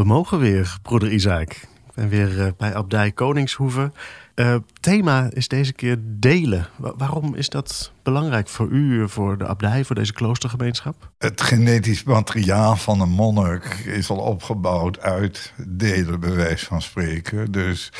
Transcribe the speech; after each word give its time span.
We 0.00 0.06
mogen 0.06 0.38
weer, 0.38 0.78
broeder 0.82 1.12
Isaac. 1.12 1.52
Ik 1.52 1.94
ben 1.94 2.08
weer 2.08 2.40
eh, 2.40 2.52
bij 2.56 2.74
Abdij 2.74 3.12
Koningshoeve. 3.12 3.92
Uh, 4.34 4.56
thema 4.80 5.28
is 5.32 5.48
deze 5.48 5.72
keer 5.72 5.96
delen. 6.02 6.66
waarom 6.76 7.34
is 7.34 7.48
dat 7.48 7.92
belangrijk 8.02 8.48
voor 8.48 8.68
u, 8.68 9.08
voor 9.08 9.38
de 9.38 9.46
abdij, 9.46 9.84
voor 9.84 9.94
deze 9.94 10.12
kloostergemeenschap? 10.12 11.10
Het 11.18 11.40
genetisch 11.40 12.02
materiaal 12.02 12.76
van 12.76 13.00
een 13.00 13.10
monnik 13.10 13.64
is 13.74 14.10
al 14.10 14.18
opgebouwd 14.18 15.00
uit 15.00 15.52
delen, 15.66 16.20
bij 16.20 16.34
wijze 16.34 16.66
van 16.66 16.82
spreken. 16.82 17.52
Dus 17.52 17.92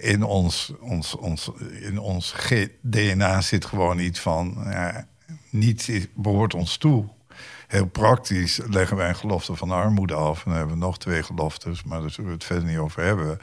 in 0.00 0.22
ons, 0.22 0.72
ons, 0.80 1.16
ons, 1.16 1.50
in 1.80 1.98
ons 1.98 2.34
DNA 2.82 3.40
zit 3.40 3.64
gewoon 3.64 3.98
iets 3.98 4.20
van... 4.20 4.56
Ja, 4.64 5.06
niets 5.50 5.90
behoort 6.14 6.54
ons 6.54 6.76
toe 6.76 7.14
heel 7.66 7.86
praktisch 7.86 8.60
leggen 8.70 8.96
wij 8.96 9.08
een 9.08 9.16
gelofte 9.16 9.56
van 9.56 9.70
armoede 9.70 10.14
af. 10.14 10.36
En 10.38 10.50
dan 10.50 10.58
hebben 10.58 10.78
we 10.78 10.84
nog 10.84 10.98
twee 10.98 11.22
geloftes, 11.22 11.84
maar 11.84 12.00
daar 12.00 12.10
zullen 12.10 12.30
we 12.30 12.36
het 12.36 12.44
verder 12.44 12.64
niet 12.64 12.78
over 12.78 13.02
hebben. 13.02 13.38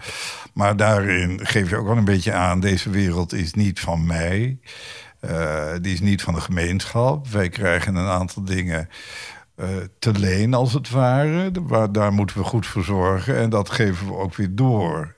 Maar 0.53 0.77
daarin 0.77 1.39
geef 1.45 1.69
je 1.69 1.77
ook 1.77 1.87
wel 1.87 1.97
een 1.97 2.05
beetje 2.05 2.33
aan: 2.33 2.59
deze 2.59 2.89
wereld 2.89 3.33
is 3.33 3.53
niet 3.53 3.79
van 3.79 4.05
mij. 4.05 4.59
Uh, 5.21 5.71
die 5.81 5.93
is 5.93 6.01
niet 6.01 6.21
van 6.21 6.33
de 6.33 6.41
gemeenschap. 6.41 7.27
Wij 7.27 7.49
krijgen 7.49 7.95
een 7.95 8.07
aantal 8.07 8.43
dingen. 8.43 8.89
Uh, 9.55 9.67
te 9.99 10.11
leen, 10.11 10.53
als 10.53 10.73
het 10.73 10.89
ware. 10.89 11.51
Daar 11.91 12.13
moeten 12.13 12.37
we 12.37 12.43
goed 12.43 12.67
voor 12.67 12.83
zorgen. 12.83 13.37
En 13.37 13.49
dat 13.49 13.69
geven 13.69 14.07
we 14.07 14.13
ook 14.13 14.35
weer 14.35 14.55
door. 14.55 15.15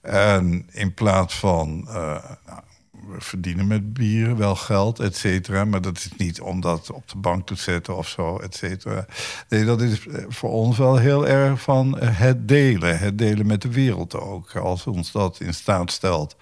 En 0.00 0.66
in 0.70 0.94
plaats 0.94 1.38
van 1.38 1.84
uh, 1.88 2.16
we 2.44 2.73
verdienen 3.18 3.66
met 3.66 3.92
bieren 3.92 4.36
wel 4.36 4.56
geld, 4.56 5.00
et 5.00 5.16
cetera. 5.16 5.64
Maar 5.64 5.80
dat 5.80 5.96
is 5.96 6.08
niet 6.16 6.40
om 6.40 6.60
dat 6.60 6.90
op 6.90 7.08
de 7.08 7.18
bank 7.18 7.46
te 7.46 7.54
zetten 7.54 7.96
of 7.96 8.08
zo, 8.08 8.36
et 8.36 8.54
cetera. 8.54 9.06
Nee, 9.48 9.64
dat 9.64 9.80
is 9.80 10.06
eh, 10.06 10.24
voor 10.28 10.50
ons 10.50 10.78
wel 10.78 10.96
heel 10.96 11.28
erg 11.28 11.60
van 11.60 11.98
eh, 11.98 12.18
het 12.18 12.48
delen. 12.48 12.98
Het 12.98 13.18
delen 13.18 13.46
met 13.46 13.62
de 13.62 13.70
wereld 13.72 14.20
ook. 14.20 14.56
Als 14.56 14.86
ons 14.86 15.12
dat 15.12 15.40
in 15.40 15.54
staat 15.54 15.92
stelt 15.92 16.36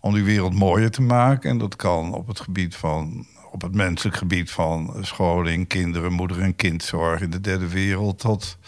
om 0.00 0.14
die 0.14 0.24
wereld 0.24 0.54
mooier 0.54 0.90
te 0.90 1.02
maken. 1.02 1.50
En 1.50 1.58
dat 1.58 1.76
kan 1.76 2.14
op 2.14 2.26
het 2.26 2.40
gebied 2.40 2.76
van 2.76 3.26
op 3.50 3.62
het 3.62 3.74
menselijk 3.74 4.16
gebied 4.16 4.50
van 4.50 4.96
scholing, 5.00 5.68
kinderen, 5.68 6.12
moeder- 6.12 6.40
en 6.40 6.56
kindzorg 6.56 7.20
in 7.20 7.30
de 7.30 7.40
derde 7.40 7.68
wereld, 7.68 8.18
tot, 8.18 8.58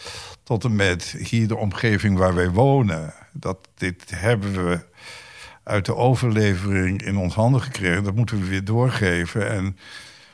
tot 0.43 0.63
en 0.63 0.75
met 0.75 1.15
hier 1.17 1.47
de 1.47 1.57
omgeving 1.57 2.17
waar 2.17 2.35
wij 2.35 2.49
wonen. 2.49 3.13
Dat, 3.31 3.57
dit 3.75 4.03
hebben 4.05 4.69
we 4.69 4.79
uit 5.71 5.85
de 5.85 5.95
overlevering 5.95 7.01
in 7.01 7.17
ons 7.17 7.33
handen 7.33 7.61
gekregen. 7.61 8.03
Dat 8.03 8.15
moeten 8.15 8.39
we 8.39 8.47
weer 8.47 8.63
doorgeven. 8.63 9.49
En 9.49 9.77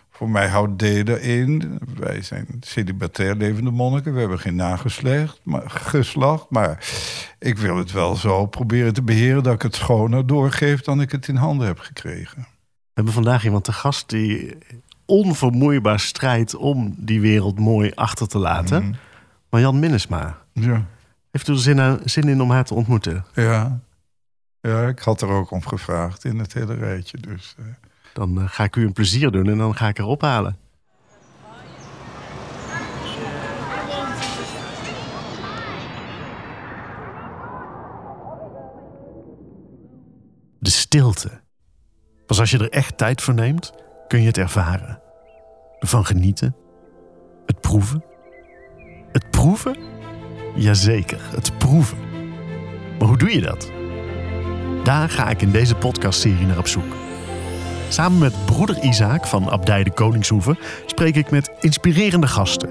voor 0.10 0.30
mij 0.30 0.48
houdt 0.48 0.80
delen 0.80 1.22
in. 1.22 1.80
Wij 1.98 2.22
zijn 2.22 2.48
celibatair 2.60 3.36
levende 3.36 3.72
monniken. 3.72 4.14
We 4.14 4.20
hebben 4.20 4.40
geen 4.40 4.56
nageslacht. 4.56 5.40
Maar, 5.44 5.70
geslacht, 5.70 6.50
maar 6.50 6.86
ik 7.40 7.58
wil 7.58 7.78
het 7.78 7.92
wel 7.92 8.16
zo 8.16 8.46
proberen 8.46 8.94
te 8.94 9.02
beheren 9.02 9.44
dat 9.44 9.54
ik 9.54 9.62
het 9.62 9.76
schoner 9.76 10.28
doorgeef 10.28 10.82
dan 10.82 11.02
ik 11.02 11.12
het 11.12 11.28
in 11.28 11.36
handen 11.36 11.68
heb 11.68 11.80
gekregen. 11.80 12.38
We 12.38 12.94
hebben 12.94 13.14
vandaag 13.14 13.44
iemand 13.44 13.64
te 13.64 13.74
gast 13.74 14.10
die 14.10 14.58
onvermoeibaar 15.06 16.00
strijdt 16.00 16.56
om 16.56 16.96
die 16.98 17.22
wereld 17.22 17.60
mooi 17.60 17.92
achter 17.96 18.28
te 18.28 18.38
laten. 18.38 18.84
Mm. 18.84 18.96
Marjan 19.50 19.80
Minnesma. 19.80 20.38
Ja. 20.54 20.86
Heeft 21.32 21.48
u 21.48 21.54
er 21.54 21.60
zin, 21.60 22.00
zin 22.04 22.28
in 22.28 22.42
om 22.42 22.52
haar 22.52 22.64
te 22.64 22.74
ontmoeten? 22.74 23.26
Ja. 23.34 23.80
Ja, 24.68 24.88
ik 24.88 25.00
had 25.00 25.22
er 25.22 25.30
ook 25.30 25.52
om 25.52 25.66
gevraagd 25.66 26.24
in 26.24 26.40
het 26.40 26.54
hele 26.54 26.74
rijtje. 26.74 27.18
Dus, 27.18 27.56
uh... 27.60 27.66
Dan 28.14 28.40
uh, 28.42 28.44
ga 28.48 28.64
ik 28.64 28.76
u 28.76 28.86
een 28.86 28.94
plezier 28.94 29.32
doen 29.32 29.50
en 29.50 29.58
dan 29.58 29.76
ga 29.76 29.88
ik 29.88 29.98
haar 29.98 30.08
ophalen. 30.08 30.58
De 40.60 40.70
stilte. 40.70 41.42
Pas 42.26 42.40
als 42.40 42.52
je 42.52 42.58
er 42.58 42.70
echt 42.70 42.98
tijd 42.98 43.22
voor 43.22 43.34
neemt, 43.34 43.74
kun 44.08 44.22
je 44.22 44.28
het 44.28 44.38
ervaren. 44.38 45.02
Ervan 45.80 46.06
genieten. 46.06 46.56
Het 47.46 47.62
proeven. 47.62 48.04
Het 49.12 49.30
proeven? 49.30 49.78
Jazeker, 50.56 51.22
het 51.32 51.58
proeven. 51.58 51.98
Maar 53.00 53.08
hoe 53.08 53.18
doe 53.18 53.34
je 53.34 53.42
dat? 53.42 53.77
Daar 54.88 55.10
ga 55.10 55.30
ik 55.30 55.42
in 55.42 55.52
deze 55.52 55.76
podcastserie 55.76 56.46
naar 56.46 56.58
op 56.58 56.68
zoek. 56.68 56.96
Samen 57.90 58.18
met 58.18 58.46
broeder 58.46 58.84
Isaac 58.84 59.26
van 59.26 59.50
Abdij 59.50 59.84
de 59.84 59.92
Koningshoeve 59.92 60.58
spreek 60.86 61.16
ik 61.16 61.32
met 61.32 61.52
inspirerende 61.60 62.28
gasten 62.28 62.70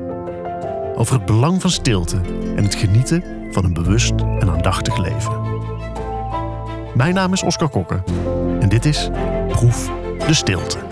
over 0.94 1.14
het 1.14 1.24
belang 1.24 1.60
van 1.60 1.70
stilte 1.70 2.20
en 2.56 2.64
het 2.64 2.74
genieten 2.74 3.24
van 3.50 3.64
een 3.64 3.72
bewust 3.72 4.12
en 4.38 4.50
aandachtig 4.50 4.96
leven. 4.96 5.40
Mijn 6.94 7.14
naam 7.14 7.32
is 7.32 7.42
Oscar 7.42 7.68
Kokke 7.68 8.02
en 8.60 8.68
dit 8.68 8.84
is 8.84 9.08
Proef 9.48 9.90
de 10.26 10.34
Stilte. 10.34 10.85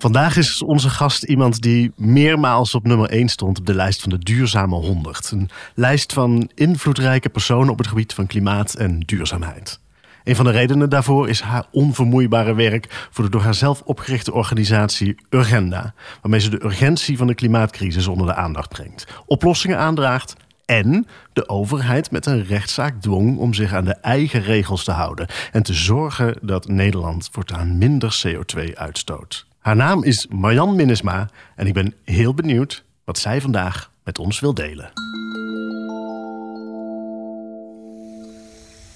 Vandaag 0.00 0.36
is 0.36 0.62
onze 0.62 0.90
gast 0.90 1.22
iemand 1.22 1.60
die 1.60 1.92
meermaals 1.96 2.74
op 2.74 2.86
nummer 2.86 3.08
1 3.08 3.28
stond 3.28 3.58
op 3.58 3.66
de 3.66 3.74
lijst 3.74 4.00
van 4.00 4.10
de 4.10 4.18
Duurzame 4.18 4.74
100. 4.74 5.30
Een 5.30 5.48
lijst 5.74 6.12
van 6.12 6.50
invloedrijke 6.54 7.28
personen 7.28 7.72
op 7.72 7.78
het 7.78 7.86
gebied 7.86 8.12
van 8.12 8.26
klimaat 8.26 8.74
en 8.74 9.00
duurzaamheid. 9.00 9.80
Een 10.24 10.36
van 10.36 10.44
de 10.44 10.50
redenen 10.50 10.90
daarvoor 10.90 11.28
is 11.28 11.40
haar 11.40 11.64
onvermoeibare 11.70 12.54
werk 12.54 13.08
voor 13.10 13.24
de 13.24 13.30
door 13.30 13.42
haar 13.42 13.54
zelf 13.54 13.82
opgerichte 13.82 14.32
organisatie 14.32 15.14
Urgenda, 15.30 15.94
waarmee 16.20 16.40
ze 16.40 16.50
de 16.50 16.64
urgentie 16.64 17.16
van 17.16 17.26
de 17.26 17.34
klimaatcrisis 17.34 18.06
onder 18.06 18.26
de 18.26 18.34
aandacht 18.34 18.68
brengt, 18.68 19.06
oplossingen 19.26 19.78
aandraagt 19.78 20.36
en 20.64 21.06
de 21.32 21.48
overheid 21.48 22.10
met 22.10 22.26
een 22.26 22.44
rechtszaak 22.44 23.00
dwong 23.00 23.38
om 23.38 23.54
zich 23.54 23.72
aan 23.72 23.84
de 23.84 23.94
eigen 23.94 24.42
regels 24.42 24.84
te 24.84 24.92
houden 24.92 25.26
en 25.52 25.62
te 25.62 25.74
zorgen 25.74 26.36
dat 26.42 26.68
Nederland 26.68 27.28
voortaan 27.32 27.78
minder 27.78 28.22
CO2 28.26 28.74
uitstoot. 28.74 29.48
Haar 29.60 29.76
naam 29.76 30.04
is 30.04 30.26
Marjan 30.26 30.74
Minnesma 30.74 31.28
en 31.56 31.66
ik 31.66 31.74
ben 31.74 31.94
heel 32.04 32.34
benieuwd 32.34 32.84
wat 33.04 33.18
zij 33.18 33.40
vandaag 33.40 33.90
met 34.04 34.18
ons 34.18 34.40
wil 34.40 34.54
delen. 34.54 34.92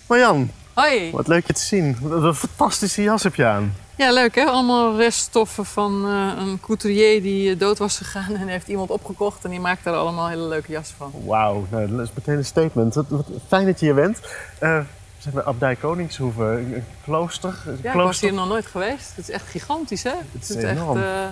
Marjan. 0.08 0.50
Hoi. 0.72 1.10
Wat 1.10 1.28
leuk 1.28 1.46
je 1.46 1.52
te 1.52 1.60
zien. 1.60 1.96
Wat 2.00 2.22
een 2.22 2.34
fantastische 2.34 3.02
jas 3.02 3.22
heb 3.22 3.34
je 3.34 3.44
aan. 3.44 3.74
Ja, 3.96 4.12
leuk 4.12 4.34
hè? 4.34 4.44
Allemaal 4.44 4.96
reststoffen 4.96 5.64
van 5.64 6.06
uh, 6.06 6.32
een 6.38 6.60
couturier 6.60 7.22
die 7.22 7.50
eh, 7.50 7.58
dood 7.58 7.78
was 7.78 7.96
gegaan 7.96 8.34
en 8.40 8.48
heeft 8.48 8.68
iemand 8.68 8.90
opgekocht 8.90 9.44
en 9.44 9.50
die 9.50 9.60
maakt 9.60 9.86
er 9.86 9.92
allemaal 9.92 10.28
hele 10.28 10.48
leuke 10.48 10.72
jassen 10.72 10.96
van. 10.96 11.12
Wauw, 11.26 11.66
nou, 11.70 11.96
dat 11.96 12.00
is 12.00 12.12
meteen 12.14 12.36
een 12.36 12.44
statement. 12.44 12.94
Wat, 12.94 13.06
fijn 13.48 13.66
dat 13.66 13.80
je 13.80 13.86
hier 13.86 13.94
bent. 13.94 14.20
Uh, 14.62 14.80
zeg 15.24 15.32
maar 15.32 15.44
Abdij 15.44 15.76
Koningshoeve, 15.76 16.42
een 16.42 16.84
klooster. 17.04 17.62
Een 17.66 17.78
ja, 17.82 17.92
klooster. 17.92 18.00
ik 18.00 18.06
was 18.06 18.20
hier 18.20 18.32
nog 18.32 18.48
nooit 18.48 18.66
geweest. 18.66 19.16
Het 19.16 19.28
is 19.28 19.34
echt 19.34 19.48
gigantisch, 19.48 20.02
hè? 20.02 20.10
Het 20.10 20.42
is, 20.42 20.48
het 20.48 20.58
is 20.58 20.64
echt 20.64 20.80
een 20.80 20.96
uh, 20.96 21.26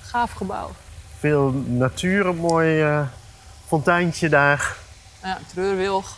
gaaf 0.00 0.32
gebouw. 0.32 0.70
Veel 1.18 1.50
natuur, 1.66 2.26
een 2.26 2.36
mooi 2.36 2.84
uh, 2.84 3.06
fonteintje 3.66 4.28
daar. 4.28 4.76
Ja, 5.22 5.38
treurwilg. 5.52 6.16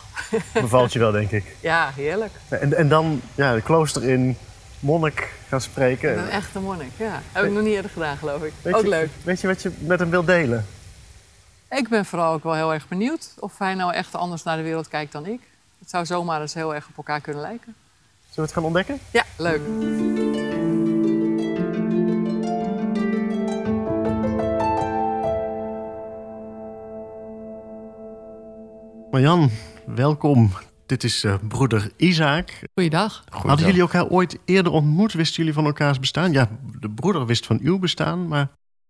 Bevalt 0.53 0.93
je 0.93 0.99
wel, 0.99 1.11
denk 1.11 1.31
ik. 1.31 1.55
Ja, 1.61 1.91
heerlijk. 1.95 2.31
En, 2.49 2.73
en 2.73 2.87
dan 2.87 3.21
ja, 3.35 3.53
de 3.53 3.61
klooster 3.61 4.03
in 4.03 4.37
monnik 4.79 5.33
gaan 5.47 5.61
spreken. 5.61 6.17
Een 6.17 6.29
echte 6.29 6.59
monnik, 6.59 6.91
ja. 6.97 7.21
Heb 7.31 7.43
ik 7.43 7.51
nog 7.51 7.63
niet 7.63 7.73
eerder 7.73 7.91
gedaan, 7.91 8.17
geloof 8.17 8.43
ik. 8.43 8.53
Weet 8.61 8.73
ook 8.73 8.83
je, 8.83 8.89
leuk. 8.89 9.09
Weet 9.23 9.41
je 9.41 9.47
wat 9.47 9.61
je 9.61 9.71
met 9.79 9.99
hem 9.99 10.09
wilt 10.09 10.27
delen? 10.27 10.65
Ik 11.69 11.89
ben 11.89 12.05
vooral 12.05 12.33
ook 12.33 12.43
wel 12.43 12.53
heel 12.53 12.73
erg 12.73 12.87
benieuwd 12.87 13.33
of 13.39 13.57
hij 13.57 13.73
nou 13.73 13.93
echt 13.93 14.15
anders 14.15 14.43
naar 14.43 14.57
de 14.57 14.63
wereld 14.63 14.87
kijkt 14.87 15.11
dan 15.11 15.25
ik. 15.25 15.41
Het 15.85 15.93
zou 15.93 16.05
zomaar 16.05 16.41
eens 16.41 16.53
heel 16.53 16.75
erg 16.75 16.87
op 16.87 16.97
elkaar 16.97 17.21
kunnen 17.21 17.41
lijken. 17.41 17.75
Zullen 18.29 18.35
we 18.35 18.41
het 18.41 18.51
gaan 18.51 18.63
ontdekken? 18.63 18.99
Ja, 19.11 19.23
leuk. 19.37 19.61
Marjan, 29.11 29.49
welkom. 29.85 30.51
Dit 30.85 31.03
is 31.03 31.23
uh, 31.23 31.35
broeder 31.47 31.91
Isaac. 31.97 32.49
Goeiedag. 32.73 33.23
Hadden 33.29 33.65
jullie 33.65 33.81
elkaar 33.81 34.07
ooit 34.07 34.39
eerder 34.45 34.71
ontmoet? 34.71 35.13
Wisten 35.13 35.37
jullie 35.37 35.53
van 35.53 35.65
elkaars 35.65 35.99
bestaan? 35.99 36.31
Ja, 36.31 36.49
de 36.79 36.89
broeder 36.89 37.25
wist 37.25 37.45
van 37.45 37.59
uw 37.61 37.79
bestaan, 37.79 38.27
maar... 38.27 38.47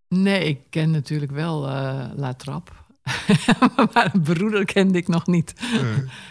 Nee, 0.07 0.43
ik 0.43 0.59
ken 0.69 0.91
natuurlijk 0.91 1.31
wel 1.31 1.69
uh, 1.69 2.05
La 2.15 2.33
Trap. 2.33 2.84
maar 3.93 4.09
een 4.13 4.21
broeder 4.21 4.65
kende 4.65 4.97
ik 4.97 5.07
nog 5.07 5.27
niet. 5.27 5.53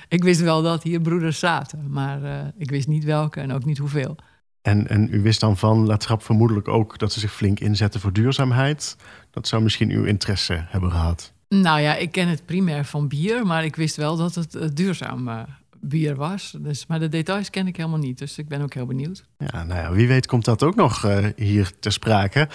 ik 0.09 0.25
wist 0.25 0.41
wel 0.41 0.62
dat 0.62 0.82
hier 0.82 1.00
broeders 1.00 1.38
zaten, 1.38 1.91
maar 1.91 2.23
uh, 2.23 2.38
ik 2.59 2.71
wist 2.71 2.88
niet 2.88 3.05
welke 3.05 3.41
en 3.41 3.53
ook 3.53 3.65
niet 3.65 3.79
hoeveel. 3.79 4.17
En, 4.62 4.88
en 4.88 5.09
u 5.11 5.23
wist 5.23 5.41
dan 5.41 5.56
van 5.56 5.87
Latrap 5.87 6.23
vermoedelijk 6.23 6.69
ook 6.69 6.99
dat 6.99 7.12
ze 7.12 7.21
zich 7.21 7.32
flink 7.32 7.61
inzetten 7.61 8.00
voor 8.00 8.12
duurzaamheid. 8.12 8.97
Dat 9.31 9.49
zou 9.49 9.62
misschien 9.62 9.91
uw 9.91 10.05
interesse 10.05 10.65
hebben 10.69 10.91
gehad. 10.91 11.32
Nou 11.49 11.81
ja, 11.81 11.97
ik 11.97 12.12
ken 12.12 12.29
het 12.29 12.47
primair 12.47 12.85
van 12.85 13.09
bier, 13.09 13.47
maar 13.47 13.65
ik 13.65 13.77
wist 13.77 13.97
wel 13.97 14.17
dat 14.17 14.35
het 14.35 14.55
uh, 14.55 14.62
duurzaam 14.73 15.29
uh, 15.29 15.41
bier 15.81 16.15
was. 16.15 16.56
Dus, 16.59 16.87
maar 16.87 17.00
de 17.00 17.09
details 17.09 17.50
ken 17.50 17.67
ik 17.67 17.77
helemaal 17.77 17.99
niet, 17.99 18.19
dus 18.19 18.38
ik 18.38 18.49
ben 18.49 18.62
ook 18.62 18.75
heel 18.75 18.87
benieuwd. 18.87 19.25
Ja, 19.38 19.65
nou 19.65 19.81
ja, 19.81 19.93
wie 19.93 20.09
weet 20.09 20.27
komt 20.27 20.44
dat 20.44 20.62
ook 20.62 20.75
nog 20.75 21.05
uh, 21.05 21.27
hier 21.37 21.73
ter 21.81 21.93
sprake. 21.93 22.49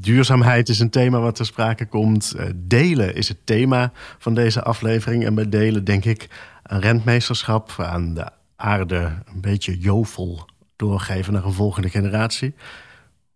Duurzaamheid 0.00 0.68
is 0.68 0.78
een 0.78 0.90
thema 0.90 1.20
wat 1.20 1.34
ter 1.34 1.46
sprake 1.46 1.86
komt. 1.86 2.34
delen 2.54 3.14
is 3.14 3.28
het 3.28 3.38
thema 3.44 3.92
van 4.18 4.34
deze 4.34 4.62
aflevering. 4.62 5.24
En 5.24 5.34
bij 5.34 5.48
delen 5.48 5.84
denk 5.84 6.04
ik 6.04 6.28
aan 6.62 6.80
rentmeesterschap, 6.80 7.74
aan 7.78 8.14
de 8.14 8.30
aarde 8.56 9.22
een 9.34 9.40
beetje 9.40 9.78
jovel 9.78 10.48
doorgeven 10.76 11.32
naar 11.32 11.44
een 11.44 11.52
volgende 11.52 11.88
generatie. 11.88 12.54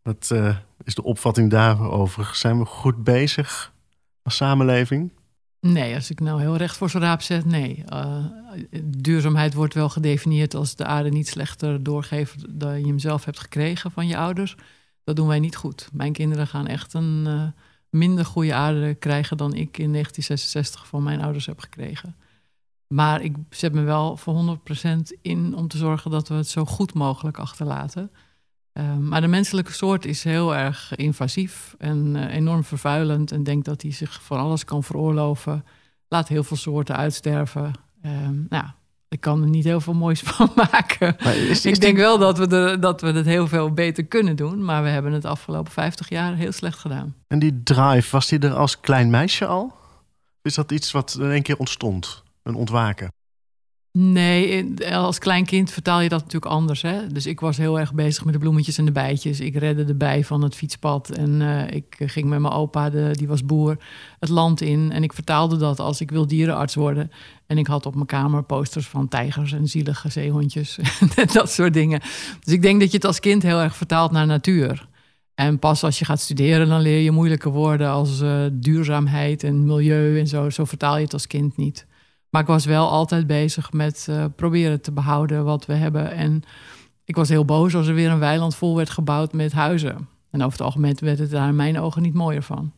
Wat 0.02 0.30
uh, 0.32 0.56
is 0.84 0.94
de 0.94 1.02
opvatting 1.02 1.50
daarover? 1.50 2.30
Zijn 2.34 2.58
we 2.58 2.64
goed 2.64 3.04
bezig 3.04 3.72
als 4.22 4.36
samenleving? 4.36 5.10
Nee, 5.60 5.94
als 5.94 6.10
ik 6.10 6.20
nou 6.20 6.40
heel 6.40 6.56
recht 6.56 6.76
voor 6.76 6.90
zijn 6.90 7.02
raap 7.02 7.22
zet, 7.22 7.44
nee. 7.44 7.84
Uh, 7.92 8.24
duurzaamheid 8.84 9.54
wordt 9.54 9.74
wel 9.74 9.88
gedefinieerd 9.88 10.54
als 10.54 10.76
de 10.76 10.84
aarde 10.84 11.08
niet 11.08 11.28
slechter 11.28 11.82
doorgeeft 11.82 12.44
dan 12.48 12.80
je 12.80 12.86
hem 12.86 12.98
zelf 12.98 13.24
hebt 13.24 13.40
gekregen 13.40 13.90
van 13.90 14.06
je 14.06 14.16
ouders. 14.16 14.56
Dat 15.04 15.16
doen 15.16 15.26
wij 15.26 15.40
niet 15.40 15.56
goed. 15.56 15.88
Mijn 15.92 16.12
kinderen 16.12 16.46
gaan 16.46 16.66
echt 16.66 16.94
een 16.94 17.24
uh, 17.26 17.42
minder 17.90 18.24
goede 18.24 18.54
aarde 18.54 18.94
krijgen 18.94 19.36
dan 19.36 19.54
ik 19.54 19.78
in 19.78 19.92
1966 19.92 20.86
van 20.86 21.02
mijn 21.02 21.20
ouders 21.20 21.46
heb 21.46 21.60
gekregen. 21.60 22.16
Maar 22.86 23.22
ik 23.22 23.36
zet 23.50 23.72
me 23.72 23.82
wel 23.82 24.16
voor 24.16 24.58
100% 24.58 25.20
in 25.22 25.54
om 25.54 25.68
te 25.68 25.76
zorgen 25.76 26.10
dat 26.10 26.28
we 26.28 26.34
het 26.34 26.48
zo 26.48 26.64
goed 26.64 26.94
mogelijk 26.94 27.38
achterlaten. 27.38 28.10
Uh, 28.72 28.96
maar 28.96 29.20
de 29.20 29.26
menselijke 29.26 29.72
soort 29.72 30.04
is 30.04 30.24
heel 30.24 30.56
erg 30.56 30.94
invasief 30.96 31.74
en 31.78 32.14
uh, 32.14 32.34
enorm 32.34 32.64
vervuilend. 32.64 33.32
En 33.32 33.42
denkt 33.42 33.64
dat 33.64 33.82
hij 33.82 33.92
zich 33.92 34.22
van 34.22 34.38
alles 34.38 34.64
kan 34.64 34.82
veroorloven. 34.82 35.64
Laat 36.08 36.28
heel 36.28 36.44
veel 36.44 36.56
soorten 36.56 36.96
uitsterven. 36.96 37.72
Uh, 38.02 38.28
nou, 38.48 38.66
ik 39.14 39.20
kan 39.20 39.42
er 39.42 39.48
niet 39.48 39.64
heel 39.64 39.80
veel 39.80 39.94
moois 39.94 40.20
van 40.34 40.50
maken. 40.54 41.18
Is, 41.48 41.66
ik 41.66 41.80
denk 41.80 41.96
wel 41.96 42.18
dat 42.18 42.38
we, 42.38 42.46
de, 42.46 42.76
dat 42.80 43.00
we 43.00 43.12
het 43.12 43.26
heel 43.26 43.48
veel 43.48 43.72
beter 43.72 44.04
kunnen 44.04 44.36
doen. 44.36 44.64
Maar 44.64 44.82
we 44.82 44.88
hebben 44.88 45.12
het 45.12 45.24
afgelopen 45.24 45.72
50 45.72 46.08
jaar 46.08 46.34
heel 46.34 46.52
slecht 46.52 46.78
gedaan. 46.78 47.14
En 47.28 47.38
die 47.38 47.62
drive, 47.62 48.10
was 48.10 48.28
die 48.28 48.38
er 48.38 48.54
als 48.54 48.80
klein 48.80 49.10
meisje 49.10 49.46
al? 49.46 49.74
Is 50.42 50.54
dat 50.54 50.72
iets 50.72 50.92
wat 50.92 51.16
in 51.20 51.30
één 51.30 51.42
keer 51.42 51.56
ontstond? 51.56 52.22
Een 52.42 52.54
ontwaken? 52.54 53.12
Nee, 53.98 54.74
als 54.92 55.18
klein 55.18 55.44
kind 55.44 55.70
vertaal 55.70 56.00
je 56.00 56.08
dat 56.08 56.22
natuurlijk 56.22 56.52
anders. 56.52 56.82
Hè? 56.82 57.06
Dus 57.06 57.26
ik 57.26 57.40
was 57.40 57.56
heel 57.56 57.78
erg 57.78 57.94
bezig 57.94 58.24
met 58.24 58.32
de 58.34 58.40
bloemetjes 58.40 58.78
en 58.78 58.84
de 58.84 58.92
bijtjes. 58.92 59.40
Ik 59.40 59.56
redde 59.56 59.84
de 59.84 59.94
bij 59.94 60.24
van 60.24 60.42
het 60.42 60.54
fietspad. 60.54 61.10
En 61.10 61.40
uh, 61.40 61.70
ik 61.70 61.96
ging 61.98 62.28
met 62.28 62.38
mijn 62.38 62.52
opa, 62.52 62.90
die 62.90 63.28
was 63.28 63.44
boer, 63.44 63.76
het 64.18 64.28
land 64.28 64.60
in. 64.60 64.92
En 64.92 65.02
ik 65.02 65.12
vertaalde 65.12 65.56
dat 65.56 65.80
als 65.80 66.00
ik 66.00 66.10
wil 66.10 66.26
dierenarts 66.26 66.74
worden. 66.74 67.10
En 67.46 67.58
ik 67.58 67.66
had 67.66 67.86
op 67.86 67.94
mijn 67.94 68.06
kamer 68.06 68.42
posters 68.42 68.86
van 68.86 69.08
tijgers 69.08 69.52
en 69.52 69.68
zielige 69.68 70.08
zeehondjes. 70.08 70.78
en 71.16 71.28
dat 71.32 71.50
soort 71.50 71.72
dingen. 71.72 72.00
Dus 72.44 72.54
ik 72.54 72.62
denk 72.62 72.80
dat 72.80 72.90
je 72.90 72.96
het 72.96 73.06
als 73.06 73.20
kind 73.20 73.42
heel 73.42 73.60
erg 73.60 73.76
vertaalt 73.76 74.10
naar 74.10 74.26
natuur. 74.26 74.88
En 75.34 75.58
pas 75.58 75.84
als 75.84 75.98
je 75.98 76.04
gaat 76.04 76.20
studeren, 76.20 76.68
dan 76.68 76.80
leer 76.80 77.00
je 77.00 77.10
moeilijke 77.10 77.50
woorden 77.50 77.88
als 77.88 78.22
duurzaamheid 78.52 79.42
en 79.42 79.66
milieu 79.66 80.18
en 80.18 80.26
zo. 80.26 80.50
Zo 80.50 80.64
vertaal 80.64 80.96
je 80.96 81.04
het 81.04 81.12
als 81.12 81.26
kind 81.26 81.56
niet. 81.56 81.86
Maar 82.34 82.42
ik 82.42 82.48
was 82.48 82.64
wel 82.64 82.90
altijd 82.90 83.26
bezig 83.26 83.72
met 83.72 84.06
uh, 84.10 84.24
proberen 84.36 84.80
te 84.80 84.92
behouden 84.92 85.44
wat 85.44 85.66
we 85.66 85.72
hebben. 85.72 86.12
En 86.12 86.42
ik 87.04 87.16
was 87.16 87.28
heel 87.28 87.44
boos 87.44 87.74
als 87.74 87.86
er 87.86 87.94
weer 87.94 88.10
een 88.10 88.18
weiland 88.18 88.56
vol 88.56 88.76
werd 88.76 88.90
gebouwd 88.90 89.32
met 89.32 89.52
huizen. 89.52 90.08
En 90.30 90.40
over 90.40 90.52
het 90.52 90.60
algemeen 90.60 90.96
werd 91.00 91.18
het 91.18 91.30
daar 91.30 91.48
in 91.48 91.56
mijn 91.56 91.78
ogen 91.78 92.02
niet 92.02 92.14
mooier 92.14 92.42
van. 92.42 92.72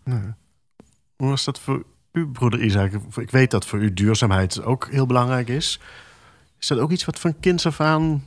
Hoe 1.17 1.29
was 1.29 1.45
dat 1.45 1.61
voor 1.61 1.85
u, 2.13 2.29
broeder 2.29 2.63
Isaac? 2.63 2.93
Ik 3.17 3.31
weet 3.31 3.51
dat 3.51 3.67
voor 3.67 3.79
u 3.79 3.93
duurzaamheid 3.93 4.63
ook 4.63 4.89
heel 4.91 5.07
belangrijk 5.07 5.49
is. 5.49 5.81
Is 6.59 6.67
dat 6.67 6.79
ook 6.79 6.91
iets 6.91 7.05
wat 7.05 7.19
van 7.19 7.41
kinds 7.41 7.67
af 7.67 7.81
aan 7.81 8.25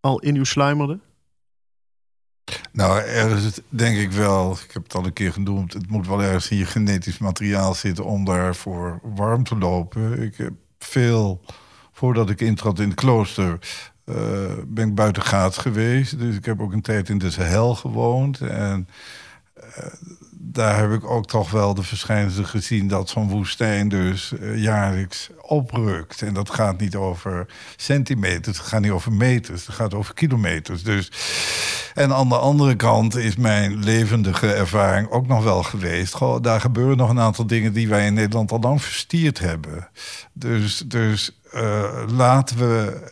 al 0.00 0.20
in 0.20 0.36
u 0.36 0.44
sluimerde? 0.44 0.98
Nou, 2.72 3.00
ergens 3.00 3.60
denk 3.68 3.96
ik 3.98 4.12
wel, 4.12 4.52
ik 4.52 4.72
heb 4.72 4.82
het 4.82 4.94
al 4.94 5.04
een 5.04 5.12
keer 5.12 5.32
genoemd, 5.32 5.72
het 5.72 5.90
moet 5.90 6.06
wel 6.06 6.22
ergens 6.22 6.50
in 6.50 6.56
je 6.56 6.66
genetisch 6.66 7.18
materiaal 7.18 7.74
zitten 7.74 8.04
om 8.04 8.24
daarvoor 8.24 9.00
warm 9.02 9.44
te 9.44 9.56
lopen. 9.56 10.22
Ik 10.22 10.36
heb 10.36 10.52
veel, 10.78 11.40
voordat 11.92 12.30
ik 12.30 12.40
intrad 12.40 12.78
in 12.78 12.88
het 12.88 12.98
klooster, 12.98 13.58
uh, 14.04 14.16
ben 14.66 14.88
ik 14.88 14.94
buiten 14.94 15.22
gaat 15.22 15.58
geweest. 15.58 16.18
Dus 16.18 16.36
ik 16.36 16.44
heb 16.44 16.60
ook 16.60 16.72
een 16.72 16.82
tijd 16.82 17.08
in 17.08 17.18
de 17.18 17.30
Sahel 17.30 17.74
gewoond. 17.74 18.40
En 18.40 18.88
uh, 19.56 19.86
daar 20.54 20.78
heb 20.78 20.92
ik 20.92 21.04
ook 21.10 21.26
toch 21.26 21.50
wel 21.50 21.74
de 21.74 21.82
verschijnselen 21.82 22.48
gezien 22.48 22.88
dat 22.88 23.08
zo'n 23.08 23.28
woestijn 23.28 23.88
dus 23.88 24.32
uh, 24.40 24.62
jaarlijks 24.62 25.30
oprukt. 25.40 26.22
En 26.22 26.34
dat 26.34 26.50
gaat 26.50 26.80
niet 26.80 26.96
over 26.96 27.46
centimeters, 27.76 28.58
het 28.58 28.66
gaat 28.66 28.80
niet 28.80 28.90
over 28.90 29.12
meters, 29.12 29.66
het 29.66 29.74
gaat 29.74 29.94
over 29.94 30.14
kilometers. 30.14 30.82
Dus, 30.82 31.12
en 31.94 32.14
aan 32.14 32.28
de 32.28 32.38
andere 32.38 32.76
kant 32.76 33.16
is 33.16 33.36
mijn 33.36 33.84
levendige 33.84 34.52
ervaring 34.52 35.10
ook 35.10 35.26
nog 35.26 35.44
wel 35.44 35.62
geweest. 35.62 36.14
Goh, 36.14 36.42
daar 36.42 36.60
gebeuren 36.60 36.96
nog 36.96 37.10
een 37.10 37.20
aantal 37.20 37.46
dingen 37.46 37.72
die 37.72 37.88
wij 37.88 38.06
in 38.06 38.14
Nederland 38.14 38.52
al 38.52 38.60
lang 38.60 38.82
verstierd 38.82 39.38
hebben. 39.38 39.88
Dus, 40.32 40.82
dus 40.86 41.40
uh, 41.54 41.84
laten 42.06 42.58
we 42.58 43.02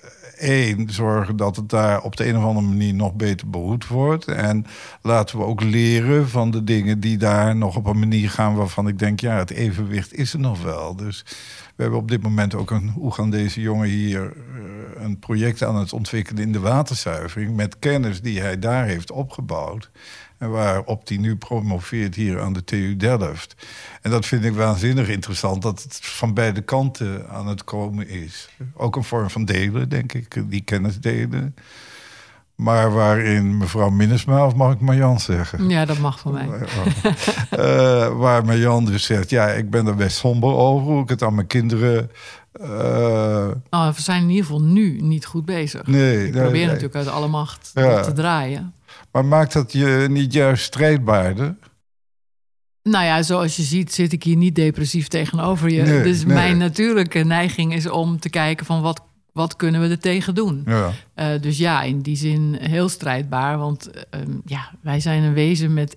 één, 0.43 0.91
zorgen 0.91 1.37
dat 1.37 1.57
het 1.57 1.69
daar 1.69 2.03
op 2.03 2.17
de 2.17 2.29
een 2.29 2.37
of 2.37 2.45
andere 2.45 2.67
manier 2.67 2.95
nog 2.95 3.15
beter 3.15 3.51
behoed 3.51 3.87
wordt. 3.87 4.25
En 4.25 4.67
laten 5.03 5.39
we 5.39 5.45
ook 5.45 5.63
leren 5.63 6.29
van 6.29 6.51
de 6.51 6.65
dingen 6.65 7.01
die 7.01 7.17
daar 7.17 7.57
nog 7.57 7.77
op 7.77 7.87
een 7.87 7.99
manier 7.99 8.31
gaan 8.31 8.55
waarvan 8.55 8.89
ik 8.89 8.99
denk, 8.99 9.21
ja, 9.21 9.37
het 9.37 9.51
evenwicht 9.51 10.15
is 10.15 10.33
er 10.33 10.41
nog 10.41 10.63
wel. 10.63 10.97
Dus 10.97 11.25
we 11.77 11.83
hebben 11.83 11.99
op 11.99 12.09
dit 12.09 12.23
moment 12.23 12.55
ook 12.55 12.71
een 12.71 12.95
Oegandese 12.99 13.61
jongen 13.61 13.89
hier 13.89 14.23
uh, 14.23 15.03
een 15.03 15.19
project 15.19 15.63
aan 15.63 15.77
het 15.77 15.93
ontwikkelen 15.93 16.43
in 16.43 16.53
de 16.53 16.61
waterzuivering. 16.61 17.57
Met 17.57 17.79
kennis 17.79 18.21
die 18.21 18.41
hij 18.41 18.59
daar 18.59 18.85
heeft 18.85 19.11
opgebouwd. 19.11 19.91
En 20.43 20.51
waarop 20.51 21.09
hij 21.09 21.17
nu 21.17 21.37
promoveert 21.37 22.15
hier 22.15 22.41
aan 22.41 22.53
de 22.53 22.65
TU 22.65 22.97
Delft. 22.97 23.55
En 24.01 24.11
dat 24.11 24.27
vind 24.27 24.45
ik 24.45 24.55
waanzinnig 24.55 25.09
interessant, 25.09 25.63
dat 25.63 25.83
het 25.83 25.99
van 26.03 26.35
beide 26.35 26.61
kanten 26.61 27.29
aan 27.29 27.47
het 27.47 27.65
komen 27.65 28.09
is. 28.09 28.49
Ook 28.75 28.97
een 28.97 29.05
vorm 29.05 29.31
van 29.31 29.45
delen, 29.45 29.89
denk 29.89 30.13
ik, 30.13 30.43
die 30.51 30.61
kennis 30.61 31.01
delen. 31.01 31.55
Maar 32.55 32.93
waarin 32.93 33.57
mevrouw 33.57 33.91
Minnesma, 33.91 34.47
of 34.47 34.55
mag 34.55 34.73
ik 34.73 34.81
Marjan 34.81 35.21
zeggen? 35.21 35.69
Ja, 35.69 35.85
dat 35.85 35.99
mag 35.99 36.19
van 36.21 36.33
mij. 36.33 36.49
uh, 36.49 38.19
waar 38.23 38.45
Marjan 38.45 38.85
dus 38.85 39.05
zegt, 39.05 39.31
ja, 39.31 39.49
ik 39.49 39.71
ben 39.71 39.87
er 39.87 39.97
best 39.97 40.17
somber 40.17 40.55
over 40.55 40.87
hoe 40.87 41.03
ik 41.03 41.09
het 41.09 41.23
aan 41.23 41.35
mijn 41.35 41.47
kinderen... 41.47 42.11
Uh... 42.61 43.49
Oh, 43.71 43.95
we 43.95 44.03
zijn 44.03 44.23
in 44.23 44.29
ieder 44.29 44.45
geval 44.45 44.63
nu 44.63 45.01
niet 45.01 45.27
goed 45.27 45.45
bezig. 45.45 45.87
Nee, 45.87 46.27
ik 46.27 46.33
probeer 46.33 46.67
natuurlijk 46.67 46.95
uit 46.95 47.09
alle 47.09 47.29
macht 47.29 47.71
ja. 47.75 48.01
te 48.01 48.13
draaien. 48.13 48.75
Maar 49.13 49.25
maakt 49.25 49.53
dat 49.53 49.73
je 49.73 50.07
niet 50.11 50.33
juist 50.33 50.65
strijdbaarder? 50.65 51.57
Nou 52.83 53.05
ja, 53.05 53.23
zoals 53.23 53.57
je 53.57 53.63
ziet 53.63 53.93
zit 53.93 54.13
ik 54.13 54.23
hier 54.23 54.37
niet 54.37 54.55
depressief 54.55 55.09
tegenover 55.09 55.71
je. 55.71 55.85
dus 55.85 56.25
mijn 56.25 56.59
natuurlijke 56.59 57.19
neiging 57.19 57.75
is 57.75 57.89
om 57.89 58.21
te 58.21 58.31
kijken 58.31 58.67
van 58.67 58.83
wat, 58.83 59.03
wat 59.33 59.57
kunnen 59.57 59.81
we 59.81 59.89
er 59.89 59.99
tegen 59.99 60.35
doen. 60.35 60.63
Ja. 60.67 60.93
Uh, 61.17 61.41
dus 61.41 61.59
ja, 61.59 61.83
in 61.83 62.01
die 62.01 62.17
zin 62.17 62.57
heel 62.61 62.89
strijdbaar. 62.89 63.59
Want 63.59 63.91
uh, 63.95 64.21
ja, 64.45 64.71
wij 64.81 65.01
zijn 65.01 65.23
een 65.23 65.35
wezen 65.35 65.75
met 65.75 65.97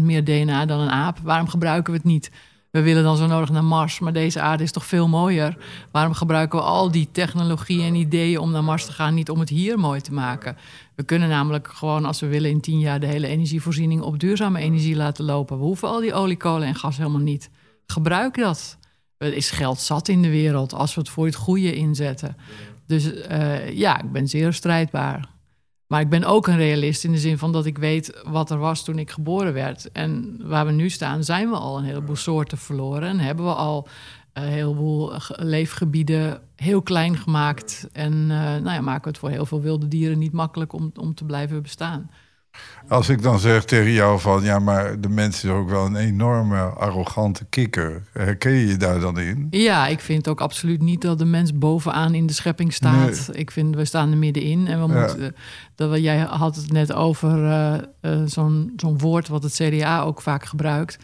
meer 0.00 0.24
DNA 0.24 0.66
dan 0.66 0.80
een 0.80 0.90
aap. 0.90 1.18
Waarom 1.22 1.48
gebruiken 1.48 1.92
we 1.92 1.98
het 1.98 2.08
niet? 2.08 2.30
We 2.72 2.82
willen 2.82 3.02
dan 3.02 3.16
zo 3.16 3.26
nodig 3.26 3.50
naar 3.50 3.64
Mars, 3.64 3.98
maar 3.98 4.12
deze 4.12 4.40
aarde 4.40 4.62
is 4.62 4.72
toch 4.72 4.84
veel 4.86 5.08
mooier. 5.08 5.56
Waarom 5.90 6.14
gebruiken 6.14 6.58
we 6.58 6.64
al 6.64 6.90
die 6.90 7.08
technologie 7.12 7.82
en 7.82 7.94
ideeën 7.94 8.38
om 8.38 8.50
naar 8.50 8.64
Mars 8.64 8.84
te 8.84 8.92
gaan, 8.92 9.14
niet 9.14 9.30
om 9.30 9.40
het 9.40 9.48
hier 9.48 9.78
mooi 9.78 10.00
te 10.00 10.12
maken? 10.12 10.56
We 10.94 11.02
kunnen 11.02 11.28
namelijk 11.28 11.68
gewoon, 11.68 12.04
als 12.04 12.20
we 12.20 12.26
willen, 12.26 12.50
in 12.50 12.60
tien 12.60 12.78
jaar 12.78 13.00
de 13.00 13.06
hele 13.06 13.26
energievoorziening 13.26 14.00
op 14.02 14.18
duurzame 14.18 14.60
energie 14.60 14.96
laten 14.96 15.24
lopen. 15.24 15.58
We 15.58 15.64
hoeven 15.64 15.88
al 15.88 16.00
die 16.00 16.14
olie, 16.14 16.36
kolen 16.36 16.68
en 16.68 16.74
gas 16.74 16.96
helemaal 16.96 17.20
niet. 17.20 17.50
Gebruik 17.86 18.36
dat. 18.36 18.78
Er 19.16 19.34
is 19.34 19.50
geld 19.50 19.78
zat 19.78 20.08
in 20.08 20.22
de 20.22 20.30
wereld 20.30 20.74
als 20.74 20.94
we 20.94 21.00
het 21.00 21.10
voor 21.10 21.26
het 21.26 21.34
goede 21.34 21.74
inzetten. 21.74 22.36
Dus 22.86 23.12
uh, 23.12 23.70
ja, 23.70 24.00
ik 24.02 24.12
ben 24.12 24.28
zeer 24.28 24.52
strijdbaar. 24.52 25.28
Maar 25.92 26.00
ik 26.00 26.08
ben 26.08 26.24
ook 26.24 26.46
een 26.46 26.56
realist 26.56 27.04
in 27.04 27.12
de 27.12 27.18
zin 27.18 27.38
van 27.38 27.52
dat 27.52 27.66
ik 27.66 27.78
weet 27.78 28.20
wat 28.24 28.50
er 28.50 28.58
was 28.58 28.84
toen 28.84 28.98
ik 28.98 29.10
geboren 29.10 29.52
werd. 29.52 29.92
En 29.92 30.40
waar 30.42 30.66
we 30.66 30.72
nu 30.72 30.88
staan, 30.88 31.24
zijn 31.24 31.50
we 31.50 31.56
al 31.56 31.78
een 31.78 31.84
heleboel 31.84 32.16
soorten 32.16 32.58
verloren. 32.58 33.08
En 33.08 33.18
hebben 33.18 33.44
we 33.44 33.54
al 33.54 33.88
een 34.32 34.42
heleboel 34.42 35.12
leefgebieden 35.28 36.40
heel 36.56 36.82
klein 36.82 37.16
gemaakt. 37.16 37.88
En 37.92 38.12
uh, 38.12 38.28
nou 38.38 38.70
ja, 38.70 38.80
maken 38.80 39.02
we 39.02 39.08
het 39.08 39.18
voor 39.18 39.30
heel 39.30 39.46
veel 39.46 39.60
wilde 39.60 39.88
dieren 39.88 40.18
niet 40.18 40.32
makkelijk 40.32 40.72
om, 40.72 40.92
om 40.94 41.14
te 41.14 41.24
blijven 41.24 41.62
bestaan. 41.62 42.10
Als 42.88 43.08
ik 43.08 43.22
dan 43.22 43.38
zeg 43.38 43.64
tegen 43.64 43.92
jou 43.92 44.20
van 44.20 44.42
ja, 44.42 44.58
maar 44.58 45.00
de 45.00 45.08
mens 45.08 45.44
is 45.44 45.50
ook 45.50 45.68
wel 45.68 45.86
een 45.86 45.96
enorme 45.96 46.60
arrogante 46.60 47.44
kikker. 47.44 48.02
Herken 48.12 48.52
je 48.52 48.66
je 48.66 48.76
daar 48.76 49.00
dan 49.00 49.18
in? 49.18 49.46
Ja, 49.50 49.86
ik 49.86 50.00
vind 50.00 50.28
ook 50.28 50.40
absoluut 50.40 50.82
niet 50.82 51.00
dat 51.00 51.18
de 51.18 51.24
mens 51.24 51.58
bovenaan 51.58 52.14
in 52.14 52.26
de 52.26 52.32
schepping 52.32 52.72
staat. 52.72 53.28
Ik 53.32 53.50
vind 53.50 53.74
we 53.74 53.84
staan 53.84 54.10
er 54.10 54.18
middenin 54.18 54.66
en 54.66 54.80
we 54.80 54.86
moeten. 54.86 55.34
Dat 55.74 55.90
we, 55.90 56.00
jij 56.00 56.18
had 56.18 56.56
het 56.56 56.72
net 56.72 56.92
over 56.92 57.38
uh, 57.38 57.74
uh, 58.00 58.22
zo'n 58.26 58.72
zo'n 58.76 58.98
woord 58.98 59.28
wat 59.28 59.42
het 59.42 59.52
CDA 59.52 60.02
ook 60.02 60.20
vaak 60.20 60.44
gebruikt. 60.44 60.98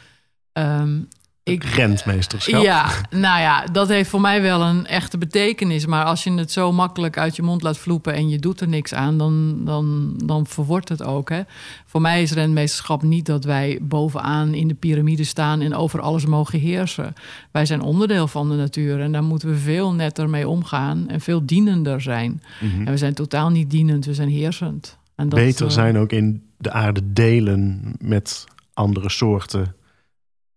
Um, 0.52 1.08
ik, 1.48 1.64
rentmeesterschap. 1.64 2.62
Ja, 2.62 2.90
nou 3.10 3.40
ja, 3.40 3.64
dat 3.72 3.88
heeft 3.88 4.10
voor 4.10 4.20
mij 4.20 4.42
wel 4.42 4.62
een 4.62 4.86
echte 4.86 5.18
betekenis. 5.18 5.86
Maar 5.86 6.04
als 6.04 6.24
je 6.24 6.32
het 6.32 6.52
zo 6.52 6.72
makkelijk 6.72 7.18
uit 7.18 7.36
je 7.36 7.42
mond 7.42 7.62
laat 7.62 7.78
vloepen 7.78 8.14
en 8.14 8.28
je 8.28 8.38
doet 8.38 8.60
er 8.60 8.68
niks 8.68 8.94
aan, 8.94 9.18
dan, 9.18 9.64
dan, 9.64 10.14
dan 10.24 10.46
verwordt 10.46 10.88
het 10.88 11.02
ook. 11.02 11.28
Hè? 11.28 11.40
Voor 11.86 12.00
mij 12.00 12.22
is 12.22 12.32
rentmeesterschap 12.32 13.02
niet 13.02 13.26
dat 13.26 13.44
wij 13.44 13.78
bovenaan 13.82 14.54
in 14.54 14.68
de 14.68 14.74
piramide 14.74 15.24
staan 15.24 15.60
en 15.60 15.74
over 15.74 16.00
alles 16.00 16.26
mogen 16.26 16.58
heersen. 16.58 17.14
Wij 17.50 17.66
zijn 17.66 17.80
onderdeel 17.80 18.28
van 18.28 18.48
de 18.48 18.54
natuur 18.54 19.00
en 19.00 19.12
daar 19.12 19.24
moeten 19.24 19.48
we 19.48 19.56
veel 19.56 19.92
netter 19.92 20.30
mee 20.30 20.48
omgaan 20.48 21.08
en 21.08 21.20
veel 21.20 21.46
dienender 21.46 22.00
zijn. 22.00 22.42
Mhm. 22.60 22.86
En 22.86 22.92
we 22.92 22.96
zijn 22.96 23.14
totaal 23.14 23.50
niet 23.50 23.70
dienend, 23.70 24.04
we 24.04 24.14
zijn 24.14 24.28
heersend. 24.28 24.98
En 25.14 25.28
dat, 25.28 25.38
Beter 25.38 25.66
eh, 25.66 25.72
zijn 25.72 25.98
ook 25.98 26.12
in 26.12 26.42
de 26.56 26.72
aarde 26.72 27.12
delen 27.12 27.94
met 28.00 28.44
andere 28.74 29.10
soorten 29.10 29.74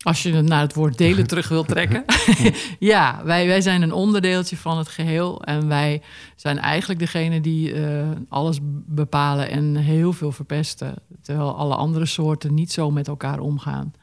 als 0.03 0.23
je 0.23 0.33
het 0.33 0.45
naar 0.45 0.61
het 0.61 0.73
woord 0.73 0.97
delen 0.97 1.27
terug 1.31 1.47
wilt 1.47 1.67
trekken. 1.67 2.05
ja, 2.79 3.21
wij, 3.23 3.47
wij 3.47 3.61
zijn 3.61 3.81
een 3.81 3.93
onderdeeltje 3.93 4.57
van 4.57 4.77
het 4.77 4.87
geheel. 4.87 5.43
En 5.43 5.67
wij 5.67 6.01
zijn 6.35 6.59
eigenlijk 6.59 6.99
degene 6.99 7.41
die 7.41 7.73
uh, 7.73 8.09
alles 8.29 8.59
bepalen 8.85 9.49
en 9.49 9.75
heel 9.75 10.13
veel 10.13 10.31
verpesten. 10.31 10.95
Terwijl 11.21 11.55
alle 11.55 11.75
andere 11.75 12.05
soorten 12.05 12.53
niet 12.53 12.71
zo 12.71 12.91
met 12.91 13.07
elkaar 13.07 13.39
omgaan. 13.39 13.93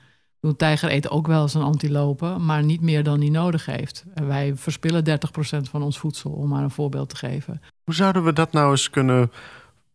Een 0.41 0.57
tijger 0.57 0.93
eet 0.93 1.11
ook 1.11 1.27
wel 1.27 1.43
eens 1.43 1.55
een 1.55 1.63
antilope, 1.63 2.27
maar 2.39 2.63
niet 2.63 2.81
meer 2.81 3.03
dan 3.03 3.21
die 3.21 3.31
nodig 3.31 3.67
heeft. 3.67 4.05
En 4.15 4.27
wij 4.27 4.53
verspillen 4.57 5.05
30% 5.05 5.11
van 5.71 5.83
ons 5.83 5.99
voedsel, 5.99 6.31
om 6.31 6.49
maar 6.49 6.63
een 6.63 6.71
voorbeeld 6.71 7.09
te 7.09 7.17
geven. 7.17 7.61
Hoe 7.85 7.95
zouden 7.95 8.25
we 8.25 8.33
dat 8.33 8.53
nou 8.53 8.71
eens 8.71 8.91
kunnen 8.91 9.31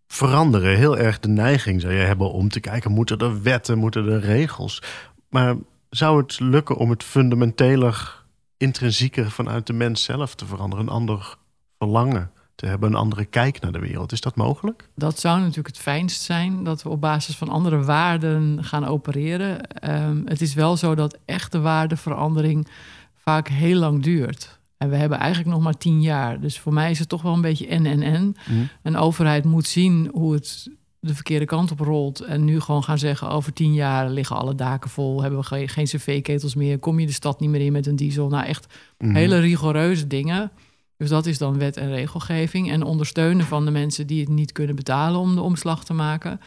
veranderen? 0.07 0.77
Heel 0.77 0.97
erg 0.97 1.19
de 1.19 1.27
neiging 1.27 1.81
zou 1.81 1.93
je 1.93 1.99
hebben 1.99 2.31
om 2.31 2.49
te 2.49 2.59
kijken, 2.59 2.91
moeten 2.91 3.17
er 3.17 3.41
wetten, 3.41 3.77
moeten 3.77 4.07
er 4.07 4.19
regels? 4.19 4.81
Maar 5.29 5.55
zou 5.97 6.21
het 6.21 6.39
lukken 6.39 6.77
om 6.77 6.89
het 6.89 7.03
fundamenteler, 7.03 8.23
intrinsieker 8.57 9.31
vanuit 9.31 9.67
de 9.67 9.73
mens 9.73 10.03
zelf 10.03 10.35
te 10.35 10.45
veranderen? 10.45 10.85
Een 10.85 10.91
ander 10.91 11.37
verlangen 11.77 12.31
te 12.55 12.65
hebben, 12.65 12.89
een 12.89 12.97
andere 12.97 13.25
kijk 13.25 13.59
naar 13.59 13.71
de 13.71 13.79
wereld. 13.79 14.11
Is 14.11 14.21
dat 14.21 14.35
mogelijk? 14.35 14.89
Dat 14.95 15.19
zou 15.19 15.39
natuurlijk 15.39 15.67
het 15.67 15.77
fijnst 15.77 16.21
zijn, 16.21 16.63
dat 16.63 16.83
we 16.83 16.89
op 16.89 17.01
basis 17.01 17.35
van 17.35 17.49
andere 17.49 17.83
waarden 17.83 18.63
gaan 18.63 18.85
opereren. 18.85 19.67
Ehm, 19.67 20.21
het 20.25 20.41
is 20.41 20.53
wel 20.53 20.77
zo 20.77 20.95
dat 20.95 21.17
echte 21.25 21.59
waardeverandering 21.59 22.67
vaak 23.15 23.47
heel 23.47 23.79
lang 23.79 24.03
duurt. 24.03 24.59
En 24.77 24.89
we 24.89 24.95
hebben 24.95 25.17
eigenlijk 25.17 25.49
nog 25.55 25.63
maar 25.63 25.77
tien 25.77 26.01
jaar. 26.01 26.39
Dus 26.39 26.59
voor 26.59 26.73
mij 26.73 26.91
is 26.91 26.99
het 26.99 27.09
toch 27.09 27.21
wel 27.21 27.33
een 27.33 27.41
beetje 27.41 27.67
en 27.67 27.85
en 27.85 28.01
en. 28.01 28.35
Mhm. 28.47 28.63
Een 28.81 28.97
overheid 28.97 29.43
moet 29.43 29.67
zien 29.67 30.09
hoe 30.13 30.33
het 30.33 30.69
de 31.03 31.15
verkeerde 31.15 31.45
kant 31.45 31.71
op 31.71 31.79
rolt. 31.79 32.19
En 32.19 32.45
nu 32.45 32.59
gewoon 32.59 32.83
gaan 32.83 32.97
zeggen: 32.97 33.29
over 33.29 33.53
tien 33.53 33.73
jaar 33.73 34.09
liggen 34.09 34.35
alle 34.35 34.55
daken 34.55 34.89
vol. 34.89 35.21
Hebben 35.21 35.39
we 35.39 35.45
geen, 35.45 35.69
geen 35.69 35.85
cv-ketels 35.85 36.55
meer. 36.55 36.79
Kom 36.79 36.99
je 36.99 37.05
de 37.05 37.11
stad 37.11 37.39
niet 37.39 37.49
meer 37.49 37.61
in 37.61 37.71
met 37.71 37.87
een 37.87 37.95
diesel. 37.95 38.27
Nou, 38.27 38.45
echt 38.45 38.73
mhm. 38.97 39.15
hele 39.15 39.39
rigoureuze 39.39 40.07
dingen. 40.07 40.51
Dus 40.97 41.09
dat 41.09 41.25
is 41.25 41.37
dan 41.37 41.57
wet 41.57 41.77
en 41.77 41.89
regelgeving. 41.89 42.71
En 42.71 42.83
ondersteunen 42.83 43.45
van 43.45 43.65
de 43.65 43.71
mensen 43.71 44.07
die 44.07 44.19
het 44.19 44.29
niet 44.29 44.51
kunnen 44.51 44.75
betalen 44.75 45.19
om 45.19 45.35
de 45.35 45.41
omslag 45.41 45.85
te 45.85 45.93
maken. 45.93 46.39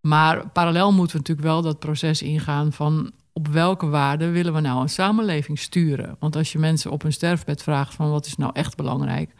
Maar 0.00 0.48
parallel 0.48 0.92
moeten 0.92 1.12
we 1.12 1.18
natuurlijk 1.18 1.48
wel 1.48 1.62
dat 1.62 1.78
proces 1.78 2.22
ingaan 2.22 2.72
van 2.72 3.12
op 3.32 3.48
welke 3.48 3.86
waarden 3.86 4.32
willen 4.32 4.54
we 4.54 4.60
nou 4.60 4.82
een 4.82 4.88
samenleving 4.88 5.58
sturen? 5.58 6.16
Want 6.18 6.36
als 6.36 6.52
je 6.52 6.58
mensen 6.58 6.90
op 6.90 7.02
hun 7.02 7.12
sterfbed 7.12 7.62
vraagt 7.62 7.94
van 7.94 8.10
wat 8.10 8.26
is 8.26 8.36
nou 8.36 8.52
echt 8.54 8.76
belangrijk, 8.76 9.34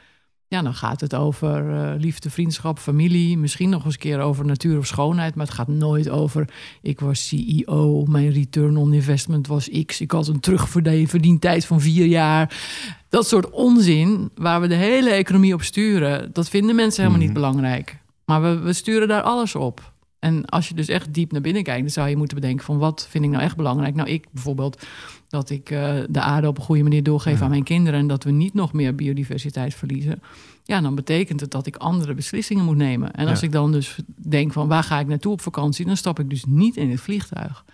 ja, 0.55 0.63
dan 0.63 0.75
gaat 0.75 1.01
het 1.01 1.15
over 1.15 1.71
uh, 1.71 1.93
liefde, 1.99 2.31
vriendschap, 2.31 2.79
familie. 2.79 3.39
Misschien 3.39 3.69
nog 3.69 3.85
eens 3.85 3.95
een 3.95 4.01
keer 4.01 4.21
over 4.21 4.45
natuur 4.45 4.79
of 4.79 4.87
schoonheid. 4.87 5.35
Maar 5.35 5.47
het 5.47 5.55
gaat 5.55 5.69
nooit 5.69 6.09
over. 6.09 6.49
Ik 6.83 7.01
was 7.01 7.29
CEO, 7.29 8.05
mijn 8.05 8.31
return 8.31 8.77
on 8.77 8.93
investment 8.93 9.47
was 9.47 9.71
X. 9.87 10.01
Ik 10.01 10.11
had 10.11 10.29
een 10.29 10.41
terugverdientijd 10.41 11.67
van 11.67 11.81
vier 11.81 12.07
jaar. 12.07 12.57
Dat 13.09 13.29
soort 13.29 13.51
onzin 13.51 14.31
waar 14.35 14.61
we 14.61 14.67
de 14.67 14.75
hele 14.75 15.11
economie 15.11 15.55
op 15.55 15.63
sturen. 15.63 16.31
Dat 16.33 16.49
vinden 16.49 16.75
mensen 16.75 17.03
helemaal 17.03 17.25
niet 17.27 17.35
mhm. 17.35 17.41
belangrijk. 17.41 17.99
Maar 18.25 18.43
we, 18.43 18.59
we 18.59 18.73
sturen 18.73 19.09
daar 19.09 19.23
alles 19.23 19.55
op. 19.55 19.93
En 20.25 20.45
als 20.45 20.69
je 20.69 20.75
dus 20.75 20.89
echt 20.89 21.15
diep 21.15 21.33
naar 21.33 21.41
binnen 21.41 21.63
kijkt, 21.63 21.81
dan 21.81 21.91
zou 21.91 22.09
je 22.09 22.17
moeten 22.17 22.41
bedenken 22.41 22.65
van 22.65 22.79
wat 22.79 23.07
vind 23.11 23.25
ik 23.25 23.31
nou 23.31 23.43
echt 23.43 23.57
belangrijk. 23.57 23.95
Nou, 23.95 24.09
ik 24.09 24.27
bijvoorbeeld 24.31 24.87
dat 25.29 25.51
ik 25.51 25.71
uh, 25.71 25.95
de 26.09 26.21
aarde 26.21 26.49
op 26.49 26.59
een 26.59 26.65
goede 26.65 26.83
manier 26.83 27.03
doorgeef 27.03 27.43
aan 27.43 27.51
mijn 27.51 27.63
kinderen 27.63 28.01
en 28.01 28.07
dat 28.07 28.25
we 28.25 28.31
niet 28.31 28.55
nog 28.55 28.73
meer 28.73 28.95
biodiversiteit 28.95 29.75
verliezen. 29.75 30.23
Ja, 30.63 30.81
dan 30.81 30.95
betekent 30.95 31.41
het 31.41 31.51
dat 31.51 31.67
ik 31.67 31.77
andere 31.77 32.15
beslissingen 32.15 32.65
moet 32.65 32.77
nemen. 32.77 33.13
En 33.13 33.29
als 33.29 33.43
ik 33.43 33.53
dan 33.53 33.73
dus 33.73 33.99
denk 34.17 34.53
van 34.53 34.69
waar 34.69 34.83
ga 34.83 35.01
ik 35.01 35.07
naartoe 35.07 35.33
op 35.33 35.41
vakantie, 35.41 35.87
dan 35.87 35.97
stap 35.97 36.19
ik 36.19 36.31
dus 36.31 36.45
niet 36.45 36.77
in 36.77 36.91
het 36.91 37.01
vliegtuig. 37.01 37.65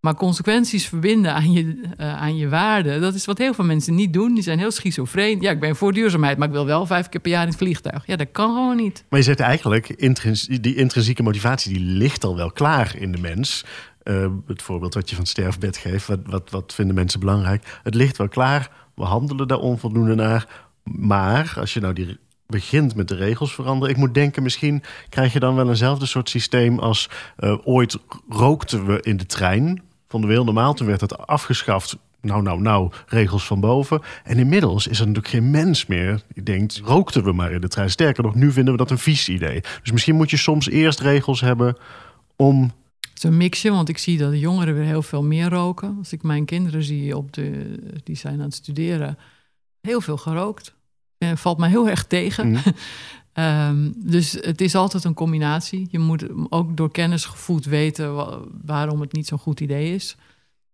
Maar 0.00 0.14
consequenties 0.14 0.88
verbinden 0.88 1.34
aan 1.34 1.52
je, 1.52 1.64
uh, 1.64 2.16
aan 2.16 2.36
je 2.36 2.48
waarde, 2.48 2.98
dat 2.98 3.14
is 3.14 3.24
wat 3.24 3.38
heel 3.38 3.54
veel 3.54 3.64
mensen 3.64 3.94
niet 3.94 4.12
doen. 4.12 4.34
Die 4.34 4.42
zijn 4.42 4.58
heel 4.58 4.70
schizofreen. 4.70 5.40
Ja, 5.40 5.50
ik 5.50 5.60
ben 5.60 5.76
voor 5.76 5.92
duurzaamheid, 5.92 6.38
maar 6.38 6.48
ik 6.48 6.54
wil 6.54 6.66
wel 6.66 6.86
vijf 6.86 7.08
keer 7.08 7.20
per 7.20 7.30
jaar 7.30 7.42
in 7.42 7.48
het 7.48 7.56
vliegtuig. 7.56 8.06
Ja, 8.06 8.16
dat 8.16 8.28
kan 8.32 8.54
gewoon 8.54 8.76
niet. 8.76 9.04
Maar 9.08 9.18
je 9.18 9.24
zegt 9.24 9.40
eigenlijk, 9.40 10.14
die 10.62 10.74
intrinsieke 10.74 11.22
motivatie 11.22 11.72
die 11.72 11.82
ligt 11.82 12.24
al 12.24 12.36
wel 12.36 12.50
klaar 12.50 12.96
in 12.96 13.12
de 13.12 13.18
mens. 13.18 13.64
Uh, 14.04 14.26
het 14.46 14.62
voorbeeld 14.62 14.94
wat 14.94 15.10
je 15.10 15.16
van 15.16 15.26
sterfbed 15.26 15.76
geeft, 15.76 16.06
wat, 16.06 16.20
wat, 16.24 16.50
wat 16.50 16.74
vinden 16.74 16.94
mensen 16.94 17.20
belangrijk? 17.20 17.80
Het 17.82 17.94
ligt 17.94 18.16
wel 18.16 18.28
klaar, 18.28 18.70
we 18.94 19.04
handelen 19.04 19.48
daar 19.48 19.58
onvoldoende 19.58 20.14
naar. 20.14 20.46
Maar 20.84 21.54
als 21.56 21.74
je 21.74 21.80
nou 21.80 21.94
die 21.94 22.18
begint 22.46 22.94
met 22.94 23.08
de 23.08 23.14
regels 23.14 23.54
veranderen. 23.54 23.94
Ik 23.94 24.00
moet 24.00 24.14
denken, 24.14 24.42
misschien 24.42 24.82
krijg 25.08 25.32
je 25.32 25.40
dan 25.40 25.54
wel 25.54 25.68
eenzelfde 25.68 26.06
soort 26.06 26.28
systeem 26.28 26.78
als 26.78 27.10
uh, 27.38 27.58
ooit 27.64 27.98
rookten 28.28 28.86
we 28.86 29.00
in 29.02 29.16
de 29.16 29.26
trein 29.26 29.82
vonden 30.10 30.28
we 30.28 30.34
heel 30.34 30.44
normaal. 30.44 30.74
Toen 30.74 30.86
werd 30.86 31.00
het 31.00 31.26
afgeschaft. 31.26 31.96
Nou, 32.20 32.42
nou, 32.42 32.60
nou, 32.60 32.90
regels 33.06 33.46
van 33.46 33.60
boven. 33.60 34.00
En 34.24 34.38
inmiddels 34.38 34.86
is 34.86 35.00
er 35.00 35.06
natuurlijk 35.06 35.34
geen 35.34 35.50
mens 35.50 35.86
meer 35.86 36.22
die 36.34 36.42
denkt, 36.42 36.80
rookten 36.84 37.24
we 37.24 37.32
maar 37.32 37.52
in 37.52 37.60
de 37.60 37.68
trein. 37.68 37.90
Sterker 37.90 38.22
nog, 38.22 38.34
nu 38.34 38.52
vinden 38.52 38.72
we 38.72 38.78
dat 38.78 38.90
een 38.90 38.98
vies 38.98 39.28
idee. 39.28 39.60
Dus 39.82 39.92
misschien 39.92 40.16
moet 40.16 40.30
je 40.30 40.36
soms 40.36 40.68
eerst 40.68 41.00
regels 41.00 41.40
hebben 41.40 41.76
om 42.36 42.72
een 43.22 43.36
mixje, 43.36 43.70
want 43.70 43.88
ik 43.88 43.98
zie 43.98 44.18
dat 44.18 44.30
de 44.30 44.38
jongeren 44.38 44.74
weer 44.74 44.84
heel 44.84 45.02
veel 45.02 45.22
meer 45.22 45.48
roken. 45.48 45.96
Als 45.98 46.12
ik 46.12 46.22
mijn 46.22 46.44
kinderen 46.44 46.82
zie, 46.82 47.16
op 47.16 47.32
de, 47.32 47.78
die 48.04 48.16
zijn 48.16 48.34
aan 48.34 48.40
het 48.40 48.54
studeren, 48.54 49.18
heel 49.80 50.00
veel 50.00 50.16
gerookt. 50.16 50.74
En 51.18 51.38
valt 51.38 51.58
mij 51.58 51.68
heel 51.68 51.88
erg 51.88 52.04
tegen. 52.04 52.50
Mhm. 52.50 52.68
Ehm, 53.32 53.90
dus 53.96 54.32
het 54.32 54.60
is 54.60 54.74
altijd 54.74 55.04
een 55.04 55.14
combinatie. 55.14 55.88
Je 55.90 55.98
moet 55.98 56.26
ook 56.48 56.76
door 56.76 56.90
kennis 56.90 57.24
gevoed 57.24 57.64
weten 57.64 58.14
waarom 58.64 59.00
het 59.00 59.12
niet 59.12 59.26
zo'n 59.26 59.38
goed 59.38 59.60
idee 59.60 59.94
is. 59.94 60.16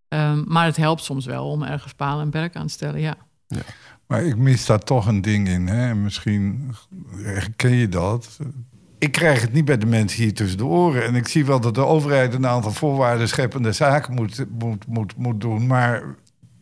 Ehm, 0.08 0.42
maar 0.46 0.64
het 0.64 0.76
helpt 0.76 1.02
soms 1.02 1.26
wel 1.26 1.50
om 1.50 1.62
ergens 1.62 1.94
palen 1.94 2.24
en 2.24 2.30
perk 2.30 2.56
aan 2.56 2.66
te 2.66 2.72
stellen, 2.72 3.00
ja. 3.00 3.16
ja. 3.46 3.62
Maar 4.06 4.24
ik 4.24 4.36
mis 4.36 4.66
daar 4.66 4.78
toch 4.78 5.06
een 5.06 5.22
ding 5.22 5.48
in. 5.48 5.66
Hè? 5.66 5.94
Misschien 5.94 6.74
herken 7.10 7.74
je 7.74 7.88
dat. 7.88 8.38
Ik 8.98 9.12
krijg 9.12 9.40
het 9.40 9.52
niet 9.52 9.64
bij 9.64 9.78
de 9.78 9.86
mensen 9.86 10.22
hier 10.22 10.34
tussen 10.34 10.58
de 10.58 10.64
oren. 10.64 11.04
En 11.04 11.14
ik 11.14 11.28
zie 11.28 11.44
wel 11.44 11.60
dat 11.60 11.74
de 11.74 11.84
overheid 11.84 12.34
een 12.34 12.46
aantal 12.46 12.72
voorwaarden 12.72 13.28
scheppende 13.28 13.72
zaken 13.72 14.14
moet, 14.14 14.44
moet, 14.58 14.86
moet, 14.86 15.16
moet 15.16 15.40
doen. 15.40 15.66
Maar 15.66 16.02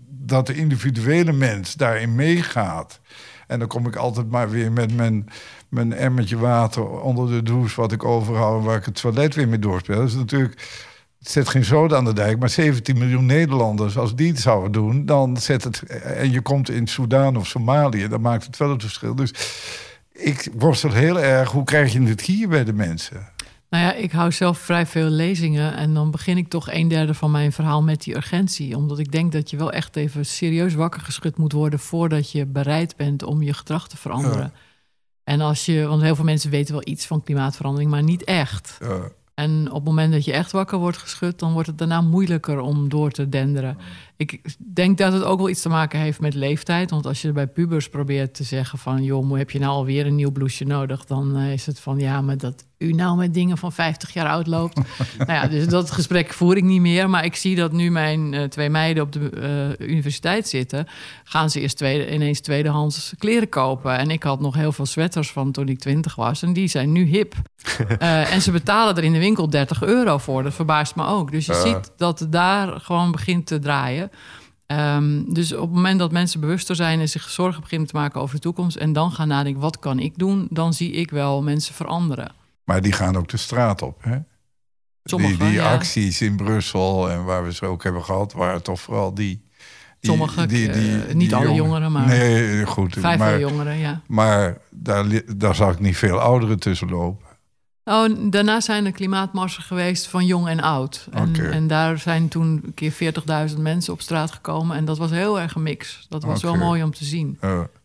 dat 0.08 0.46
de 0.46 0.54
individuele 0.54 1.32
mens 1.32 1.74
daarin 1.74 2.14
meegaat. 2.14 3.00
En 3.46 3.58
dan 3.58 3.68
kom 3.68 3.86
ik 3.86 3.96
altijd 3.96 4.30
maar 4.30 4.50
weer 4.50 4.72
met 4.72 4.94
mijn 4.94 5.26
mijn 5.74 5.92
emmertje 5.92 6.38
water 6.38 7.00
onder 7.00 7.28
de 7.28 7.42
douche 7.42 7.80
wat 7.80 7.92
ik 7.92 8.04
overhoud... 8.04 8.64
waar 8.64 8.76
ik 8.76 8.84
het 8.84 9.00
toilet 9.00 9.34
weer 9.34 9.48
mee 9.48 9.58
doorspeel. 9.58 9.96
Dat 9.96 10.08
is 10.08 10.14
natuurlijk... 10.14 10.82
Het 11.18 11.32
zet 11.32 11.48
geen 11.48 11.64
zoden 11.64 11.98
aan 11.98 12.04
de 12.04 12.12
dijk, 12.12 12.38
maar 12.38 12.48
17 12.48 12.98
miljoen 12.98 13.26
Nederlanders, 13.26 13.98
als 13.98 14.14
die 14.14 14.28
het 14.28 14.40
zouden 14.40 14.72
doen, 14.72 15.06
dan 15.06 15.36
zet 15.36 15.64
het. 15.64 15.82
En 16.02 16.30
je 16.30 16.40
komt 16.40 16.70
in 16.70 16.86
Soudaan 16.86 17.36
of 17.36 17.46
Somalië, 17.46 18.08
dan 18.08 18.20
maakt 18.20 18.46
het 18.46 18.56
wel 18.56 18.70
het 18.70 18.82
verschil. 18.82 19.14
Dus 19.14 19.34
ik 20.12 20.48
worstel 20.58 20.92
heel 20.92 21.20
erg, 21.20 21.50
hoe 21.50 21.64
krijg 21.64 21.92
je 21.92 22.02
het 22.02 22.20
hier 22.20 22.48
bij 22.48 22.64
de 22.64 22.72
mensen? 22.72 23.28
Nou 23.70 23.84
ja, 23.84 23.92
ik 23.92 24.12
hou 24.12 24.32
zelf 24.32 24.58
vrij 24.58 24.86
veel 24.86 25.08
lezingen 25.08 25.76
en 25.76 25.94
dan 25.94 26.10
begin 26.10 26.36
ik 26.36 26.48
toch 26.48 26.72
een 26.72 26.88
derde 26.88 27.14
van 27.14 27.30
mijn 27.30 27.52
verhaal 27.52 27.82
met 27.82 28.02
die 28.02 28.16
urgentie. 28.16 28.76
Omdat 28.76 28.98
ik 28.98 29.12
denk 29.12 29.32
dat 29.32 29.50
je 29.50 29.56
wel 29.56 29.72
echt 29.72 29.96
even 29.96 30.26
serieus 30.26 30.74
wakker 30.74 31.00
geschud 31.00 31.36
moet 31.36 31.52
worden 31.52 31.78
voordat 31.78 32.30
je 32.30 32.46
bereid 32.46 32.96
bent 32.96 33.22
om 33.22 33.42
je 33.42 33.52
gedrag 33.52 33.88
te 33.88 33.96
veranderen. 33.96 34.52
En 35.24 35.40
als 35.40 35.66
je, 35.66 35.86
want 35.86 36.02
heel 36.02 36.14
veel 36.14 36.24
mensen 36.24 36.50
weten 36.50 36.74
wel 36.74 36.82
iets 36.86 37.06
van 37.06 37.22
klimaatverandering, 37.22 37.90
maar 37.90 38.02
niet 38.02 38.24
echt. 38.24 38.78
Ja. 38.80 39.10
En 39.34 39.66
op 39.68 39.74
het 39.74 39.84
moment 39.84 40.12
dat 40.12 40.24
je 40.24 40.32
echt 40.32 40.52
wakker 40.52 40.78
wordt 40.78 40.96
geschud, 40.96 41.38
dan 41.38 41.52
wordt 41.52 41.68
het 41.68 41.78
daarna 41.78 42.00
moeilijker 42.00 42.60
om 42.60 42.88
door 42.88 43.10
te 43.10 43.28
denderen. 43.28 43.78
Ik 44.16 44.40
denk 44.74 44.98
dat 44.98 45.12
het 45.12 45.22
ook 45.22 45.38
wel 45.38 45.48
iets 45.48 45.62
te 45.62 45.68
maken 45.68 45.98
heeft 45.98 46.20
met 46.20 46.34
leeftijd. 46.34 46.90
Want 46.90 47.06
als 47.06 47.22
je 47.22 47.32
bij 47.32 47.46
pubers 47.46 47.88
probeert 47.88 48.34
te 48.34 48.44
zeggen 48.44 48.78
van... 48.78 49.02
joh, 49.02 49.36
heb 49.36 49.50
je 49.50 49.58
nou 49.58 49.72
alweer 49.72 50.06
een 50.06 50.14
nieuw 50.14 50.32
blouseje 50.32 50.70
nodig? 50.70 51.04
Dan 51.04 51.36
eh, 51.36 51.52
is 51.52 51.66
het 51.66 51.80
van, 51.80 51.98
ja, 51.98 52.20
maar 52.20 52.38
dat 52.38 52.64
u 52.84 52.92
nou 52.92 53.16
met 53.16 53.34
dingen 53.34 53.58
van 53.58 53.72
50 53.72 54.12
jaar 54.12 54.28
oud 54.28 54.46
loopt. 54.46 54.76
nou 55.18 55.32
ja, 55.32 55.46
dus 55.46 55.66
dat 55.66 55.90
gesprek 55.90 56.32
voer 56.32 56.56
ik 56.56 56.62
niet 56.62 56.80
meer. 56.80 57.10
Maar 57.10 57.24
ik 57.24 57.36
zie 57.36 57.56
dat 57.56 57.72
nu 57.72 57.90
mijn 57.90 58.32
uh, 58.32 58.42
twee 58.42 58.70
meiden 58.70 59.02
op 59.02 59.12
de 59.12 59.76
uh, 59.78 59.88
universiteit 59.88 60.48
zitten... 60.48 60.86
gaan 61.24 61.50
ze 61.50 61.60
eerst 61.60 61.76
tweede, 61.76 62.14
ineens 62.14 62.40
tweedehands 62.40 63.12
kleren 63.18 63.48
kopen. 63.48 63.98
En 63.98 64.10
ik 64.10 64.22
had 64.22 64.40
nog 64.40 64.54
heel 64.54 64.72
veel 64.72 64.86
sweaters 64.86 65.30
van 65.30 65.52
toen 65.52 65.68
ik 65.68 65.78
20 65.78 66.14
was. 66.14 66.42
En 66.42 66.52
die 66.52 66.68
zijn 66.68 66.92
nu 66.92 67.04
hip. 67.04 67.34
en 67.98 68.42
ze 68.42 68.50
betalen 68.50 68.96
er 68.96 69.04
in 69.04 69.12
de 69.12 69.18
winkel 69.18 69.50
30 69.50 69.82
euro 69.82 70.18
voor. 70.18 70.42
Dat 70.42 70.54
verbaast 70.54 70.94
me 70.94 71.06
ook. 71.06 71.30
Dus 71.30 71.46
je 71.46 71.54
ziet 71.64 71.92
dat 71.96 72.18
het 72.18 72.32
daar 72.32 72.80
gewoon 72.80 73.10
begint 73.10 73.46
te 73.46 73.58
draaien. 73.58 74.10
Ehm, 74.66 75.22
dus 75.32 75.52
op 75.52 75.60
het 75.60 75.74
moment 75.74 75.98
dat 75.98 76.12
mensen 76.12 76.40
bewuster 76.40 76.76
zijn 76.76 77.00
en 77.00 77.08
zich 77.08 77.30
zorgen 77.30 77.60
beginnen 77.60 77.88
te 77.88 77.96
maken 77.96 78.20
over 78.20 78.34
de 78.34 78.40
toekomst 78.40 78.76
en 78.76 78.92
dan 78.92 79.12
gaan 79.12 79.28
nadenken, 79.28 79.60
wat 79.60 79.78
kan 79.78 79.98
ik 79.98 80.18
doen? 80.18 80.46
Dan 80.50 80.72
zie 80.72 80.92
ik 80.92 81.10
wel 81.10 81.42
mensen 81.42 81.74
veranderen. 81.74 82.32
Maar 82.64 82.82
die 82.82 82.92
gaan 82.92 83.16
ook 83.16 83.28
de 83.28 83.36
straat 83.36 83.82
op, 83.82 84.02
hè? 84.02 84.18
Sommige, 85.04 85.36
die 85.36 85.48
die 85.48 85.62
acties 85.62 86.20
in 86.22 86.36
Brussel 86.36 87.10
en 87.10 87.24
waar 87.24 87.44
we 87.44 87.52
ze 87.52 87.66
ook 87.66 87.82
hebben 87.82 88.04
gehad, 88.04 88.32
waren 88.32 88.62
toch 88.62 88.80
vooral 88.80 89.14
die. 89.14 89.48
die 90.00 90.10
Sommige, 90.10 90.46
die, 90.46 90.70
die, 90.70 91.14
niet 91.14 91.34
alle 91.34 91.54
jongeren, 91.54 91.92
maar. 91.92 92.06
Nee, 92.06 92.66
goed. 92.66 92.96
Vijf 92.98 93.18
maar, 93.18 93.38
jongeren, 93.38 93.76
ja. 93.76 94.00
Maar 94.06 94.58
daar, 94.70 95.06
daar 95.36 95.54
zag 95.54 95.72
ik 95.72 95.80
niet 95.80 95.96
veel 95.96 96.20
ouderen 96.20 96.58
tussen 96.58 96.88
lopen. 96.88 97.26
Oh, 97.84 98.30
daarna 98.30 98.60
zijn 98.60 98.86
er 98.86 98.92
klimaatmarsen 98.92 99.62
geweest 99.62 100.06
van 100.06 100.26
jong 100.26 100.48
en 100.48 100.60
oud. 100.60 101.08
En, 101.10 101.52
en 101.52 101.66
daar 101.66 101.98
zijn 101.98 102.28
toen 102.28 102.60
een 102.64 102.74
keer 102.74 103.14
40.000 103.50 103.58
mensen 103.58 103.92
op 103.92 104.00
straat 104.00 104.30
gekomen. 104.30 104.76
En 104.76 104.84
dat 104.84 104.98
was 104.98 105.10
heel 105.10 105.40
erg 105.40 105.54
een 105.54 105.62
mix. 105.62 106.06
Dat 106.08 106.24
was 106.24 106.42
wel 106.42 106.56
mooi 106.56 106.82
om 106.82 106.94
te 106.94 107.04
zien. 107.04 107.38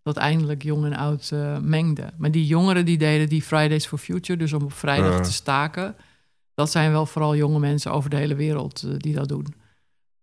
Dat 0.09 0.17
eindelijk 0.17 0.63
jong 0.63 0.85
en 0.85 0.93
oud 0.93 1.29
uh, 1.33 1.57
mengden. 1.57 2.13
Maar 2.17 2.31
die 2.31 2.45
jongeren 2.45 2.85
die 2.85 2.97
deden 2.97 3.29
die 3.29 3.41
Fridays 3.41 3.87
for 3.87 3.97
Future, 3.97 4.39
dus 4.39 4.53
om 4.53 4.63
op 4.63 4.73
vrijdag 4.73 5.21
te 5.21 5.31
staken. 5.31 5.95
Dat 6.53 6.71
zijn 6.71 6.91
wel 6.91 7.05
vooral 7.05 7.35
jonge 7.35 7.59
mensen 7.59 7.91
over 7.91 8.09
de 8.09 8.15
hele 8.15 8.35
wereld 8.35 8.83
uh, 8.85 8.93
die 8.97 9.13
dat 9.13 9.27
doen. 9.27 9.53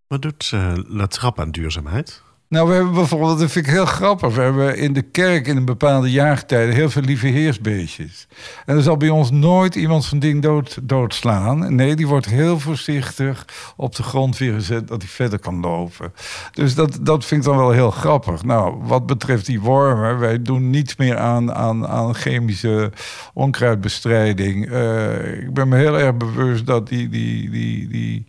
Wat 0.06 0.22
doet 0.22 0.50
uh, 0.54 0.74
La 0.86 1.08
aan 1.34 1.50
duurzaamheid? 1.50 2.22
Nou, 2.48 2.68
we 2.68 2.74
hebben 2.74 2.92
bijvoorbeeld, 2.92 3.38
dat 3.38 3.50
vind 3.50 3.66
ik 3.66 3.72
heel 3.72 3.86
grappig. 3.86 4.34
We 4.34 4.40
hebben 4.40 4.76
in 4.76 4.92
de 4.92 5.02
kerk 5.02 5.46
in 5.46 5.56
een 5.56 5.64
bepaalde 5.64 6.10
jaargetijden 6.10 6.74
heel 6.74 6.90
veel 6.90 7.02
lieve 7.02 7.26
heersbeestjes. 7.26 8.26
En 8.66 8.76
er 8.76 8.82
zal 8.82 8.96
bij 8.96 9.08
ons 9.08 9.30
nooit 9.30 9.74
iemand 9.74 10.06
van 10.06 10.18
ding 10.18 10.42
dood, 10.42 10.78
doodslaan. 10.82 11.74
Nee, 11.74 11.96
die 11.96 12.06
wordt 12.06 12.26
heel 12.26 12.60
voorzichtig 12.60 13.44
op 13.76 13.94
de 13.94 14.02
grond 14.02 14.38
weer 14.38 14.52
gezet 14.52 14.88
dat 14.88 15.02
hij 15.02 15.10
verder 15.10 15.38
kan 15.38 15.60
lopen. 15.60 16.12
Dus 16.52 16.74
dat, 16.74 16.98
dat 17.00 17.24
vind 17.24 17.40
ik 17.40 17.46
dan 17.46 17.56
wel 17.56 17.70
heel 17.70 17.90
grappig. 17.90 18.44
Nou, 18.44 18.76
wat 18.82 19.06
betreft 19.06 19.46
die 19.46 19.60
wormen, 19.60 20.18
wij 20.18 20.42
doen 20.42 20.70
niets 20.70 20.96
meer 20.96 21.18
aan, 21.18 21.52
aan, 21.52 21.86
aan 21.86 22.14
chemische 22.14 22.92
onkruidbestrijding. 23.34 24.70
Uh, 24.70 25.42
ik 25.42 25.54
ben 25.54 25.68
me 25.68 25.76
heel 25.76 25.98
erg 25.98 26.16
bewust 26.16 26.66
dat 26.66 26.88
die, 26.88 27.08
die, 27.08 27.50
die, 27.50 27.88
die 27.88 28.26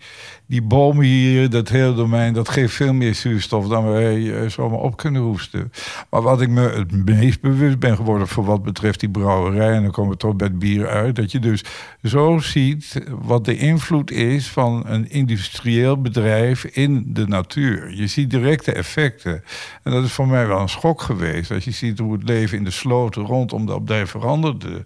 die 0.48 0.62
bomen 0.62 1.06
hier, 1.06 1.50
dat 1.50 1.70
hele 1.70 1.94
domein, 1.94 2.34
dat 2.34 2.50
geeft 2.50 2.74
veel 2.74 2.94
meer 2.94 3.16
zuurstof 3.16 3.68
dan 3.68 3.92
wij 3.92 4.18
uh, 4.18 4.50
zomaar 4.50 4.80
op 4.80 4.98
kunnen 4.98 5.22
hoesten. 5.22 5.72
Maar 6.10 6.22
wat 6.22 6.42
ik 6.42 6.50
me 6.50 6.62
het 6.62 7.06
meest 7.06 7.42
bewust 7.42 7.80
ben 7.80 7.96
geworden 7.96 8.28
voor 8.28 8.46
wat 8.46 8.64
betreft 8.64 9.00
die 9.00 9.10
brouwerij, 9.10 9.74
en 9.74 9.82
dan 9.82 9.92
komen 9.92 10.12
we 10.12 10.18
toch 10.18 10.36
bij 10.36 10.48
het 10.48 10.60
bier 10.60 10.88
uit, 10.88 11.16
dat 11.16 11.32
je 11.32 11.40
dus 11.40 11.64
zo 12.04 12.40
ziet 12.40 13.02
wat 13.22 13.46
de 13.46 13.58
invloed 13.58 14.12
is 14.12 14.50
van 14.50 14.84
een 14.86 15.10
industrieel 15.10 16.02
bedrijf 16.02 16.64
in 16.64 17.04
de 17.08 17.28
natuur. 17.28 17.94
Je 17.94 18.08
ziet 18.08 18.30
directe 18.30 18.72
effecten. 18.72 19.44
En 19.84 19.92
dat 19.92 20.04
is 20.04 20.12
voor 20.12 20.28
mij 20.28 20.48
wel 20.48 20.60
een 20.60 20.70
schok 20.70 21.02
geweest. 21.02 21.52
Als 21.52 21.64
je 21.64 21.72
ziet 21.72 22.00
hoe 22.00 22.14
het 22.14 22.24
leven 22.24 22.58
in 22.58 22.64
de 22.64 22.72
sloten 22.72 23.24
rondom 23.24 23.66
de 23.66 23.74
abdij 23.74 24.08
veranderde. 24.08 24.84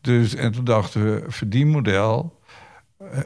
Dus, 0.00 0.34
en 0.34 0.52
toen 0.52 0.64
dachten 0.64 1.04
we, 1.04 1.24
verdienmodel 1.28 2.37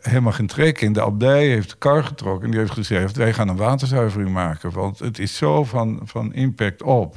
helemaal 0.00 0.32
geen 0.32 0.46
trek 0.46 0.80
in. 0.80 0.92
De 0.92 1.02
abdij 1.02 1.46
heeft 1.46 1.70
de 1.70 1.76
kar 1.76 2.04
getrokken 2.04 2.44
en 2.44 2.50
die 2.50 2.60
heeft 2.60 2.72
gezegd... 2.72 3.16
wij 3.16 3.32
gaan 3.32 3.48
een 3.48 3.56
waterzuivering 3.56 4.30
maken, 4.30 4.72
want 4.72 4.98
het 4.98 5.18
is 5.18 5.36
zo 5.36 5.64
van, 5.64 6.00
van 6.04 6.34
impact 6.34 6.82
op. 6.82 7.16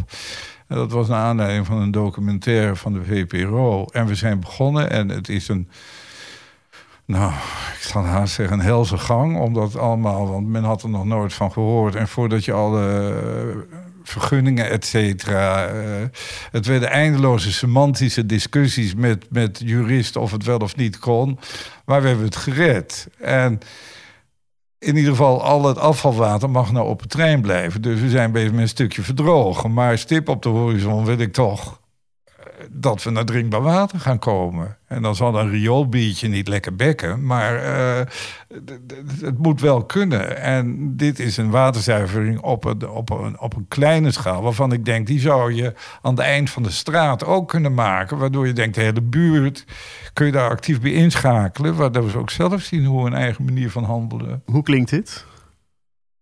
En 0.68 0.76
dat 0.76 0.92
was 0.92 1.08
naar 1.08 1.24
aanleiding 1.24 1.66
van 1.66 1.78
een 1.78 1.92
documentaire 1.92 2.76
van 2.76 2.94
de 2.94 3.04
VPRO. 3.04 3.86
En 3.86 4.06
we 4.06 4.16
zijn 4.16 4.40
begonnen 4.40 4.90
en 4.90 5.10
het 5.10 5.30
is 5.30 5.48
een... 5.48 5.70
Nou, 7.06 7.32
ik 7.74 7.82
zal 7.82 8.04
haast 8.04 8.34
zeggen, 8.34 8.60
een 8.60 8.66
helse 8.66 8.98
gang. 8.98 9.40
Omdat 9.40 9.78
allemaal, 9.78 10.28
want 10.28 10.48
men 10.48 10.64
had 10.64 10.84
er 10.84 10.90
nog 10.90 11.06
nooit 11.06 11.34
van 11.34 11.52
gehoord. 11.52 11.96
En 11.96 12.08
voordat 12.08 12.46
je 12.46 12.54
alle 12.54 13.68
vergunningen, 14.10 14.70
et 14.70 14.86
cetera. 14.86 15.74
Uh, 15.74 15.82
het 16.52 16.66
werden 16.66 16.90
eindeloze 16.90 17.52
semantische 17.52 18.26
discussies 18.26 18.96
met, 18.96 19.26
met 19.30 19.62
juristen 19.64 20.22
of 20.22 20.32
het 20.32 20.44
wel 20.44 20.58
of 20.58 20.76
niet 20.76 21.00
kon. 21.00 21.39
Maar 21.86 22.02
we 22.02 22.08
hebben 22.08 22.26
het 22.26 22.36
gered. 22.36 23.08
En 23.20 23.60
in 24.80 24.96
ieder 24.96 25.12
geval, 25.12 25.44
al 25.44 25.65
het 25.65 25.78
afvalwater 25.78 26.50
mag 26.50 26.72
nou 26.72 26.88
op 26.88 27.00
het 27.00 27.10
trein 27.10 27.41
blijven. 27.41 27.82
Dus 27.82 28.00
we 28.00 28.10
zijn 28.10 28.32
bezig 28.32 28.52
met 28.52 28.62
een 28.62 28.68
stukje 28.68 29.02
verdrogen. 29.02 29.74
Maar 29.74 29.98
stip 29.98 30.30
op 30.30 30.44
de 30.44 30.50
horizon 30.50 31.06
wil 31.06 31.20
ik 31.20 31.34
toch 31.34 31.80
dat 32.72 33.04
we 33.04 33.10
naar 33.10 33.26
drinkbaar 33.26 33.62
water 33.62 34.00
gaan 34.00 34.20
komen. 34.20 34.78
En 34.88 35.02
dan 35.02 35.15
zal 35.15 35.39
een 35.39 35.50
rioolbiertje 35.50 36.28
niet 36.28 36.48
lekker 36.48 36.76
bekken, 36.76 37.26
maar 37.26 37.63
uh, 37.63 38.02
het 39.22 39.38
moet 39.38 39.62
wel 39.62 39.84
kunnen. 39.84 40.41
En 40.41 40.96
dit 40.98 41.20
is 41.20 41.38
een 41.38 41.50
waterzuivering 41.50 42.39
op 42.39 42.65
een, 42.65 42.89
op, 42.89 43.10
een, 43.10 43.39
op 43.39 43.56
een 43.56 43.65
kleine 43.68 44.12
schaal, 44.12 44.41
waarvan 44.41 44.72
ik 44.72 44.86
denk, 44.86 45.08
die 45.08 45.20
zou 45.20 45.54
je 45.54 45.74
aan 46.02 46.12
het 46.12 46.20
eind 46.26 46.50
van 46.50 46.63
de 46.63 46.72
straat 46.72 47.26
ook 47.26 47.48
kunnen 47.48 47.74
maken. 47.74 48.18
Waardoor 48.18 48.48
je 48.48 48.54
denkt, 48.54 48.76
de 48.76 48.82
hele 48.82 49.02
buurt 49.02 49.65
kun 50.13 50.26
je 50.26 50.32
daar 50.32 50.50
actief 50.50 50.82
bij 50.82 50.91
inschakelen. 50.91 51.76
Waardoor 51.76 52.10
ze 52.10 52.18
ook 52.18 52.30
zelf 52.30 52.62
zien 52.62 52.86
hoe 52.86 53.08
een 53.08 53.13
eigen 53.13 53.46
manier 53.46 53.72
van 53.72 53.84
handelen. 53.84 54.41
Hoe 54.46 54.63
klinkt 54.63 54.89
dit? 54.89 55.26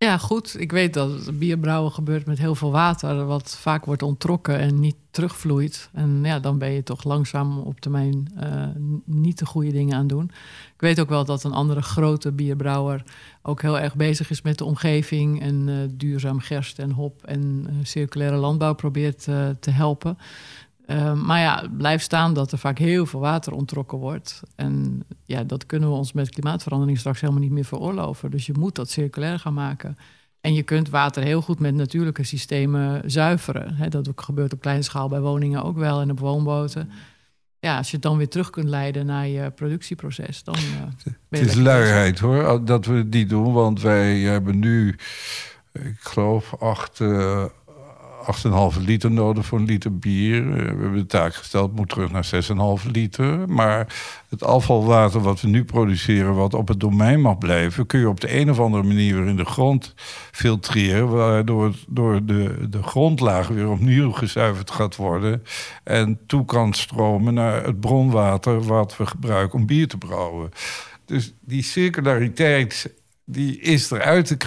Ja, 0.04 0.18
goed. 0.18 0.60
Ik 0.60 0.72
weet 0.72 0.94
dat 0.94 1.40
bierbrouwen 1.40 1.92
gebeurt 1.92 2.26
met 2.26 2.38
heel 2.38 2.56
veel 2.56 2.72
water, 2.72 3.26
wat 3.26 3.58
vaak 3.60 3.86
wordt 3.86 4.02
onttrokken 4.02 4.60
en 4.60 4.80
niet 4.80 4.96
terugvloeit. 5.12 5.90
En 5.94 6.20
ja, 6.24 6.40
dan 6.40 6.58
ben 6.58 6.72
je 6.72 6.84
toch 6.84 7.04
langzaam 7.04 7.58
op 7.58 7.80
termijn 7.80 8.32
uh, 8.44 8.66
niet 9.06 9.40
de 9.40 9.46
goede 9.46 9.72
dingen 9.72 9.98
aan 9.98 10.08
doen. 10.08 10.32
Ik 10.74 10.82
weet 10.82 11.00
ook 11.00 11.10
wel 11.10 11.26
dat 11.26 11.44
een 11.44 11.54
andere 11.54 11.82
grote 11.82 12.32
bierbrouwer 12.32 13.04
ook 13.42 13.62
heel 13.62 13.80
erg 13.80 13.96
bezig 13.96 14.30
is 14.30 14.42
met 14.42 14.58
de 14.58 14.66
omgeving 14.66 15.42
en 15.42 15.68
uh, 15.68 15.76
duurzaam 15.92 16.40
gerst 16.40 16.80
en 16.80 16.92
hop 16.92 17.24
en 17.26 17.68
uh, 17.70 17.76
circulaire 17.84 18.38
landbouw 18.38 18.74
probeert 18.74 19.24
te 19.60 19.72
helpen. 19.72 20.18
Uh, 20.88 21.14
maar 21.14 21.40
ja, 21.40 21.68
blijft 21.78 22.04
staan 22.04 22.34
dat 22.34 22.52
er 22.52 22.58
vaak 22.58 22.78
heel 22.78 23.06
veel 23.06 23.20
water 23.20 23.54
ontrokken 23.54 23.98
wordt. 23.98 24.42
En 24.56 25.04
ja, 25.26 25.44
dat 25.44 25.66
kunnen 25.66 25.90
we 25.90 25.96
ons 25.96 26.14
met 26.14 26.30
klimaatverandering 26.30 26.98
straks 26.98 27.22
helemaal 27.22 27.42
niet 27.42 27.52
meer 27.52 27.66
veroorloven. 27.66 28.32
Dus 28.32 28.46
je 28.46 28.54
moet 28.60 28.76
dat 28.76 28.90
circulair 28.90 29.40
gaan 29.40 29.54
maken. 29.54 29.98
En 30.42 30.54
je 30.54 30.64
kunt 30.64 30.90
water 30.90 31.24
heel 31.24 31.42
goed 31.42 31.60
met 31.60 31.76
natuurlijke 31.76 32.24
systemen 32.24 33.12
zuiveren. 33.12 33.90
dat 33.90 34.10
gebeurt 34.16 34.54
op 34.54 34.62
kleine 34.62 34.84
schaal 34.84 35.08
bij 35.08 35.20
woningen 35.20 35.64
ook 35.64 35.78
wel 35.78 36.02
en 36.02 36.12
op 36.12 36.20
woonboten. 36.20 36.92
Ja, 37.60 37.78
als 37.78 37.88
je 37.88 37.94
het 37.94 38.06
dan 38.06 38.18
weer 38.18 38.30
terug 38.30 38.50
kunt 38.50 38.70
leiden 38.70 39.06
naar 39.06 39.28
je 39.28 39.52
productieproces, 39.52 40.44
dan. 40.44 40.56
Uh, 40.56 41.12
het 41.30 41.48
is 41.48 41.56
luiheid 41.56 42.20
hoor, 42.20 42.66
dat 42.66 42.86
we 42.86 43.10
die 43.10 43.26
doen. 43.26 43.54
Want 43.54 43.82
wij 43.82 44.20
hebben 44.20 44.60
nu, 44.60 44.96
ik 45.72 45.98
geloof, 46.00 46.56
acht. 46.60 47.00
Uh 47.00 47.46
8,5 48.76 48.82
liter 48.82 49.12
nodig 49.12 49.46
voor 49.46 49.60
een 49.60 49.66
liter 49.66 49.98
bier. 49.98 50.38
Eh, 50.38 50.56
we 50.56 50.64
hebben 50.64 50.94
de 50.94 51.06
taak 51.06 51.36
gesteld, 51.36 51.76
moet 51.76 51.90
terug 51.90 52.12
naar 52.12 52.26
6,5 52.26 52.86
liter. 52.92 53.50
Maar 53.50 53.96
het 54.30 54.44
afvalwater 54.44 55.22
wat 55.22 55.42
we 55.42 55.48
nu 55.48 55.64
produceren, 55.66 56.36
wat 56.36 56.54
op 56.54 56.68
het 56.68 56.80
domein 56.80 57.22
mag 57.22 57.38
blijven, 57.38 57.86
kun 57.86 58.00
je 58.00 58.10
op 58.10 58.20
de 58.20 58.40
een 58.40 58.50
of 58.50 58.60
andere 58.60 58.84
manier 58.84 59.16
weer 59.16 59.28
in 59.28 59.36
de 59.36 59.46
grond 59.46 59.94
filtreren. 60.32 61.10
Waardoor 61.10 61.74
door 61.88 62.26
de, 62.26 62.68
de 62.70 62.84
grondlaag 62.84 63.48
weer 63.48 63.70
opnieuw 63.70 64.12
gezuiverd 64.12 64.72
gaat 64.72 64.96
worden. 64.96 65.44
En 65.84 66.20
toe 66.28 66.46
kan 66.46 66.74
stromen 66.74 67.34
naar 67.34 67.64
het 67.64 67.80
bronwater 67.80 68.62
wat 68.64 68.98
we 68.98 69.06
gebruiken 69.06 69.60
om 69.60 69.66
bier 69.66 69.88
te 69.88 69.98
brouwen. 69.98 70.50
Dus 71.06 71.34
die 71.40 71.64
circulariteit 71.64 72.94
die 73.26 73.60
is 73.60 73.92
eruit 73.92 74.26
te 74.26 74.38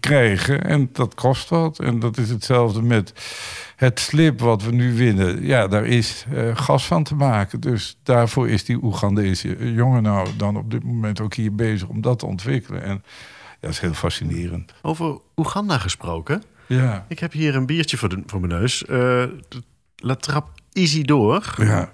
krijgen. 0.00 0.64
En 0.64 0.88
dat 0.92 1.14
kost 1.14 1.48
wat. 1.48 1.78
En 1.78 1.98
dat 1.98 2.18
is 2.18 2.30
hetzelfde 2.30 2.82
met 2.82 3.12
het 3.76 4.00
slip 4.00 4.40
wat 4.40 4.62
we 4.62 4.72
nu 4.72 4.96
winnen. 4.96 5.44
Ja, 5.44 5.68
daar 5.68 5.86
is 5.86 6.24
uh, 6.32 6.56
gas 6.56 6.86
van 6.86 7.04
te 7.04 7.14
maken. 7.14 7.60
Dus 7.60 7.98
daarvoor 8.02 8.48
is 8.48 8.64
die 8.64 8.82
Oegandese 8.82 9.72
jongen 9.74 10.02
nou 10.02 10.28
dan 10.36 10.56
op 10.56 10.70
dit 10.70 10.84
moment 10.84 11.20
ook 11.20 11.34
hier 11.34 11.54
bezig 11.54 11.88
om 11.88 12.00
dat 12.00 12.18
te 12.18 12.26
ontwikkelen. 12.26 12.82
En 12.82 13.02
ja, 13.50 13.56
dat 13.60 13.70
is 13.70 13.80
heel 13.80 13.94
fascinerend. 13.94 14.74
Over 14.82 15.18
Oeganda 15.36 15.78
gesproken. 15.78 16.42
Ja. 16.66 17.04
Ik 17.08 17.18
heb 17.18 17.32
hier 17.32 17.54
een 17.54 17.66
biertje 17.66 17.96
voor, 17.96 18.08
de, 18.08 18.22
voor 18.26 18.40
mijn 18.40 18.52
neus. 18.52 18.84
Uh, 18.88 19.24
La 19.96 20.14
Trappe 20.14 20.50
Isidore. 20.72 21.42
Ja. 21.56 21.90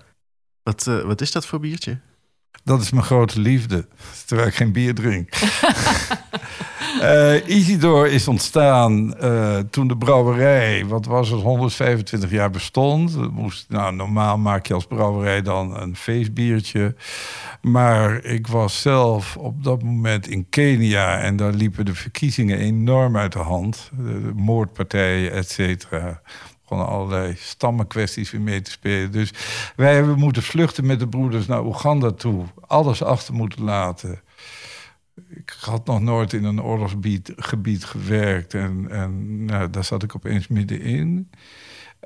Wat, 0.62 0.86
uh, 0.88 1.02
wat 1.02 1.20
is 1.20 1.32
dat 1.32 1.46
voor 1.46 1.60
biertje? 1.60 1.98
Dat 2.64 2.80
is 2.80 2.90
mijn 2.90 3.04
grote 3.04 3.40
liefde, 3.40 3.86
terwijl 4.26 4.48
ik 4.48 4.54
geen 4.54 4.72
bier 4.72 4.94
drink. 4.94 5.28
uh, 7.00 7.48
Isidor 7.58 8.08
is 8.08 8.28
ontstaan 8.28 9.14
uh, 9.24 9.58
toen 9.70 9.88
de 9.88 9.96
brouwerij, 9.96 10.86
wat 10.86 11.06
was 11.06 11.28
het, 11.28 11.42
125 11.42 12.30
jaar 12.30 12.50
bestond. 12.50 13.32
moest, 13.32 13.66
nou, 13.68 13.94
normaal 13.94 14.38
maak 14.38 14.66
je 14.66 14.74
als 14.74 14.86
brouwerij 14.86 15.42
dan 15.42 15.80
een 15.80 15.96
feestbiertje. 15.96 16.94
Maar 17.62 18.24
ik 18.24 18.46
was 18.46 18.80
zelf 18.80 19.36
op 19.36 19.64
dat 19.64 19.82
moment 19.82 20.28
in 20.28 20.48
Kenia 20.48 21.18
en 21.18 21.36
daar 21.36 21.52
liepen 21.52 21.84
de 21.84 21.94
verkiezingen 21.94 22.58
enorm 22.58 23.16
uit 23.16 23.32
de 23.32 23.38
hand. 23.38 23.90
De, 23.96 24.22
de 24.22 24.32
moordpartijen, 24.34 25.32
et 25.32 25.50
cetera 25.50 26.20
gewoon 26.66 26.86
allerlei 26.86 27.34
stammenkwesties 27.36 28.30
weer 28.30 28.40
mee 28.40 28.60
te 28.60 28.70
spelen. 28.70 29.12
Dus 29.12 29.32
wij 29.76 29.94
hebben 29.94 30.18
moeten 30.18 30.42
vluchten 30.42 30.86
met 30.86 30.98
de 30.98 31.08
broeders 31.08 31.46
naar 31.46 31.64
Oeganda 31.64 32.10
toe. 32.10 32.44
Alles 32.66 33.02
achter 33.02 33.34
moeten 33.34 33.62
laten. 33.62 34.20
ik 35.28 35.56
had 35.60 35.86
nog 35.86 36.00
nooit 36.00 36.32
in 36.32 36.44
een 36.44 36.62
oorlogsgebied 36.62 37.32
gebied 37.36 37.84
gewerkt. 37.84 38.54
En, 38.54 38.86
en 38.90 39.44
nou, 39.44 39.70
daar 39.70 39.84
zat 39.84 40.02
ik 40.02 40.14
opeens 40.14 40.48
middenin. 40.48 41.30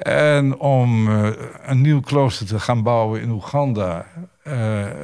En 0.03 0.59
om 0.59 1.09
uh, 1.09 1.29
een 1.63 1.81
nieuw 1.81 2.01
klooster 2.01 2.47
te 2.47 2.61
gaan 2.61 2.83
bouwen 2.83 3.21
in 3.21 3.31
Oeganda, 3.31 4.07
uh, 4.45 4.55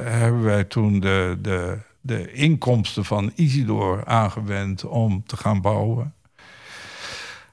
hebben 0.03 0.43
wij 0.43 0.63
toen 0.63 0.99
de, 0.99 1.37
de, 1.41 1.77
de 2.01 2.31
inkomsten 2.31 3.05
van 3.05 3.31
Isidor 3.35 4.05
aangewend 4.05 4.85
om 4.85 5.23
te 5.25 5.37
gaan 5.37 5.61
bouwen. 5.61 6.13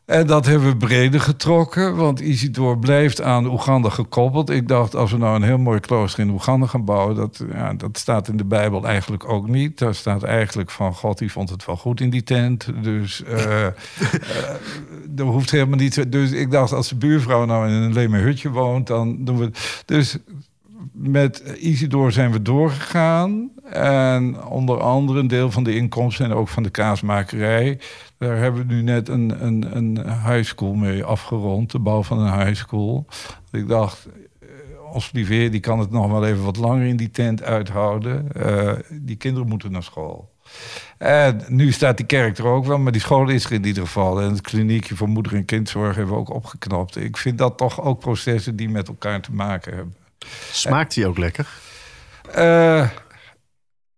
En 0.05 0.27
dat 0.27 0.47
hebben 0.47 0.69
we 0.69 0.77
breder 0.77 1.21
getrokken, 1.21 1.97
want 1.97 2.21
Isidor 2.21 2.79
blijft 2.79 3.23
aan 3.23 3.47
Oeganda 3.47 3.89
gekoppeld. 3.89 4.51
Ik 4.51 4.69
dacht, 4.69 4.95
als 4.95 5.11
we 5.11 5.19
nou 5.19 5.37
een 5.37 5.43
heel 5.43 5.59
mooi 5.59 5.81
klooster 5.81 6.21
in 6.21 6.31
Oeganda 6.31 6.67
gaan 6.67 6.85
bouwen... 6.85 7.17
Dat, 7.17 7.45
ja, 7.53 7.75
dat 7.75 7.99
staat 7.99 8.29
in 8.29 8.37
de 8.37 8.45
Bijbel 8.45 8.87
eigenlijk 8.87 9.29
ook 9.29 9.49
niet. 9.49 9.79
Daar 9.79 9.95
staat 9.95 10.23
eigenlijk 10.23 10.71
van, 10.71 10.95
God 10.95 11.19
die 11.19 11.33
vond 11.33 11.51
het 11.51 11.65
wel 11.65 11.77
goed 11.77 12.01
in 12.01 12.11
die 12.11 12.23
tent. 12.23 12.69
Dus 12.83 13.23
uh, 13.29 13.39
uh, 13.39 13.67
er 15.17 15.25
hoeft 15.25 15.51
helemaal 15.51 15.79
niet... 15.79 16.13
Dus 16.13 16.31
ik 16.31 16.51
dacht, 16.51 16.73
als 16.73 16.89
de 16.89 16.97
buurvrouw 16.97 17.45
nou 17.45 17.69
in 17.69 17.75
een 17.75 17.93
leme 17.93 18.19
hutje 18.19 18.51
woont, 18.51 18.87
dan 18.87 19.25
doen 19.25 19.39
we... 19.39 19.51
Dus 19.85 20.19
met 20.95 21.39
Isidor 21.59 22.13
zijn 22.13 22.33
we 22.33 22.43
doorgegaan. 22.43 23.51
En 23.71 24.45
onder 24.45 24.81
andere 24.81 25.19
een 25.19 25.27
deel 25.27 25.51
van 25.51 25.65
de 25.65 25.75
inkomsten 25.77 26.25
en 26.25 26.33
ook 26.33 26.49
van 26.49 26.63
de 26.63 26.71
kaasmakerij... 26.71 27.79
Daar 28.19 28.37
hebben 28.37 28.67
we 28.67 28.75
nu 28.75 28.83
net 28.83 29.09
een, 29.09 29.45
een, 29.45 29.77
een 29.77 29.99
high 29.99 30.43
school 30.43 30.75
mee 30.75 31.05
afgerond, 31.05 31.71
de 31.71 31.79
bouw 31.79 32.03
van 32.03 32.19
een 32.19 32.47
high 32.47 32.55
school. 32.55 33.07
Ik 33.51 33.69
dacht, 33.69 34.09
eh, 34.41 34.49
ons 34.93 35.11
die 35.13 35.61
kan 35.61 35.79
het 35.79 35.91
nog 35.91 36.11
wel 36.11 36.27
even 36.27 36.45
wat 36.45 36.57
langer 36.57 36.87
in 36.87 36.97
die 36.97 37.11
tent 37.11 37.43
uithouden. 37.43 38.29
Uh, 38.37 38.73
die 38.91 39.17
kinderen 39.17 39.49
moeten 39.49 39.73
naar 39.73 39.83
school. 39.83 40.33
En 40.99 41.41
nu 41.49 41.73
staat 41.73 41.97
die 41.97 42.07
kerk 42.07 42.39
er 42.39 42.47
ook 42.47 42.65
wel, 42.65 42.79
maar 42.79 42.93
die 42.93 43.01
school 43.01 43.29
is 43.29 43.45
er 43.45 43.53
in 43.53 43.65
ieder 43.65 43.83
geval. 43.83 44.21
En 44.21 44.31
het 44.31 44.41
kliniekje 44.41 44.97
voor 44.97 45.09
moeder- 45.09 45.35
en 45.35 45.45
kindzorg 45.45 45.97
hebben 45.97 46.15
we 46.15 46.21
ook 46.21 46.35
opgeknapt. 46.35 46.97
Ik 46.97 47.17
vind 47.17 47.39
dat 47.39 47.59
toch 47.59 47.83
ook 47.83 47.99
processen 47.99 48.57
die 48.57 48.69
met 48.69 48.89
elkaar 48.89 49.21
te 49.21 49.33
maken 49.33 49.75
hebben. 49.75 50.04
Smaakt 50.53 50.95
die 50.95 51.07
ook 51.07 51.19
lekker? 51.19 51.47
Uh, 52.37 52.89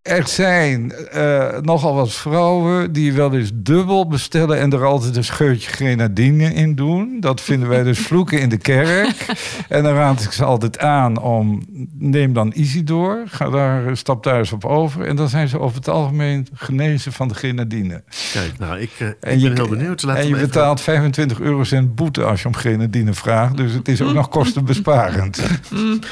er 0.07 0.29
zijn 0.29 0.93
uh, 1.15 1.59
nogal 1.61 1.95
wat 1.95 2.13
vrouwen 2.13 2.93
die 2.93 3.13
wel 3.13 3.35
eens 3.35 3.51
dubbel 3.55 4.07
bestellen 4.07 4.59
en 4.59 4.73
er 4.73 4.85
altijd 4.85 5.17
een 5.17 5.25
scheutje 5.25 5.71
grenadine 5.71 6.55
in 6.55 6.75
doen. 6.75 7.17
Dat 7.21 7.41
vinden 7.41 7.69
wij 7.69 7.83
dus 7.83 7.99
vloeken 8.07 8.41
in 8.41 8.49
de 8.49 8.57
kerk. 8.57 9.27
En 9.69 9.83
dan 9.83 9.95
raad 9.95 10.23
ik 10.23 10.33
ze 10.33 10.45
altijd 10.45 10.79
aan 10.79 11.19
om, 11.19 11.63
neem 11.99 12.33
dan 12.33 12.53
Isidor, 12.55 13.23
ga 13.27 13.51
daar, 13.51 13.97
stap 13.97 14.23
daar 14.23 14.39
eens 14.39 14.53
op 14.53 14.65
over. 14.65 15.07
En 15.07 15.17
dan 15.17 15.29
zijn 15.29 15.49
ze 15.49 15.59
over 15.59 15.77
het 15.77 15.89
algemeen 15.89 16.47
genezen 16.55 17.13
van 17.13 17.29
de 17.29 17.35
grenadine. 17.35 18.03
Kijk, 18.33 18.59
nou, 18.59 18.81
ik, 18.81 18.91
uh, 18.99 19.09
ik 19.09 19.21
ben 19.21 19.41
je, 19.41 19.51
heel 19.51 19.69
benieuwd. 19.69 20.03
Laten 20.03 20.23
en 20.23 20.29
je 20.29 20.37
betaalt 20.37 20.81
25 20.81 21.41
eurocent 21.41 21.95
boete 21.95 22.25
als 22.25 22.43
je 22.43 22.49
om 22.49 22.57
grenadine 22.57 23.15
vraagt. 23.15 23.57
Dus 23.57 23.73
het 23.73 23.89
is 23.89 24.03
ook 24.03 24.15
nog 24.15 24.29
kostenbesparend. 24.39 25.43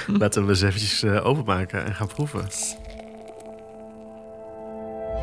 Laten 0.07 0.45
we 0.45 0.51
eens 0.51 0.63
eventjes 0.63 1.05
uh, 1.05 1.27
openmaken 1.27 1.85
en 1.85 1.95
gaan 1.95 2.07
proeven. 2.07 2.43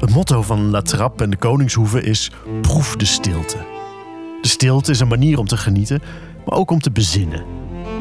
Het 0.02 0.10
motto 0.10 0.42
van 0.42 0.70
La 0.70 0.82
Trappe 0.82 1.24
en 1.24 1.30
de 1.30 1.38
Koningshoeve 1.38 2.02
is: 2.04 2.32
proef 2.62 2.96
de 2.96 3.06
stilte. 3.06 3.58
De 4.42 4.48
stilte 4.48 4.92
is 4.92 5.00
een 5.00 5.08
manier 5.08 5.40
om 5.40 5.48
te 5.48 5.58
genieten, 5.58 6.02
maar 6.46 6.58
ook 6.58 6.72
om 6.72 6.80
te 6.80 6.92
bezinnen. 6.92 7.46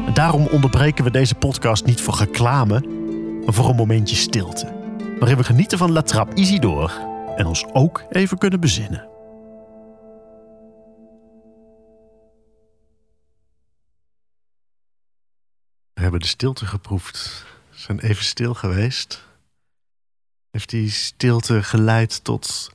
En 0.05 0.13
daarom 0.13 0.47
onderbreken 0.47 1.03
we 1.03 1.11
deze 1.11 1.35
podcast 1.35 1.85
niet 1.85 2.01
voor 2.01 2.15
reclame, 2.15 2.79
maar 3.45 3.53
voor 3.53 3.69
een 3.69 3.75
momentje 3.75 4.15
stilte. 4.15 4.73
Waarin 5.19 5.37
we 5.37 5.43
genieten 5.43 5.77
van 5.77 5.91
La 5.91 6.01
Trappe 6.01 6.35
Isidore 6.35 6.91
en 7.35 7.45
ons 7.45 7.65
ook 7.73 8.03
even 8.09 8.37
kunnen 8.37 8.59
bezinnen. 8.59 9.07
We 15.93 16.01
hebben 16.01 16.19
de 16.19 16.27
stilte 16.27 16.65
geproefd. 16.65 17.45
We 17.69 17.77
zijn 17.77 17.99
even 17.99 18.23
stil 18.23 18.53
geweest. 18.53 19.29
Heeft 20.51 20.69
die 20.69 20.89
stilte 20.89 21.63
geleid 21.63 22.23
tot 22.23 22.71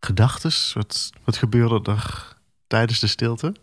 gedachtes? 0.00 0.72
Wat, 0.72 1.10
wat 1.24 1.36
gebeurde 1.36 1.90
er 1.90 2.36
tijdens 2.66 3.00
de 3.00 3.06
stilte? 3.06 3.54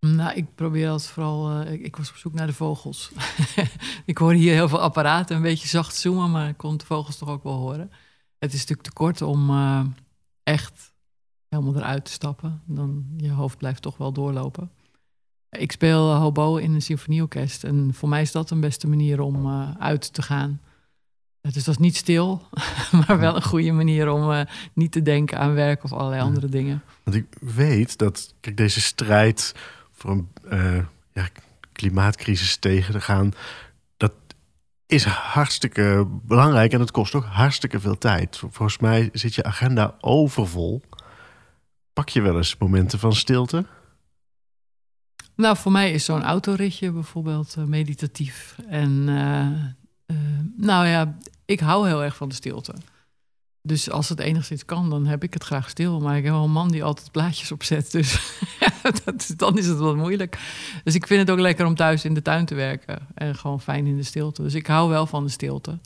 Nou, 0.00 0.34
ik 0.34 0.54
probeer 0.54 0.88
als 0.88 1.08
vooral. 1.08 1.62
Uh, 1.62 1.72
ik, 1.72 1.96
was 1.96 2.10
op 2.10 2.16
zoek 2.16 2.32
naar 2.32 2.46
de 2.46 2.52
vogels. 2.52 3.10
ik 4.04 4.18
hoor 4.18 4.32
hier 4.32 4.52
heel 4.52 4.68
veel 4.68 4.80
apparaten, 4.80 5.36
een 5.36 5.42
beetje 5.42 5.68
zacht 5.68 5.96
zoomen, 5.96 6.30
maar 6.30 6.48
ik 6.48 6.56
kon 6.56 6.76
de 6.76 6.84
vogels 6.84 7.16
toch 7.16 7.28
ook 7.28 7.42
wel 7.42 7.56
horen. 7.56 7.90
Het 8.38 8.52
is 8.52 8.58
natuurlijk 8.58 8.88
te 8.88 8.92
kort 8.92 9.22
om 9.22 9.50
uh, 9.50 9.84
echt 10.42 10.92
helemaal 11.48 11.76
eruit 11.76 12.04
te 12.04 12.10
stappen. 12.10 12.62
Dan 12.66 13.04
je 13.16 13.30
hoofd 13.30 13.58
blijft 13.58 13.82
toch 13.82 13.96
wel 13.96 14.12
doorlopen. 14.12 14.70
Ik 15.50 15.72
speel 15.72 16.14
hobo 16.14 16.56
in 16.56 16.74
een 16.74 16.82
symfonieorkest 16.82 17.64
en 17.64 17.94
voor 17.94 18.08
mij 18.08 18.22
is 18.22 18.32
dat 18.32 18.50
een 18.50 18.60
beste 18.60 18.88
manier 18.88 19.20
om 19.20 19.48
uit 19.78 20.12
te 20.12 20.22
gaan. 20.22 20.60
Dus 21.52 21.64
dat 21.64 21.74
is 21.74 21.80
niet 21.80 21.96
stil, 21.96 22.48
maar 23.06 23.18
wel 23.18 23.36
een 23.36 23.42
goede 23.42 23.72
manier 23.72 24.08
om 24.10 24.30
uh, 24.30 24.40
niet 24.72 24.92
te 24.92 25.02
denken 25.02 25.38
aan 25.38 25.54
werk 25.54 25.84
of 25.84 25.92
allerlei 25.92 26.22
andere 26.22 26.48
dingen. 26.48 26.82
Want 27.02 27.16
ik 27.16 27.26
weet 27.40 27.98
dat 27.98 28.34
kijk, 28.40 28.56
deze 28.56 28.80
strijd 28.80 29.54
voor 29.92 30.10
een 30.10 30.28
uh, 30.52 30.84
ja, 31.12 31.28
klimaatcrisis 31.72 32.56
tegen 32.56 32.92
te 32.92 33.00
gaan, 33.00 33.32
dat 33.96 34.12
is 34.86 35.04
hartstikke 35.04 36.06
belangrijk 36.22 36.72
en 36.72 36.80
het 36.80 36.90
kost 36.90 37.14
ook 37.14 37.24
hartstikke 37.24 37.80
veel 37.80 37.98
tijd. 37.98 38.36
Volgens 38.38 38.78
mij 38.78 39.08
zit 39.12 39.34
je 39.34 39.44
agenda 39.44 39.94
overvol. 40.00 40.82
Pak 41.92 42.08
je 42.08 42.20
wel 42.20 42.36
eens 42.36 42.56
momenten 42.58 42.98
van 42.98 43.12
stilte? 43.12 43.66
Nou, 45.34 45.56
voor 45.56 45.72
mij 45.72 45.92
is 45.92 46.04
zo'n 46.04 46.22
autoritje 46.22 46.90
bijvoorbeeld 46.90 47.54
uh, 47.58 47.64
meditatief. 47.64 48.56
En 48.68 49.04
nou 50.56 50.86
ja, 50.86 51.16
ik 51.44 51.60
hou 51.60 51.86
heel 51.86 52.02
erg 52.02 52.16
van 52.16 52.28
de 52.28 52.34
stilte. 52.34 52.74
Dus 53.66 53.90
als 53.90 54.08
het 54.08 54.18
enigszins 54.18 54.64
kan, 54.64 54.90
dan 54.90 55.06
heb 55.06 55.22
ik 55.22 55.34
het 55.34 55.44
graag 55.44 55.68
stil. 55.68 56.00
Maar 56.00 56.16
ik 56.16 56.24
heb 56.24 56.32
wel 56.32 56.44
een 56.44 56.50
man 56.50 56.70
die 56.70 56.84
altijd 56.84 57.10
blaadjes 57.10 57.52
opzet. 57.52 57.92
Dus 57.92 58.38
dat, 59.04 59.32
dan 59.36 59.58
is 59.58 59.66
het 59.66 59.78
wat 59.78 59.96
moeilijk. 59.96 60.38
Dus 60.84 60.94
ik 60.94 61.06
vind 61.06 61.20
het 61.20 61.30
ook 61.30 61.38
lekker 61.38 61.66
om 61.66 61.74
thuis 61.74 62.04
in 62.04 62.14
de 62.14 62.22
tuin 62.22 62.44
te 62.44 62.54
werken. 62.54 63.06
En 63.14 63.34
gewoon 63.34 63.60
fijn 63.60 63.86
in 63.86 63.96
de 63.96 64.02
stilte. 64.02 64.42
Dus 64.42 64.54
ik 64.54 64.66
hou 64.66 64.88
wel 64.88 65.06
van 65.06 65.24
de 65.24 65.30
stilte. 65.30 65.78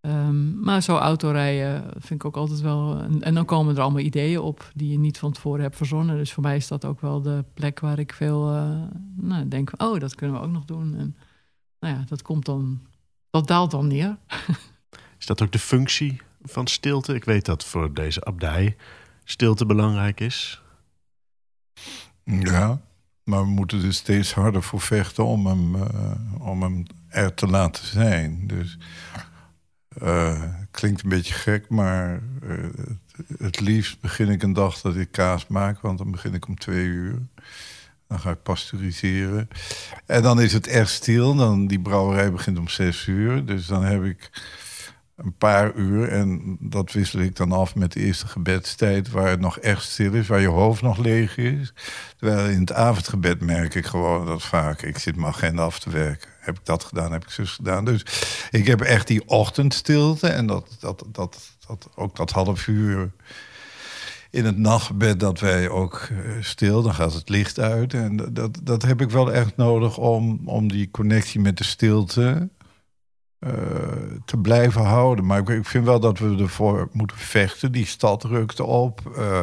Um, 0.00 0.60
maar 0.60 0.82
zo 0.82 0.96
autorijden 0.96 1.84
vind 1.90 2.10
ik 2.10 2.24
ook 2.24 2.36
altijd 2.36 2.60
wel... 2.60 3.00
En, 3.20 3.34
dan 3.34 3.44
komen 3.44 3.76
er 3.76 3.82
allemaal 3.82 4.00
ideeën 4.00 4.40
op 4.40 4.70
die 4.74 4.90
je 4.90 4.98
niet 4.98 5.18
van 5.18 5.32
tevoren 5.32 5.62
hebt 5.62 5.76
verzonnen. 5.76 6.16
Dus 6.16 6.32
voor 6.32 6.42
mij 6.42 6.56
is 6.56 6.68
dat 6.68 6.84
ook 6.84 7.00
wel 7.00 7.22
de 7.22 7.44
plek 7.54 7.80
waar 7.80 7.98
ik 7.98 8.12
veel 8.12 8.54
uh, 8.54 8.82
nou, 9.16 9.48
denk 9.48 9.72
oh, 9.76 10.00
dat 10.00 10.14
kunnen 10.14 10.40
we 10.40 10.46
ook 10.46 10.52
nog 10.52 10.64
doen. 10.64 10.94
En 10.94 11.16
nou 11.80 11.94
ja, 11.94 12.04
dat 12.08 12.22
komt 12.22 12.44
dan... 12.44 12.80
Dat 13.30 13.46
daalt 13.46 13.70
dan 13.70 13.86
neer. 13.86 14.16
Is 15.18 15.26
dat 15.26 15.42
ook 15.42 15.52
de 15.52 15.58
functie 15.58 16.20
van 16.42 16.66
stilte? 16.66 17.14
Ik 17.14 17.24
weet 17.24 17.44
dat 17.44 17.64
voor 17.64 17.94
deze 17.94 18.24
abdij 18.24 18.76
stilte 19.24 19.66
belangrijk 19.66 20.20
is. 20.20 20.62
Ja, 22.24 22.80
maar 23.24 23.40
we 23.40 23.50
moeten 23.50 23.84
er 23.84 23.94
steeds 23.94 24.32
harder 24.34 24.62
voor 24.62 24.80
vechten 24.80 25.24
om 25.24 25.46
hem, 25.46 25.74
uh, 25.74 25.86
om 26.38 26.62
hem 26.62 26.86
er 27.08 27.34
te 27.34 27.46
laten 27.46 27.86
zijn. 27.86 28.46
Dus 28.46 28.78
uh, 30.02 30.42
klinkt 30.70 31.02
een 31.02 31.08
beetje 31.08 31.34
gek, 31.34 31.68
maar 31.68 32.20
uh, 32.42 32.68
het 33.38 33.60
liefst 33.60 34.00
begin 34.00 34.28
ik 34.28 34.42
een 34.42 34.52
dag 34.52 34.80
dat 34.80 34.96
ik 34.96 35.10
kaas 35.10 35.46
maak, 35.46 35.80
want 35.80 35.98
dan 35.98 36.10
begin 36.10 36.34
ik 36.34 36.48
om 36.48 36.58
twee 36.58 36.84
uur. 36.84 37.18
Dan 38.08 38.20
ga 38.20 38.30
ik 38.30 38.42
pasteuriseren. 38.42 39.48
En 40.06 40.22
dan 40.22 40.40
is 40.40 40.52
het 40.52 40.66
echt 40.66 40.90
stil. 40.90 41.34
Dan 41.34 41.66
die 41.66 41.80
brouwerij 41.80 42.32
begint 42.32 42.58
om 42.58 42.68
zes 42.68 43.06
uur. 43.06 43.44
Dus 43.44 43.66
dan 43.66 43.84
heb 43.84 44.04
ik 44.04 44.30
een 45.16 45.36
paar 45.36 45.74
uur. 45.74 46.08
En 46.08 46.56
dat 46.60 46.92
wissel 46.92 47.20
ik 47.20 47.36
dan 47.36 47.52
af 47.52 47.74
met 47.74 47.92
de 47.92 48.00
eerste 48.00 48.26
gebedstijd, 48.26 49.10
waar 49.10 49.28
het 49.28 49.40
nog 49.40 49.58
echt 49.58 49.82
stil 49.82 50.12
is, 50.12 50.26
waar 50.26 50.40
je 50.40 50.46
hoofd 50.46 50.82
nog 50.82 50.98
leeg 50.98 51.36
is. 51.36 51.72
Terwijl 52.16 52.48
in 52.48 52.60
het 52.60 52.72
avondgebed 52.72 53.40
merk 53.40 53.74
ik 53.74 53.86
gewoon 53.86 54.26
dat 54.26 54.42
vaak, 54.42 54.82
ik 54.82 54.98
zit 54.98 55.16
mijn 55.16 55.32
agenda 55.32 55.62
af 55.62 55.78
te 55.78 55.90
werken. 55.90 56.28
Heb 56.40 56.58
ik 56.58 56.64
dat 56.64 56.84
gedaan, 56.84 57.12
heb 57.12 57.24
ik 57.24 57.30
zus 57.30 57.50
gedaan. 57.50 57.84
Dus 57.84 58.04
ik 58.50 58.66
heb 58.66 58.80
echt 58.80 59.06
die 59.06 59.28
ochtendstilte 59.28 60.28
en 60.28 60.46
dat, 60.46 60.76
dat, 60.80 61.04
dat, 61.12 61.56
dat, 61.66 61.88
ook 61.94 62.16
dat 62.16 62.30
half 62.30 62.66
uur 62.66 63.10
in 64.30 64.44
het 64.44 64.58
nachtbed 64.58 65.20
dat 65.20 65.40
wij 65.40 65.68
ook 65.68 66.08
eh, 66.10 66.16
stil, 66.40 66.82
dan 66.82 66.94
gaat 66.94 67.12
het 67.12 67.28
licht 67.28 67.58
uit. 67.58 67.94
En 67.94 68.16
dat, 68.32 68.58
dat 68.62 68.82
heb 68.82 69.00
ik 69.00 69.10
wel 69.10 69.32
echt 69.32 69.56
nodig 69.56 69.98
om, 69.98 70.40
om 70.44 70.68
die 70.68 70.90
connectie 70.90 71.40
met 71.40 71.58
de 71.58 71.64
stilte 71.64 72.48
te 74.24 74.36
blijven 74.36 74.82
houden. 74.82 75.26
Maar 75.26 75.50
ik, 75.50 75.66
vind 75.66 75.84
wel 75.84 76.00
dat 76.00 76.18
we 76.18 76.36
ervoor 76.38 76.88
moeten 76.92 77.16
vechten. 77.16 77.72
Die 77.72 77.86
stad 77.86 78.24
rukte 78.24 78.64
op. 78.64 79.00
Uh, 79.18 79.40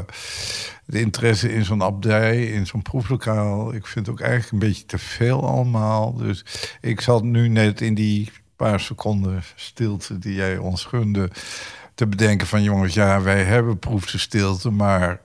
de 0.85 0.99
interesse 0.99 1.53
in 1.53 1.65
zo'n 1.65 1.83
abdij, 1.83 2.45
in 2.45 2.67
zo'n 2.67 2.81
proeflokaal. 2.81 3.73
Ik 3.73 3.87
vind 3.87 4.05
het 4.05 4.15
ook 4.15 4.21
eigenlijk 4.21 4.51
een 4.51 4.69
beetje 4.69 4.85
te 4.85 4.97
veel 4.97 5.47
allemaal. 5.47 6.13
Dus 6.13 6.45
ik 6.81 7.01
zat 7.01 7.23
nu 7.23 7.47
net 7.47 7.81
in 7.81 7.93
die 7.93 8.31
paar 8.55 8.79
seconden 8.79 9.43
stilte 9.55 10.19
die 10.19 10.33
jij 10.33 10.57
ons 10.57 10.85
gunde 10.85 11.29
te 11.95 12.07
bedenken 12.07 12.47
van 12.47 12.63
jongens, 12.63 12.93
ja, 12.93 13.21
wij 13.21 13.43
hebben 13.43 13.79
proefde 13.79 14.17
stilte, 14.17 14.69
maar 14.69 15.21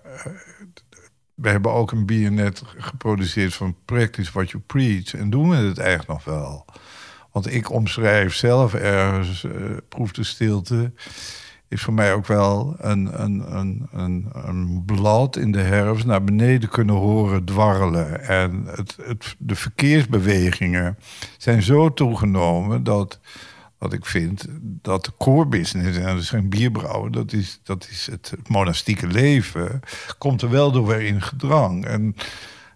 we 1.34 1.48
hebben 1.48 1.72
ook 1.72 1.92
een 1.92 2.06
biernet 2.06 2.62
geproduceerd 2.76 3.54
van 3.54 3.76
Practice 3.84 4.32
What 4.32 4.50
You 4.50 4.62
Preach. 4.66 5.14
En 5.14 5.30
doen 5.30 5.48
we 5.48 5.56
het 5.56 5.78
eigenlijk 5.78 6.08
nog 6.08 6.24
wel? 6.24 6.64
Want 7.38 7.54
ik 7.54 7.70
omschrijf 7.70 8.34
zelf 8.34 8.74
ergens, 8.74 9.42
uh, 9.42 9.52
proef 9.88 10.12
de 10.12 10.24
stilte, 10.24 10.92
is 11.68 11.82
voor 11.82 11.94
mij 11.94 12.14
ook 12.14 12.26
wel 12.26 12.74
een, 12.78 13.22
een, 13.22 13.56
een, 13.56 13.88
een, 13.92 14.28
een 14.32 14.82
blad 14.86 15.36
in 15.36 15.52
de 15.52 15.60
herfst 15.60 16.06
naar 16.06 16.24
beneden 16.24 16.68
kunnen 16.68 16.94
horen 16.94 17.44
dwarrelen. 17.44 18.28
En 18.28 18.64
het, 18.66 18.96
het, 19.02 19.34
de 19.38 19.54
verkeersbewegingen 19.54 20.98
zijn 21.36 21.62
zo 21.62 21.92
toegenomen 21.92 22.84
dat 22.84 23.20
wat 23.78 23.92
ik 23.92 24.06
vind 24.06 24.46
dat 24.60 25.04
de 25.04 25.12
core 25.18 25.46
business, 25.46 25.98
en 25.98 26.06
dat 26.06 26.22
is 26.22 26.30
geen 26.30 26.48
bierbrouwen, 26.48 27.12
dat 27.12 27.32
is, 27.32 27.60
dat 27.62 27.88
is 27.90 28.08
het, 28.10 28.34
monastieke 28.48 29.06
leven, 29.06 29.80
komt 30.18 30.42
er 30.42 30.50
wel 30.50 30.72
door 30.72 30.86
weer 30.86 31.02
in 31.02 31.22
gedrang. 31.22 31.84
En 31.84 32.14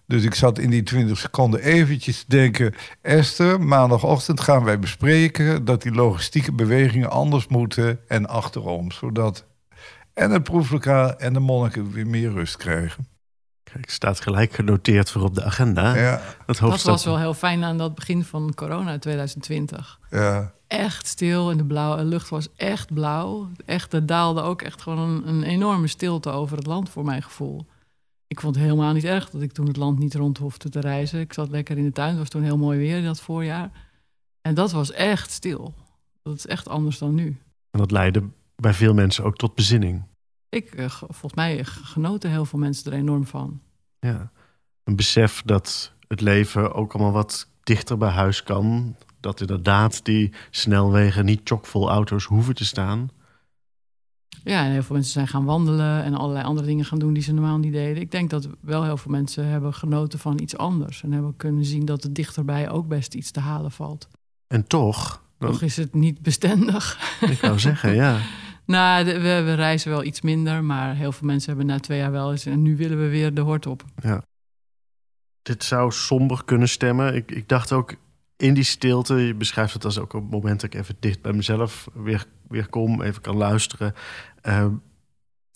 dus 0.05 0.23
ik 0.23 0.35
zat 0.35 0.59
in 0.59 0.69
die 0.69 0.83
20 0.83 1.17
seconden 1.17 1.61
eventjes 1.61 2.19
te 2.19 2.25
denken: 2.27 2.73
Esther, 3.01 3.61
maandagochtend 3.61 4.41
gaan 4.41 4.63
wij 4.63 4.79
bespreken 4.79 5.65
dat 5.65 5.81
die 5.81 5.91
logistieke 5.91 6.51
bewegingen 6.51 7.09
anders 7.09 7.47
moeten 7.47 7.99
en 8.07 8.27
achterom, 8.27 8.91
zodat 8.91 9.45
en 10.13 10.31
het 10.31 10.43
proeflokaal 10.43 11.17
en 11.17 11.33
de 11.33 11.39
monniken 11.39 11.91
weer 11.91 12.07
meer 12.07 12.31
rust 12.31 12.57
krijgen. 12.57 13.07
Kijk, 13.63 13.89
staat 13.89 14.21
gelijk 14.21 14.53
genoteerd 14.53 15.11
voor 15.11 15.21
op 15.21 15.35
de 15.35 15.43
agenda. 15.43 15.95
Ja. 15.95 16.21
Dat, 16.45 16.57
dat 16.57 16.83
was 16.83 17.05
wel 17.05 17.19
heel 17.19 17.33
fijn 17.33 17.63
aan 17.63 17.77
dat 17.77 17.95
begin 17.95 18.23
van 18.23 18.53
corona 18.55 18.99
2020. 18.99 19.99
Ja 20.09 20.53
echt 20.73 21.07
stil 21.07 21.51
en 21.51 21.57
de 21.57 21.65
blauwe 21.65 22.03
lucht 22.03 22.29
was 22.29 22.47
echt 22.55 22.93
blauw. 22.93 23.49
Echt, 23.65 23.93
er 23.93 24.05
daalde 24.05 24.41
ook 24.41 24.61
echt 24.61 24.81
gewoon 24.81 24.99
een, 24.99 25.27
een, 25.27 25.43
enorme 25.43 25.87
stilte 25.87 26.29
over 26.29 26.57
het 26.57 26.65
land 26.65 26.89
voor 26.89 27.05
mijn 27.05 27.23
gevoel. 27.23 27.65
Ik 28.33 28.39
vond 28.39 28.55
het 28.55 28.63
helemaal 28.63 28.93
niet 28.93 29.03
erg 29.03 29.29
dat 29.29 29.41
ik 29.41 29.51
toen 29.51 29.67
het 29.67 29.77
land 29.77 29.99
niet 29.99 30.15
rond 30.15 30.37
hoefde 30.37 30.69
te 30.69 30.79
reizen. 30.79 31.19
Ik 31.19 31.33
zat 31.33 31.49
lekker 31.49 31.77
in 31.77 31.83
de 31.83 31.91
tuin, 31.91 32.09
het 32.09 32.17
was 32.17 32.29
toen 32.29 32.43
heel 32.43 32.57
mooi 32.57 32.77
weer 32.77 32.97
in 32.97 33.03
dat 33.03 33.21
voorjaar. 33.21 33.71
En 34.41 34.53
dat 34.53 34.71
was 34.71 34.91
echt 34.91 35.31
stil. 35.31 35.73
Dat 36.21 36.35
is 36.35 36.47
echt 36.47 36.67
anders 36.67 36.97
dan 36.97 37.15
nu. 37.15 37.25
En 37.71 37.79
dat 37.79 37.91
leidde 37.91 38.23
bij 38.55 38.73
veel 38.73 38.93
mensen 38.93 39.23
ook 39.23 39.35
tot 39.35 39.55
bezinning. 39.55 40.03
Ik, 40.49 40.73
eh, 40.73 40.89
volgens 40.89 41.33
mij 41.33 41.63
genoten 41.63 42.29
heel 42.29 42.45
veel 42.45 42.59
mensen 42.59 42.91
er 42.91 42.97
enorm 42.97 43.25
van. 43.25 43.61
Ja, 43.99 44.31
een 44.83 44.95
besef 44.95 45.41
dat 45.45 45.93
het 46.07 46.21
leven 46.21 46.73
ook 46.73 46.93
allemaal 46.93 47.13
wat 47.13 47.47
dichter 47.63 47.97
bij 47.97 48.09
huis 48.09 48.43
kan 48.43 48.95
dat 49.19 49.41
inderdaad 49.41 50.05
die 50.05 50.33
snelwegen 50.49 51.25
niet 51.25 51.41
chockvol 51.43 51.89
auto's 51.89 52.25
hoeven 52.25 52.55
te 52.55 52.65
staan. 52.65 53.09
Ja, 54.43 54.65
en 54.65 54.71
heel 54.71 54.83
veel 54.83 54.95
mensen 54.95 55.13
zijn 55.13 55.27
gaan 55.27 55.45
wandelen 55.45 56.03
en 56.03 56.13
allerlei 56.13 56.45
andere 56.45 56.67
dingen 56.67 56.85
gaan 56.85 56.99
doen 56.99 57.13
die 57.13 57.23
ze 57.23 57.33
normaal 57.33 57.57
niet 57.57 57.73
deden. 57.73 58.01
Ik 58.01 58.11
denk 58.11 58.29
dat 58.29 58.47
wel 58.61 58.83
heel 58.83 58.97
veel 58.97 59.11
mensen 59.11 59.47
hebben 59.47 59.73
genoten 59.73 60.19
van 60.19 60.39
iets 60.39 60.57
anders. 60.57 61.03
En 61.03 61.11
hebben 61.11 61.35
kunnen 61.35 61.65
zien 61.65 61.85
dat 61.85 62.03
het 62.03 62.15
dichterbij 62.15 62.69
ook 62.69 62.87
best 62.87 63.13
iets 63.13 63.31
te 63.31 63.39
halen 63.39 63.71
valt. 63.71 64.07
En 64.47 64.67
toch? 64.67 65.21
Toch 65.39 65.61
is 65.61 65.77
het 65.77 65.93
niet 65.93 66.21
bestendig. 66.21 67.17
Ik 67.21 67.37
zou 67.37 67.59
zeggen, 67.59 67.95
ja. 67.95 68.19
nou, 68.65 69.05
we, 69.05 69.41
we, 69.43 69.53
reizen 69.53 69.91
wel 69.91 70.03
iets 70.03 70.21
minder, 70.21 70.63
maar 70.63 70.95
heel 70.95 71.11
veel 71.11 71.27
mensen 71.27 71.49
hebben 71.49 71.67
na 71.67 71.79
twee 71.79 71.97
jaar 71.97 72.11
wel 72.11 72.31
eens... 72.31 72.45
en 72.45 72.61
nu 72.61 72.77
willen 72.77 72.99
we 72.99 73.07
weer 73.07 73.33
de 73.33 73.41
hort 73.41 73.65
op. 73.65 73.83
Ja. 74.01 74.23
Dit 75.41 75.63
zou 75.63 75.91
somber 75.91 76.43
kunnen 76.45 76.69
stemmen. 76.69 77.15
Ik, 77.15 77.31
ik 77.31 77.49
dacht 77.49 77.71
ook, 77.71 77.95
in 78.37 78.53
die 78.53 78.63
stilte, 78.63 79.15
je 79.15 79.35
beschrijft 79.35 79.73
het 79.73 79.85
als 79.85 79.99
ook 79.99 80.13
het 80.13 80.29
moment 80.29 80.61
dat 80.61 80.73
ik 80.73 80.79
even 80.79 80.95
dicht 80.99 81.21
bij 81.21 81.33
mezelf 81.33 81.87
weer, 81.93 82.25
weer 82.47 82.69
kom, 82.69 83.01
even 83.01 83.21
kan 83.21 83.37
luisteren. 83.37 83.93
Uh, 84.43 84.65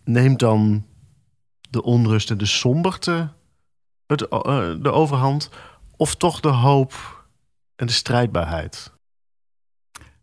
neemt 0.03 0.39
dan 0.39 0.85
de 1.69 1.83
onrust 1.83 2.31
en 2.31 2.37
de 2.37 2.45
somberte 2.45 3.33
het, 4.07 4.21
uh, 4.21 4.73
de 4.81 4.91
overhand, 4.91 5.49
of 5.97 6.15
toch 6.15 6.39
de 6.39 6.47
hoop 6.47 7.25
en 7.75 7.87
de 7.87 7.93
strijdbaarheid? 7.93 8.96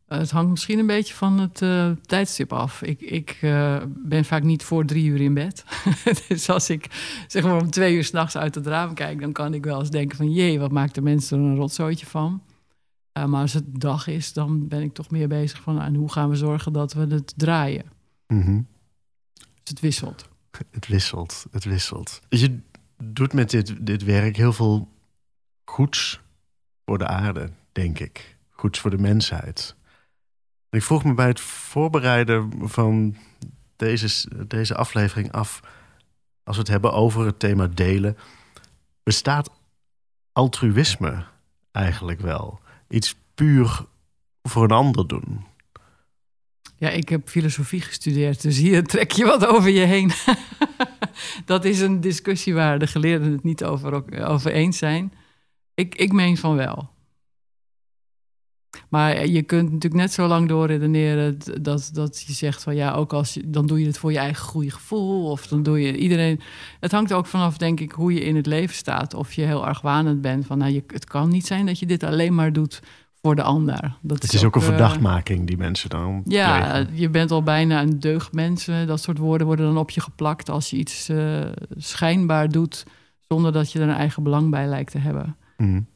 Eh, 0.06 0.18
het 0.18 0.30
hangt 0.30 0.50
misschien 0.50 0.78
een 0.78 0.86
beetje 0.86 1.14
van 1.14 1.38
het 1.38 1.60
uh, 1.60 1.90
tijdstip 1.90 2.52
af. 2.52 2.82
Ik, 2.82 3.00
ik 3.00 3.38
uh, 3.42 3.82
ben 3.86 4.24
vaak 4.24 4.42
niet 4.42 4.62
voor 4.62 4.84
drie 4.84 5.06
uur 5.06 5.20
in 5.20 5.34
bed. 5.34 5.64
dus 6.28 6.48
als 6.48 6.70
ik 6.70 6.86
zeg 7.26 7.42
maar 7.42 7.60
om 7.60 7.70
twee 7.70 7.94
uur 7.94 8.04
s'nachts 8.04 8.36
uit 8.36 8.54
het 8.54 8.66
raam 8.66 8.94
kijk, 8.94 9.20
dan 9.20 9.32
kan 9.32 9.54
ik 9.54 9.64
wel 9.64 9.80
eens 9.80 9.90
denken 9.90 10.16
van 10.16 10.32
jee, 10.32 10.58
wat 10.58 10.72
maakt 10.72 10.94
de 10.94 11.00
mensen 11.00 11.38
er 11.38 11.44
een 11.44 11.56
rotzooitje 11.56 12.06
van? 12.06 12.42
Uh, 13.18 13.24
maar 13.24 13.40
als 13.40 13.52
het 13.52 13.80
dag 13.80 14.06
is, 14.06 14.32
dan 14.32 14.68
ben 14.68 14.82
ik 14.82 14.94
toch 14.94 15.10
meer 15.10 15.28
bezig 15.28 15.60
van 15.60 15.80
en 15.80 15.94
hoe 15.94 16.12
gaan 16.12 16.28
we 16.28 16.36
zorgen 16.36 16.72
dat 16.72 16.92
we 16.92 17.06
het 17.06 17.32
draaien. 17.36 17.84
Mm 18.26 18.66
Dus 19.34 19.44
het 19.64 19.80
wisselt. 19.80 20.28
Het 20.70 20.86
wisselt, 20.86 21.46
het 21.50 21.64
wisselt. 21.64 22.20
Dus 22.28 22.40
je 22.40 22.58
doet 23.02 23.32
met 23.32 23.50
dit, 23.50 23.86
dit 23.86 24.04
werk 24.04 24.36
heel 24.36 24.52
veel 24.52 24.88
goeds 25.64 26.20
voor 26.84 26.98
de 26.98 27.06
aarde, 27.06 27.50
denk 27.72 27.98
ik. 27.98 28.36
Goeds 28.50 28.78
voor 28.78 28.90
de 28.90 28.98
mensheid. 28.98 29.74
Ik 30.74 30.82
vroeg 30.82 31.04
me 31.04 31.14
bij 31.14 31.26
het 31.26 31.40
voorbereiden 31.40 32.52
van 32.62 33.16
deze, 33.76 34.28
deze 34.46 34.74
aflevering 34.74 35.32
af, 35.32 35.60
als 36.44 36.56
we 36.56 36.62
het 36.62 36.70
hebben 36.70 36.92
over 36.92 37.26
het 37.26 37.38
thema 37.38 37.66
delen, 37.66 38.16
bestaat 39.02 39.50
altruïsme 40.32 41.24
eigenlijk 41.72 42.20
wel? 42.20 42.62
iets 42.88 43.16
puur 43.34 43.86
voor 44.42 44.64
een 44.64 44.70
ander 44.70 45.06
doen. 45.06 45.44
Ja, 46.76 46.88
ik 46.88 47.08
heb 47.08 47.28
filosofie 47.28 47.80
gestudeerd, 47.80 48.42
dus 48.42 48.56
hier 48.56 48.84
trek 48.84 49.10
je 49.10 49.24
wat 49.24 49.46
over 49.46 49.70
je 49.70 49.84
heen. 49.84 50.10
dat 51.44 51.64
is 51.64 51.80
een 51.80 52.00
discussie 52.00 52.54
waar 52.54 52.78
de 52.78 52.86
geleerden 52.86 53.32
het 53.32 53.42
niet 53.42 53.64
over, 53.64 54.24
over 54.28 54.52
eens 54.52 54.78
zijn. 54.78 55.12
Ik, 55.74 55.94
ik 55.94 56.12
meen 56.12 56.36
van 56.36 56.56
wel. 56.56 56.90
Maar 58.88 59.26
je 59.26 59.42
kunt 59.42 59.72
natuurlijk 59.72 60.02
net 60.02 60.12
zo 60.12 60.26
lang 60.26 60.48
doorredeneren 60.48 61.38
dat, 61.60 61.90
dat 61.92 62.24
je 62.26 62.32
zegt 62.32 62.62
van 62.62 62.74
ja, 62.74 62.92
ook 62.92 63.12
als 63.12 63.34
je, 63.34 63.50
dan 63.50 63.66
doe 63.66 63.80
je 63.80 63.86
het 63.86 63.98
voor 63.98 64.12
je 64.12 64.18
eigen 64.18 64.44
goede 64.44 64.70
gevoel. 64.70 65.30
Of 65.30 65.46
dan 65.46 65.62
doe 65.62 65.80
je 65.80 65.96
iedereen. 65.96 66.40
Het 66.80 66.92
hangt 66.92 67.12
ook 67.12 67.26
vanaf, 67.26 67.56
denk 67.56 67.80
ik, 67.80 67.92
hoe 67.92 68.14
je 68.14 68.20
in 68.20 68.36
het 68.36 68.46
leven 68.46 68.74
staat. 68.74 69.14
Of 69.14 69.32
je 69.32 69.42
heel 69.42 69.66
argwanend 69.66 70.20
bent 70.20 70.46
van 70.46 70.58
nou, 70.58 70.72
je, 70.72 70.84
het 70.86 71.04
kan 71.04 71.28
niet 71.28 71.46
zijn 71.46 71.66
dat 71.66 71.78
je 71.78 71.86
dit 71.86 72.02
alleen 72.02 72.34
maar 72.34 72.52
doet 72.52 72.82
voor 73.22 73.34
de 73.34 73.42
ander. 73.42 73.96
Dat 74.02 74.22
het 74.22 74.32
is, 74.32 74.44
ook, 74.44 74.54
een 74.54 74.60
uh, 74.60 74.66
verdachtmaking 74.66 75.46
die 75.46 75.56
mensen 75.56 75.90
dan. 75.90 76.22
Ja, 76.24 76.86
je 76.92 77.08
bent 77.08 77.30
al 77.30 77.42
bijna 77.42 77.82
een 77.82 78.00
deugdmens. 78.00 78.68
Dat 78.86 79.00
soort 79.00 79.18
woorden 79.18 79.46
worden 79.46 79.66
dan 79.66 79.78
op 79.78 79.90
je 79.90 80.00
geplakt 80.00 80.50
als 80.50 80.70
je 80.70 80.76
iets 80.76 81.08
uh, 81.08 81.40
schijnbaar 81.76 82.48
doet 82.48 82.84
zonder 83.28 83.52
dat 83.52 83.72
je 83.72 83.78
er 83.78 83.88
een 83.88 83.94
eigen 83.94 84.22
belang 84.22 84.50
bij 84.50 84.66
lijkt 84.66 84.90
te 84.90 84.98
hebben. 84.98 85.36
Mm. 85.56 85.86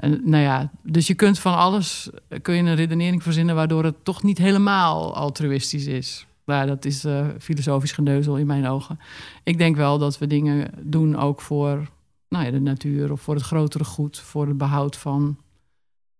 En, 0.00 0.20
nou 0.24 0.42
ja, 0.42 0.70
dus 0.82 1.06
je 1.06 1.14
kunt 1.14 1.38
van 1.38 1.56
alles 1.56 2.10
kun 2.42 2.54
je 2.54 2.62
een 2.62 2.74
redenering 2.74 3.22
verzinnen 3.22 3.54
waardoor 3.54 3.84
het 3.84 4.04
toch 4.04 4.22
niet 4.22 4.38
helemaal 4.38 5.14
altruïstisch 5.14 5.86
is. 5.86 6.26
Maar 6.44 6.66
dat 6.66 6.84
is 6.84 7.04
uh, 7.04 7.26
filosofisch 7.38 7.92
geneuzel 7.92 8.36
in 8.36 8.46
mijn 8.46 8.66
ogen. 8.66 8.98
Ik 9.42 9.58
denk 9.58 9.76
wel 9.76 9.98
dat 9.98 10.18
we 10.18 10.26
dingen 10.26 10.70
doen 10.82 11.16
ook 11.16 11.40
voor 11.40 11.88
nou 12.28 12.44
ja, 12.44 12.50
de 12.50 12.60
natuur 12.60 13.12
of 13.12 13.20
voor 13.20 13.34
het 13.34 13.42
grotere 13.42 13.84
goed, 13.84 14.18
voor 14.18 14.46
het 14.46 14.58
behoud 14.58 14.96
van 14.96 15.26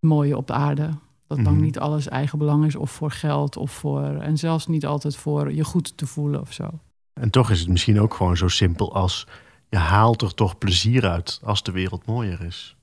het 0.00 0.10
mooie 0.10 0.36
op 0.36 0.46
de 0.46 0.52
aarde. 0.52 0.90
Dat 1.26 1.44
dan 1.44 1.54
mhm. 1.54 1.62
niet 1.62 1.78
alles 1.78 2.08
eigen 2.08 2.38
belang 2.38 2.66
is 2.66 2.76
of 2.76 2.90
voor 2.90 3.10
geld 3.10 3.56
of 3.56 3.70
voor. 3.70 4.02
En 4.02 4.38
zelfs 4.38 4.66
niet 4.66 4.86
altijd 4.86 5.16
voor 5.16 5.52
je 5.52 5.64
goed 5.64 5.96
te 5.96 6.06
voelen 6.06 6.40
of 6.40 6.52
zo. 6.52 6.70
En 7.12 7.30
toch 7.30 7.50
is 7.50 7.60
het 7.60 7.68
misschien 7.68 8.00
ook 8.00 8.14
gewoon 8.14 8.36
zo 8.36 8.48
simpel 8.48 8.94
als 8.94 9.26
je 9.68 9.76
haalt 9.76 10.22
er 10.22 10.34
toch 10.34 10.58
plezier 10.58 11.08
uit 11.08 11.40
als 11.44 11.62
de 11.62 11.72
wereld 11.72 12.06
mooier 12.06 12.44
is. 12.44 12.76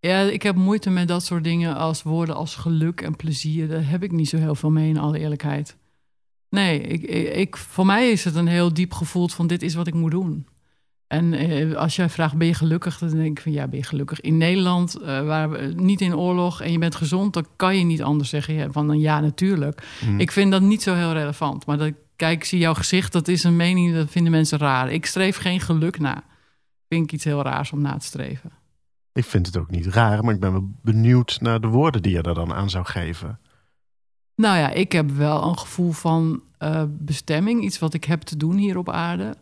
Ja, 0.00 0.20
ik 0.20 0.42
heb 0.42 0.56
moeite 0.56 0.90
met 0.90 1.08
dat 1.08 1.24
soort 1.24 1.44
dingen 1.44 1.76
als 1.76 2.02
woorden 2.02 2.34
als 2.34 2.54
geluk 2.54 3.00
en 3.00 3.16
plezier. 3.16 3.68
Daar 3.68 3.88
heb 3.88 4.02
ik 4.02 4.12
niet 4.12 4.28
zo 4.28 4.36
heel 4.36 4.54
veel 4.54 4.70
mee, 4.70 4.88
in 4.88 4.98
alle 4.98 5.18
eerlijkheid. 5.18 5.76
Nee, 6.50 6.80
ik, 6.80 7.02
ik, 7.36 7.56
voor 7.56 7.86
mij 7.86 8.10
is 8.10 8.24
het 8.24 8.34
een 8.34 8.46
heel 8.46 8.74
diep 8.74 8.92
gevoel 8.92 9.28
van 9.28 9.46
dit 9.46 9.62
is 9.62 9.74
wat 9.74 9.86
ik 9.86 9.94
moet 9.94 10.10
doen. 10.10 10.46
En 11.06 11.32
eh, 11.32 11.74
als 11.74 11.96
jij 11.96 12.08
vraagt, 12.08 12.36
ben 12.36 12.46
je 12.46 12.54
gelukkig? 12.54 12.98
Dan 12.98 13.08
denk 13.08 13.36
ik 13.36 13.42
van 13.42 13.52
ja, 13.52 13.68
ben 13.68 13.78
je 13.78 13.84
gelukkig? 13.84 14.20
In 14.20 14.36
Nederland, 14.36 14.98
uh, 15.00 15.06
waar 15.06 15.50
we 15.50 15.72
niet 15.76 16.00
in 16.00 16.16
oorlog 16.16 16.60
en 16.60 16.72
je 16.72 16.78
bent 16.78 16.94
gezond, 16.94 17.34
dan 17.34 17.46
kan 17.56 17.78
je 17.78 17.84
niet 17.84 18.02
anders 18.02 18.28
zeggen 18.28 18.72
van 18.72 18.88
een 18.88 19.00
ja, 19.00 19.20
natuurlijk. 19.20 19.82
Mhm. 20.04 20.20
Ik 20.20 20.32
vind 20.32 20.50
dat 20.50 20.62
niet 20.62 20.82
zo 20.82 20.94
heel 20.94 21.12
relevant. 21.12 21.66
Maar 21.66 21.78
dat, 21.78 21.92
kijk, 22.16 22.38
ik 22.38 22.44
zie 22.44 22.58
jouw 22.58 22.74
gezicht, 22.74 23.12
dat 23.12 23.28
is 23.28 23.44
een 23.44 23.56
mening, 23.56 23.94
dat 23.94 24.10
vinden 24.10 24.32
mensen 24.32 24.58
raar. 24.58 24.92
Ik 24.92 25.06
streef 25.06 25.36
geen 25.36 25.60
geluk 25.60 25.98
na. 25.98 26.24
Vind 26.88 27.04
ik 27.04 27.12
iets 27.12 27.24
heel 27.24 27.42
raars 27.42 27.72
om 27.72 27.80
na 27.80 27.96
te 27.96 28.06
streven. 28.06 28.50
Ik 29.16 29.24
vind 29.24 29.46
het 29.46 29.56
ook 29.56 29.70
niet 29.70 29.86
raar, 29.86 30.24
maar 30.24 30.34
ik 30.34 30.40
ben 30.40 30.52
wel 30.52 30.70
benieuwd 30.82 31.38
naar 31.40 31.60
de 31.60 31.66
woorden 31.66 32.02
die 32.02 32.12
je 32.12 32.22
er 32.22 32.34
dan 32.34 32.52
aan 32.52 32.70
zou 32.70 32.84
geven. 32.84 33.38
Nou 34.34 34.58
ja, 34.58 34.70
ik 34.70 34.92
heb 34.92 35.10
wel 35.10 35.48
een 35.48 35.58
gevoel 35.58 35.92
van 35.92 36.42
uh, 36.58 36.82
bestemming, 36.88 37.62
iets 37.62 37.78
wat 37.78 37.94
ik 37.94 38.04
heb 38.04 38.20
te 38.20 38.36
doen 38.36 38.56
hier 38.56 38.78
op 38.78 38.90
aarde. 38.90 39.36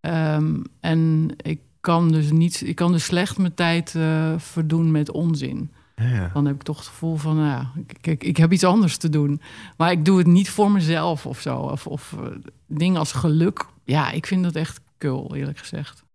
Um, 0.00 0.62
en 0.80 1.30
ik 1.36 1.60
kan 1.80 2.12
dus 2.12 2.30
niet, 2.30 2.62
ik 2.66 2.76
kan 2.76 2.92
dus 2.92 3.04
slecht 3.04 3.38
mijn 3.38 3.54
tijd 3.54 3.94
uh, 3.94 4.34
verdoen 4.36 4.90
met 4.90 5.10
onzin. 5.10 5.72
Ja. 5.96 6.30
Dan 6.32 6.46
heb 6.46 6.54
ik 6.54 6.62
toch 6.62 6.76
het 6.76 6.86
gevoel 6.86 7.16
van, 7.16 7.36
nou 7.36 7.48
ja, 7.48 7.72
ik, 8.00 8.22
ik, 8.24 8.36
heb 8.36 8.52
iets 8.52 8.64
anders 8.64 8.96
te 8.96 9.08
doen. 9.08 9.40
Maar 9.76 9.90
ik 9.90 10.04
doe 10.04 10.18
het 10.18 10.26
niet 10.26 10.50
voor 10.50 10.70
mezelf 10.70 11.26
of 11.26 11.40
zo. 11.40 11.56
Of, 11.56 11.86
of 11.86 12.14
uh, 12.18 12.26
dingen 12.66 12.98
als 12.98 13.12
geluk. 13.12 13.66
Ja, 13.84 14.10
ik 14.10 14.26
vind 14.26 14.42
dat 14.42 14.54
echt 14.54 14.80
kul, 14.98 15.34
eerlijk 15.34 15.58
gezegd. 15.58 16.06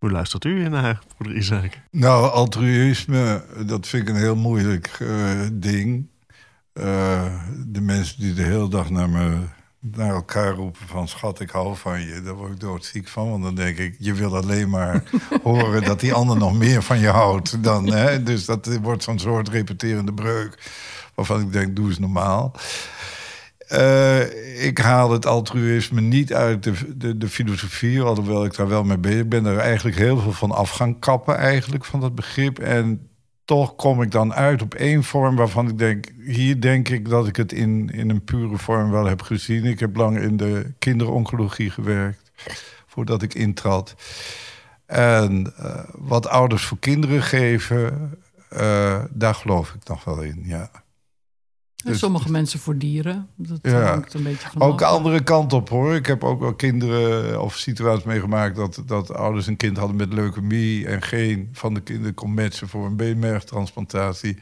Hoe 0.00 0.10
luistert 0.10 0.44
u 0.44 0.68
naar, 0.68 0.98
broeder 1.16 1.36
Isaac? 1.36 1.78
Nou, 1.90 2.30
altruïsme, 2.30 3.44
dat 3.66 3.86
vind 3.86 4.02
ik 4.02 4.14
een 4.14 4.20
heel 4.20 4.36
moeilijk 4.36 4.98
uh, 5.02 5.40
ding. 5.52 6.06
Uh, 6.74 7.34
de 7.66 7.80
mensen 7.80 8.20
die 8.20 8.34
de 8.34 8.42
hele 8.42 8.68
dag 8.68 8.90
naar 8.90 9.08
me 9.08 9.38
naar 9.80 10.14
elkaar 10.14 10.52
roepen 10.52 10.86
van 10.86 11.08
schat, 11.08 11.40
ik 11.40 11.50
hou 11.50 11.76
van 11.76 12.00
je. 12.00 12.22
Daar 12.22 12.34
word 12.34 12.52
ik 12.52 12.60
doodziek 12.60 13.08
van, 13.08 13.30
want 13.30 13.42
dan 13.42 13.54
denk 13.54 13.78
ik... 13.78 13.96
je 13.98 14.14
wil 14.14 14.36
alleen 14.36 14.70
maar 14.70 15.02
horen 15.42 15.84
dat 15.84 16.00
die 16.00 16.12
ander 16.12 16.36
nog 16.36 16.58
meer 16.58 16.82
van 16.82 16.98
je 16.98 17.08
houdt. 17.08 17.62
Dan, 17.62 17.92
hè? 17.92 18.22
Dus 18.22 18.44
dat 18.44 18.78
wordt 18.82 19.02
zo'n 19.02 19.18
soort 19.18 19.48
repeterende 19.48 20.14
breuk... 20.14 20.70
waarvan 21.14 21.40
ik 21.40 21.52
denk, 21.52 21.76
doe 21.76 21.88
eens 21.88 21.98
normaal. 21.98 22.52
Uh, 23.72 24.18
ik 24.70 24.78
haal 24.78 25.10
het 25.10 25.26
altruïsme 25.26 26.00
niet 26.00 26.34
uit 26.34 26.62
de, 26.62 26.96
de, 26.96 27.18
de, 27.18 27.28
filosofie, 27.28 28.00
alhoewel 28.00 28.44
ik 28.44 28.56
daar 28.56 28.68
wel 28.68 28.84
mee 28.84 28.98
ben. 28.98 29.18
Ik 29.18 29.28
ben 29.28 29.46
er 29.46 29.58
eigenlijk 29.58 29.96
heel 29.96 30.18
veel 30.18 30.32
van 30.32 30.50
af 30.50 30.70
gaan 30.70 30.98
kappen, 30.98 31.36
eigenlijk, 31.36 31.84
van 31.84 32.00
dat 32.00 32.14
begrip. 32.14 32.58
En 32.58 33.10
toch 33.44 33.76
kom 33.76 34.02
ik 34.02 34.10
dan 34.10 34.34
uit 34.34 34.62
op 34.62 34.74
één 34.74 35.04
vorm 35.04 35.36
waarvan 35.36 35.68
ik 35.68 35.78
denk... 35.78 36.06
hier 36.24 36.60
denk 36.60 36.88
ik 36.88 37.08
dat 37.08 37.26
ik 37.26 37.36
het 37.36 37.52
in, 37.52 37.90
in 37.92 38.10
een 38.10 38.24
pure 38.24 38.58
vorm 38.58 38.90
wel 38.90 39.06
heb 39.06 39.22
gezien. 39.22 39.64
Ik 39.64 39.80
heb 39.80 39.96
lang 39.96 40.18
in 40.18 40.36
de 40.36 40.72
kinderoncologie 40.78 41.70
gewerkt, 41.70 42.30
voordat 42.86 43.22
ik 43.22 43.34
intrad. 43.34 43.94
En 44.86 45.52
uh, 45.60 45.74
wat 45.92 46.28
ouders 46.28 46.64
voor 46.64 46.78
kinderen 46.78 47.22
geven, 47.22 48.10
uh, 48.52 49.04
daar 49.10 49.34
geloof 49.34 49.74
ik 49.74 49.88
nog 49.88 50.04
wel 50.04 50.20
in, 50.22 50.42
ja. 50.44 50.70
Dus, 51.84 51.98
sommige 51.98 52.30
mensen 52.30 52.60
voor 52.60 52.76
dieren. 52.76 53.28
Dat 53.36 53.58
ja. 53.62 53.82
hangt 53.82 54.14
een 54.14 54.22
beetje 54.22 54.48
van 54.48 54.62
Ook 54.62 54.82
andere 54.82 55.22
kant 55.22 55.52
op 55.52 55.68
hoor. 55.68 55.94
Ik 55.94 56.06
heb 56.06 56.24
ook 56.24 56.40
wel 56.40 56.54
kinderen 56.54 57.42
of 57.42 57.56
situaties 57.56 58.04
meegemaakt 58.04 58.56
dat, 58.56 58.82
dat 58.86 59.14
ouders 59.14 59.46
een 59.46 59.56
kind 59.56 59.76
hadden 59.76 59.96
met 59.96 60.12
leukemie 60.12 60.86
en 60.86 61.02
geen 61.02 61.48
van 61.52 61.74
de 61.74 61.80
kinderen 61.80 62.14
kon 62.14 62.34
matchen 62.34 62.68
voor 62.68 62.86
een 62.86 62.96
beenmergtransplantatie. 62.96 64.38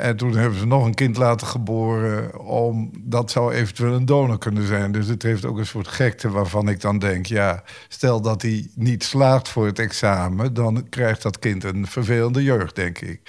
En 0.00 0.16
toen 0.16 0.36
hebben 0.36 0.58
ze 0.58 0.66
nog 0.66 0.84
een 0.84 0.94
kind 0.94 1.16
laten 1.16 1.46
geboren, 1.46 2.40
om 2.40 2.90
dat 3.00 3.30
zou 3.30 3.52
eventueel 3.52 3.94
een 3.94 4.06
donor 4.06 4.38
kunnen 4.38 4.66
zijn. 4.66 4.92
Dus 4.92 5.06
het 5.06 5.22
heeft 5.22 5.44
ook 5.44 5.58
een 5.58 5.66
soort 5.66 5.88
gekte 5.88 6.30
waarvan 6.30 6.68
ik 6.68 6.80
dan 6.80 6.98
denk: 6.98 7.26
ja, 7.26 7.62
stel 7.88 8.20
dat 8.20 8.42
hij 8.42 8.68
niet 8.74 9.04
slaagt 9.04 9.48
voor 9.48 9.66
het 9.66 9.78
examen, 9.78 10.54
dan 10.54 10.88
krijgt 10.88 11.22
dat 11.22 11.38
kind 11.38 11.64
een 11.64 11.86
vervelende 11.86 12.42
jeugd, 12.42 12.76
denk 12.76 12.98
ik. 12.98 13.20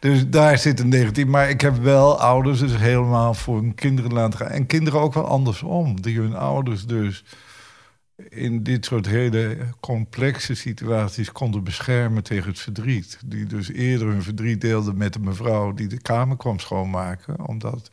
Dus 0.00 0.28
daar 0.28 0.58
zit 0.58 0.80
een 0.80 0.88
negatief. 0.88 1.26
Maar 1.26 1.50
ik 1.50 1.60
heb 1.60 1.76
wel 1.76 2.20
ouders 2.20 2.58
dus 2.58 2.76
helemaal 2.76 3.34
voor 3.34 3.56
hun 3.56 3.74
kinderen 3.74 4.12
laten 4.12 4.38
gaan. 4.38 4.48
En 4.48 4.66
kinderen 4.66 5.00
ook 5.00 5.14
wel 5.14 5.26
andersom, 5.26 6.00
die 6.00 6.18
hun 6.18 6.34
ouders 6.34 6.86
dus 6.86 7.24
in 8.34 8.62
dit 8.62 8.84
soort 8.84 9.06
hele 9.06 9.56
complexe 9.80 10.54
situaties 10.54 11.32
konden 11.32 11.64
beschermen 11.64 12.22
tegen 12.22 12.50
het 12.50 12.60
verdriet. 12.60 13.18
Die 13.24 13.46
dus 13.46 13.68
eerder 13.68 14.08
hun 14.08 14.22
verdriet 14.22 14.60
deelden 14.60 14.96
met 14.96 15.12
de 15.12 15.20
mevrouw 15.20 15.72
die 15.72 15.86
de 15.86 16.00
kamer 16.00 16.36
kwam 16.36 16.58
schoonmaken. 16.58 17.46
Omdat 17.46 17.90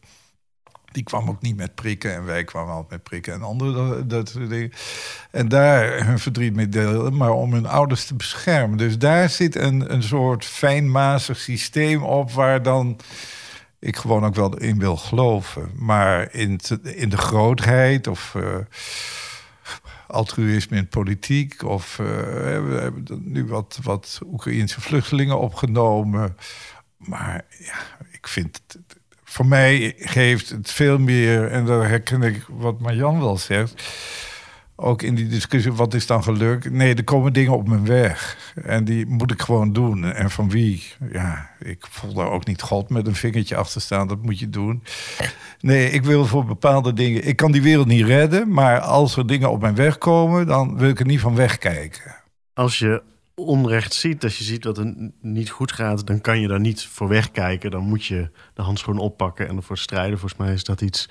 die 0.92 1.04
kwam 1.04 1.30
ook 1.30 1.42
niet 1.42 1.56
met 1.56 1.76
prikken 1.76 2.14
en 2.14 2.26
wij 2.26 2.44
kwamen 2.44 2.74
altijd 2.74 2.92
met 2.92 3.04
prikken 3.04 3.34
en 3.34 3.42
andere 3.42 4.06
dat, 4.06 4.30
soort 4.30 4.50
dingen. 4.50 4.72
En 5.32 5.48
daar 5.48 6.06
hun 6.06 6.20
verdriet 6.20 6.56
mee 6.56 6.70
deelden, 6.70 7.18
maar 7.18 7.32
om 7.32 7.54
hun 7.54 7.66
ouders 7.66 8.06
te 8.06 8.16
beschermen. 8.16 8.78
Dus 8.78 8.98
daar 8.98 9.30
zit 9.30 9.56
een, 9.56 9.94
een 9.94 10.04
soort 10.04 10.46
fijnmazig 10.46 11.38
systeem 11.38 12.04
op 12.04 12.32
waar 12.32 12.64
dan 12.64 13.00
ik 13.80 13.96
gewoon 13.96 14.26
ook 14.26 14.36
wel 14.36 14.58
in 14.58 14.80
wil 14.80 14.98
geloven. 14.98 15.72
Maar 15.76 16.34
in, 16.34 16.60
in 16.84 17.10
de 17.10 17.18
grootheid 17.18 18.08
of... 18.08 18.34
Uh, 18.38 18.56
altruïsme 20.10 20.78
in 20.78 20.88
politiek. 20.88 21.64
Of 21.64 21.98
uh, 22.02 22.08
we 22.68 22.78
hebben 22.82 23.22
nu 23.24 23.46
wat, 23.46 23.80
wat 23.84 24.20
Oekraïense 24.26 24.82
vluchtelingen 24.82 25.40
opgenomen. 25.40 26.38
Maar 26.98 27.46
ja, 27.60 28.08
ik 28.12 28.28
vind 28.28 28.62
het, 28.68 28.80
voor 29.24 29.46
mij 29.46 29.96
geeft 29.98 30.50
het 30.50 30.72
veel 30.72 30.98
meer, 30.98 31.48
en 31.48 31.66
daar 31.66 31.88
herken 31.88 32.22
ik 32.22 32.46
wat 32.48 32.80
Marjan 32.80 33.20
wel 33.20 33.38
zegt 33.38 33.84
ook 34.80 35.02
in 35.02 35.16
die 35.16 35.28
discussie, 35.28 35.74
wat 35.74 35.94
is 35.94 36.08
dan 36.08 36.24
geluk? 36.24 36.72
Nee, 36.72 36.96
er 36.96 37.04
komen 37.04 37.34
dingen 37.34 37.52
op 37.52 37.68
mijn 37.68 37.86
weg. 37.86 38.38
En 38.64 38.86
die 38.86 39.06
moet 39.06 39.32
ik 39.32 39.42
gewoon 39.42 39.74
doen. 39.74 40.04
En 40.04 40.32
van 40.32 40.50
wie? 40.50 40.84
Ja, 41.12 41.50
ik 41.60 41.86
voel 41.90 42.14
daar 42.14 42.32
ook 42.32 42.46
niet 42.46 42.62
God 42.62 42.90
met 42.90 43.08
een 43.08 43.16
vingertje 43.16 43.56
achter 43.56 43.82
staan. 43.82 44.08
Dat 44.08 44.22
moet 44.22 44.40
je 44.40 44.50
doen. 44.50 44.84
Nee, 45.60 45.90
ik 45.90 46.04
wil 46.04 46.26
voor 46.26 46.46
bepaalde 46.46 46.94
dingen... 46.94 47.28
Ik 47.28 47.36
kan 47.36 47.52
die 47.52 47.62
wereld 47.62 47.88
niet 47.88 48.06
redden, 48.06 48.52
maar 48.54 48.80
als 48.80 49.18
er 49.18 49.28
dingen 49.28 49.52
op 49.52 49.62
mijn 49.62 49.76
weg 49.76 49.98
komen... 49.98 50.48
dan 50.48 50.78
wil 50.78 50.90
ik 50.90 51.00
er 51.00 51.06
niet 51.06 51.20
van 51.20 51.36
wegkijken. 51.36 52.16
Als 52.54 52.80
je 52.80 53.02
onrecht 53.36 53.94
ziet, 53.94 54.24
als 54.24 54.38
je 54.38 54.44
ziet 54.44 54.64
dat 54.64 54.78
het 54.78 55.12
niet 55.22 55.50
goed 55.50 55.72
gaat... 55.72 56.08
dan 56.08 56.22
kan 56.22 56.40
je 56.40 56.48
daar 56.48 56.60
niet 56.60 56.86
voor 56.86 57.08
wegkijken. 57.08 57.72
Dan 57.72 57.84
moet 57.84 58.06
je 58.06 58.30
de 58.54 58.62
handschoen 58.62 58.98
oppakken 58.98 59.48
en 59.48 59.56
ervoor 59.56 59.78
strijden. 59.78 60.20
Volgens 60.20 60.40
mij 60.40 60.54
is 60.54 60.64
dat 60.64 60.82
iets 60.82 61.10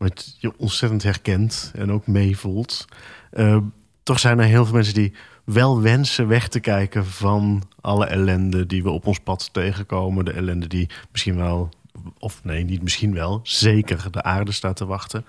wat 0.00 0.36
je 0.38 0.58
ontzettend 0.58 1.02
herkent 1.02 1.72
en 1.74 1.92
ook 1.92 2.06
meevoelt. 2.06 2.84
Uh, 3.32 3.56
toch 4.02 4.18
zijn 4.18 4.38
er 4.38 4.44
heel 4.44 4.64
veel 4.64 4.74
mensen 4.74 4.94
die 4.94 5.12
wel 5.44 5.80
wensen 5.80 6.28
weg 6.28 6.48
te 6.48 6.60
kijken 6.60 7.06
van 7.06 7.62
alle 7.80 8.06
ellende 8.06 8.66
die 8.66 8.82
we 8.82 8.90
op 8.90 9.06
ons 9.06 9.18
pad 9.18 9.52
tegenkomen. 9.52 10.24
De 10.24 10.32
ellende 10.32 10.66
die 10.66 10.88
misschien 11.10 11.36
wel, 11.36 11.68
of 12.18 12.44
nee, 12.44 12.64
niet 12.64 12.82
misschien 12.82 13.14
wel, 13.14 13.40
zeker 13.42 14.10
de 14.10 14.22
aarde 14.22 14.52
staat 14.52 14.76
te 14.76 14.86
wachten. 14.86 15.26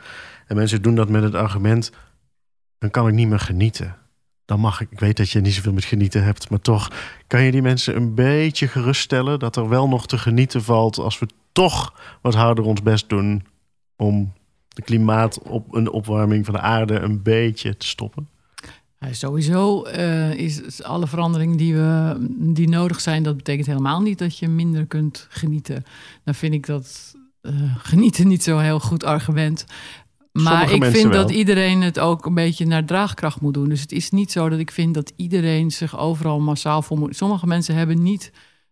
En 0.47 0.55
mensen 0.55 0.81
doen 0.81 0.95
dat 0.95 1.09
met 1.09 1.23
het 1.23 1.35
argument: 1.35 1.91
dan 2.77 2.89
kan 2.89 3.07
ik 3.07 3.13
niet 3.13 3.27
meer 3.27 3.39
genieten. 3.39 3.95
Dan 4.45 4.59
mag 4.59 4.81
ik, 4.81 4.91
ik 4.91 4.99
weet 4.99 5.17
dat 5.17 5.29
je 5.29 5.41
niet 5.41 5.53
zoveel 5.53 5.73
met 5.73 5.85
genieten 5.85 6.23
hebt, 6.23 6.49
maar 6.49 6.61
toch 6.61 6.91
kan 7.27 7.41
je 7.41 7.51
die 7.51 7.61
mensen 7.61 7.95
een 7.95 8.15
beetje 8.15 8.67
geruststellen 8.67 9.39
dat 9.39 9.55
er 9.55 9.69
wel 9.69 9.87
nog 9.87 10.07
te 10.07 10.17
genieten 10.17 10.63
valt 10.63 10.97
als 10.97 11.19
we 11.19 11.27
toch 11.51 11.93
wat 12.21 12.33
harder 12.33 12.63
ons 12.63 12.81
best 12.81 13.09
doen 13.09 13.45
om 13.95 14.33
de 14.73 14.81
klimaat 14.81 15.41
op 15.41 15.73
een 15.73 15.91
opwarming 15.91 16.45
van 16.45 16.53
de 16.53 16.59
aarde 16.59 16.99
een 16.99 17.21
beetje 17.21 17.77
te 17.77 17.87
stoppen? 17.87 18.27
Ja, 18.99 19.13
sowieso 19.13 19.87
uh, 19.87 20.33
is 20.33 20.83
alle 20.83 21.07
veranderingen 21.07 21.57
die, 21.57 21.75
we, 21.75 22.15
die 22.53 22.69
nodig 22.69 23.01
zijn, 23.01 23.23
dat 23.23 23.37
betekent 23.37 23.67
helemaal 23.67 24.01
niet 24.01 24.19
dat 24.19 24.37
je 24.37 24.47
minder 24.47 24.85
kunt 24.85 25.27
genieten. 25.29 25.83
Dan 26.23 26.35
vind 26.35 26.53
ik 26.53 26.65
dat 26.65 27.15
uh, 27.41 27.53
genieten 27.77 28.27
niet 28.27 28.43
zo'n 28.43 28.61
heel 28.61 28.79
goed 28.79 29.03
argument. 29.03 29.65
Maar 30.31 30.71
ik 30.71 30.85
vind 30.85 31.13
dat 31.13 31.31
iedereen 31.31 31.81
het 31.81 31.99
ook 31.99 32.25
een 32.25 32.33
beetje 32.33 32.65
naar 32.65 32.85
draagkracht 32.85 33.41
moet 33.41 33.53
doen. 33.53 33.69
Dus 33.69 33.81
het 33.81 33.91
is 33.91 34.09
niet 34.09 34.31
zo 34.31 34.49
dat 34.49 34.59
ik 34.59 34.71
vind 34.71 34.93
dat 34.93 35.13
iedereen 35.15 35.71
zich 35.71 35.97
overal 35.97 36.39
massaal 36.39 36.81
voor 36.81 36.97
moet. 36.97 37.15
Sommige 37.15 37.47
mensen 37.47 37.75
hebben 37.75 38.03
niet 38.03 38.31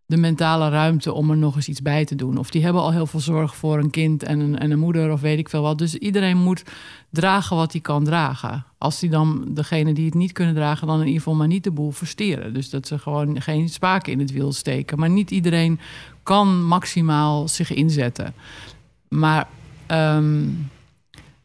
de 0.10 0.18
mentale 0.18 0.70
ruimte 0.70 1.14
om 1.14 1.30
er 1.30 1.38
nog 1.38 1.56
eens 1.56 1.68
iets 1.68 1.82
bij 1.82 2.06
te 2.06 2.16
doen. 2.16 2.38
Of 2.38 2.50
die 2.50 2.64
hebben 2.64 2.82
al 2.82 2.92
heel 2.92 3.06
veel 3.06 3.20
zorg 3.20 3.56
voor 3.56 3.80
een 3.80 3.90
kind 3.90 4.24
en 4.24 4.40
een, 4.40 4.60
en 4.60 4.72
een 4.72 4.80
moeder 4.80 5.12
of 5.12 5.22
weet 5.22 5.40
ik 5.40 5.50
veel 5.50 5.62
wat. 5.62 5.78
Dus 5.78 5.96
iedereen 5.96 6.38
moet 6.38 6.64
dragen 7.10 7.56
wat 7.56 7.72
hij 7.72 7.82
kan 7.82 8.04
dragen. 8.04 8.66
Als 8.78 9.00
die 9.00 9.10
dan, 9.10 9.46
degene 9.48 9.94
die 9.94 10.06
het 10.06 10.14
niet 10.14 10.32
kunnen 10.32 10.56
dragen, 10.56 10.88
dan 10.88 11.00
in 11.00 11.06
ieder 11.06 11.22
geval 11.22 11.38
maar 11.38 11.48
niet 11.48 11.64
de 11.64 11.72
boel 11.72 11.92
versteren. 11.92 12.54
Dus 12.54 12.70
dat 12.70 12.88
ze 12.88 13.00
gewoon 13.00 13.42
geen 13.42 13.70
spaken 13.70 14.12
in 14.12 14.20
het 14.20 14.32
wiel 14.32 14.54
steken. 14.54 15.00
Maar 15.00 15.10
niet 15.10 15.32
iedereen 15.32 15.80
kan 16.24 16.66
maximaal 16.66 17.48
zich 17.48 17.74
inzetten. 17.74 18.34
Maar 19.08 19.48
um, 19.88 20.70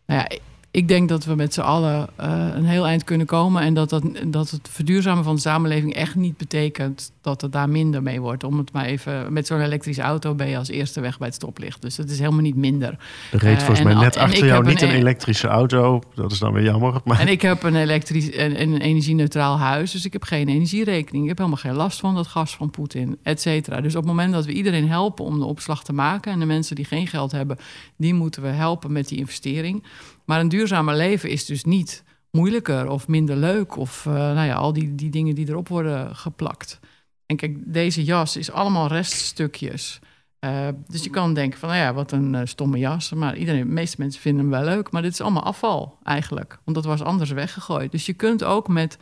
nou 0.06 0.20
ja, 0.20 0.38
ik 0.74 0.88
denk 0.88 1.08
dat 1.08 1.24
we 1.24 1.34
met 1.34 1.54
z'n 1.54 1.60
allen 1.60 2.08
uh, 2.20 2.46
een 2.54 2.64
heel 2.64 2.86
eind 2.86 3.04
kunnen 3.04 3.26
komen. 3.26 3.62
En 3.62 3.74
dat, 3.74 3.90
dat, 3.90 4.02
dat 4.26 4.50
het 4.50 4.68
verduurzamen 4.70 5.24
van 5.24 5.34
de 5.34 5.40
samenleving 5.40 5.94
echt 5.94 6.14
niet 6.14 6.36
betekent 6.36 7.12
dat 7.20 7.40
het 7.40 7.52
daar 7.52 7.68
minder 7.68 8.02
mee 8.02 8.20
wordt. 8.20 8.44
Om 8.44 8.58
het 8.58 8.72
maar 8.72 8.84
even, 8.84 9.32
met 9.32 9.46
zo'n 9.46 9.60
elektrische 9.60 10.02
auto 10.02 10.34
ben 10.34 10.48
je 10.48 10.58
als 10.58 10.68
eerste 10.68 11.00
weg 11.00 11.18
bij 11.18 11.26
het 11.26 11.36
stoplicht. 11.36 11.82
Dus 11.82 11.96
dat 11.96 12.08
is 12.08 12.18
helemaal 12.18 12.40
niet 12.40 12.56
minder. 12.56 12.96
Er 13.32 13.38
reed 13.38 13.58
volgens 13.58 13.78
uh, 13.78 13.84
mij 13.84 13.94
net 13.94 14.16
achter 14.16 14.46
jou 14.46 14.66
niet 14.66 14.82
een, 14.82 14.88
een, 14.88 14.94
elektrische 14.94 15.48
auto. 15.48 16.02
Dat 16.14 16.32
is 16.32 16.38
dan 16.38 16.52
weer 16.52 16.64
jammer. 16.64 17.00
Maar... 17.04 17.20
En 17.20 17.28
ik 17.28 17.42
heb 17.42 17.62
een, 17.62 17.76
elektrisch, 17.76 18.36
een, 18.36 18.60
een 18.60 18.80
energie-neutraal 18.80 19.58
huis. 19.58 19.92
Dus 19.92 20.04
ik 20.04 20.12
heb 20.12 20.22
geen 20.22 20.48
energierekening. 20.48 21.22
Ik 21.22 21.28
heb 21.28 21.38
helemaal 21.38 21.60
geen 21.60 21.74
last 21.74 22.00
van 22.00 22.14
dat 22.14 22.26
gas 22.26 22.56
van 22.56 22.70
Poetin, 22.70 23.18
et 23.22 23.40
cetera. 23.40 23.80
Dus 23.80 23.94
op 23.94 24.02
het 24.02 24.10
moment 24.10 24.32
dat 24.32 24.44
we 24.44 24.52
iedereen 24.52 24.88
helpen 24.88 25.24
om 25.24 25.38
de 25.38 25.44
opslag 25.44 25.84
te 25.84 25.92
maken... 25.92 26.32
en 26.32 26.38
de 26.38 26.46
mensen 26.46 26.76
die 26.76 26.84
geen 26.84 27.06
geld 27.06 27.32
hebben, 27.32 27.56
die 27.96 28.14
moeten 28.14 28.42
we 28.42 28.48
helpen 28.48 28.92
met 28.92 29.08
die 29.08 29.18
investering... 29.18 29.84
Maar 30.24 30.40
een 30.40 30.48
duurzamer 30.48 30.96
leven 30.96 31.30
is 31.30 31.44
dus 31.44 31.64
niet 31.64 32.04
moeilijker 32.30 32.88
of 32.88 33.08
minder 33.08 33.36
leuk 33.36 33.76
of 33.76 34.04
uh, 34.04 34.14
nou 34.14 34.46
ja, 34.46 34.54
al 34.54 34.72
die, 34.72 34.94
die 34.94 35.10
dingen 35.10 35.34
die 35.34 35.48
erop 35.48 35.68
worden 35.68 36.16
geplakt. 36.16 36.80
En 37.26 37.36
kijk, 37.36 37.58
deze 37.64 38.04
jas 38.04 38.36
is 38.36 38.50
allemaal 38.50 38.86
reststukjes. 38.86 40.00
Uh, 40.40 40.68
dus 40.86 41.04
je 41.04 41.10
kan 41.10 41.34
denken 41.34 41.58
van, 41.58 41.68
nou 41.68 41.80
ja, 41.80 41.94
wat 41.94 42.12
een 42.12 42.34
uh, 42.34 42.40
stomme 42.44 42.78
jas. 42.78 43.12
Maar 43.12 43.36
iedereen, 43.36 43.60
de 43.60 43.72
meeste 43.72 43.96
mensen 43.98 44.20
vinden 44.20 44.42
hem 44.42 44.50
wel 44.50 44.74
leuk. 44.74 44.90
Maar 44.90 45.02
dit 45.02 45.12
is 45.12 45.20
allemaal 45.20 45.42
afval 45.42 45.98
eigenlijk. 46.02 46.58
Want 46.64 46.76
dat 46.76 46.86
was 46.86 47.02
anders 47.02 47.30
weggegooid. 47.30 47.92
Dus 47.92 48.06
je 48.06 48.12
kunt 48.12 48.44
ook 48.44 48.68
met 48.68 48.98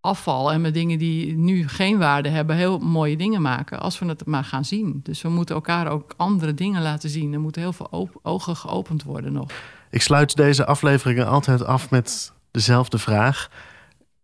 afval 0.00 0.52
en 0.52 0.60
met 0.60 0.74
dingen 0.74 0.98
die 0.98 1.36
nu 1.36 1.68
geen 1.68 1.98
waarde 1.98 2.28
hebben, 2.28 2.56
heel 2.56 2.78
mooie 2.78 3.16
dingen 3.16 3.42
maken. 3.42 3.80
Als 3.80 3.98
we 3.98 4.06
het 4.06 4.26
maar 4.26 4.44
gaan 4.44 4.64
zien. 4.64 5.00
Dus 5.02 5.22
we 5.22 5.28
moeten 5.28 5.54
elkaar 5.54 5.88
ook 5.88 6.14
andere 6.16 6.54
dingen 6.54 6.82
laten 6.82 7.10
zien. 7.10 7.32
Er 7.32 7.40
moeten 7.40 7.62
heel 7.62 7.72
veel 7.72 8.10
ogen 8.22 8.56
geopend 8.56 9.02
worden 9.02 9.32
nog. 9.32 9.50
Ik 9.94 10.02
sluit 10.02 10.36
deze 10.36 10.66
afleveringen 10.66 11.26
altijd 11.26 11.64
af 11.64 11.90
met 11.90 12.32
dezelfde 12.50 12.98
vraag. 12.98 13.50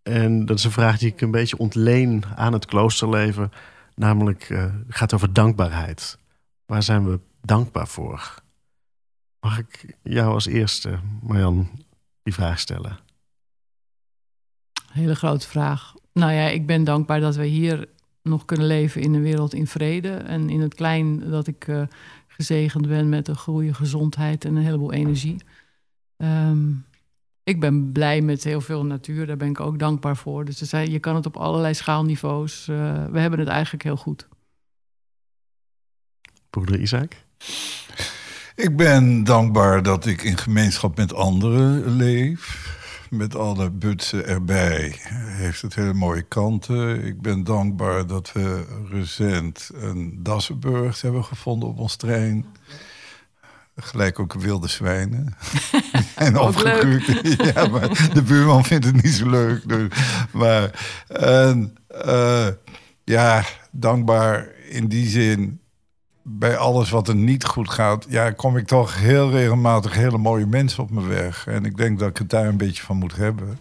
En 0.02 0.46
dat 0.46 0.58
is 0.58 0.64
een 0.64 0.70
vraag 0.70 0.98
die 0.98 1.08
ik 1.12 1.20
een 1.20 1.30
beetje 1.30 1.58
ontleen 1.58 2.24
aan 2.36 2.52
het 2.52 2.64
kloosterleven. 2.64 3.52
Namelijk, 3.94 4.48
uh, 4.48 4.64
gaat 4.88 5.14
over 5.14 5.32
dankbaarheid. 5.32 6.18
Waar 6.66 6.82
zijn 6.82 7.10
we 7.10 7.20
dankbaar 7.42 7.88
voor? 7.88 8.34
Mag 9.40 9.58
ik 9.58 9.96
jou 10.02 10.32
als 10.32 10.46
eerste, 10.46 10.98
Marjan, 11.22 11.70
die 12.22 12.34
vraag 12.34 12.58
stellen? 12.58 12.98
Hele 14.92 15.14
grote 15.14 15.48
vraag. 15.48 15.94
Nou 16.12 16.32
ja, 16.32 16.48
ik 16.48 16.66
ben 16.66 16.84
dankbaar 16.84 17.20
dat 17.20 17.36
we 17.36 17.46
hier 17.46 17.88
nog 18.22 18.44
kunnen 18.44 18.66
leven 18.66 19.00
in 19.00 19.14
een 19.14 19.22
wereld 19.22 19.54
in 19.54 19.66
vrede. 19.66 20.12
En 20.12 20.48
in 20.48 20.60
het 20.60 20.74
klein 20.74 21.30
dat 21.30 21.46
ik 21.46 21.66
uh, 21.66 21.82
gezegend 22.26 22.88
ben 22.88 23.08
met 23.08 23.28
een 23.28 23.36
goede 23.36 23.74
gezondheid 23.74 24.44
en 24.44 24.56
een 24.56 24.64
heleboel 24.64 24.92
energie. 24.92 25.36
Um, 26.22 26.84
ik 27.44 27.60
ben 27.60 27.92
blij 27.92 28.20
met 28.20 28.44
heel 28.44 28.60
veel 28.60 28.84
natuur, 28.84 29.26
daar 29.26 29.36
ben 29.36 29.48
ik 29.48 29.60
ook 29.60 29.78
dankbaar 29.78 30.16
voor. 30.16 30.44
Dus 30.44 30.70
je 30.70 30.98
kan 30.98 31.14
het 31.14 31.26
op 31.26 31.36
allerlei 31.36 31.74
schaalniveaus. 31.74 32.66
Uh, 32.70 33.04
we 33.10 33.20
hebben 33.20 33.38
het 33.38 33.48
eigenlijk 33.48 33.84
heel 33.84 33.96
goed. 33.96 34.28
Broeder 36.50 36.80
Isaac? 36.80 37.12
Ik 38.54 38.76
ben 38.76 39.24
dankbaar 39.24 39.82
dat 39.82 40.06
ik 40.06 40.22
in 40.22 40.36
gemeenschap 40.36 40.96
met 40.96 41.14
anderen 41.14 41.96
leef. 41.96 42.68
Met 43.10 43.34
alle 43.34 43.70
butsen 43.70 44.26
erbij 44.26 44.96
heeft 45.12 45.62
het 45.62 45.74
hele 45.74 45.92
mooie 45.92 46.22
kanten. 46.22 47.04
Ik 47.04 47.20
ben 47.20 47.44
dankbaar 47.44 48.06
dat 48.06 48.32
we 48.32 48.66
recent 48.90 49.70
een 49.74 50.22
Dassenburg 50.22 51.00
hebben 51.00 51.24
gevonden 51.24 51.68
op 51.68 51.78
ons 51.78 51.96
trein. 51.96 52.46
Gelijk 53.80 54.18
ook 54.18 54.32
wilde 54.32 54.68
zwijnen. 54.68 55.36
en 56.14 56.38
opgegroeid. 56.38 57.20
ja, 57.54 57.66
maar 57.66 58.10
de 58.14 58.22
buurman 58.22 58.64
vindt 58.64 58.84
het 58.84 59.02
niet 59.02 59.12
zo 59.12 59.30
leuk. 59.30 59.68
Dus, 59.68 59.88
maar 60.32 60.70
uh, 62.06 62.46
ja, 63.04 63.44
dankbaar 63.70 64.48
in 64.68 64.88
die 64.88 65.08
zin. 65.08 65.60
Bij 66.22 66.56
alles 66.56 66.90
wat 66.90 67.08
er 67.08 67.14
niet 67.14 67.44
goed 67.44 67.70
gaat, 67.70 68.06
ja, 68.08 68.30
kom 68.30 68.56
ik 68.56 68.66
toch 68.66 68.98
heel 68.98 69.30
regelmatig 69.30 69.94
hele 69.94 70.18
mooie 70.18 70.46
mensen 70.46 70.82
op 70.82 70.90
mijn 70.90 71.08
weg. 71.08 71.46
En 71.46 71.64
ik 71.64 71.76
denk 71.76 71.98
dat 71.98 72.08
ik 72.08 72.16
het 72.16 72.30
daar 72.30 72.46
een 72.46 72.56
beetje 72.56 72.82
van 72.82 72.96
moet 72.96 73.16
hebben. 73.16 73.58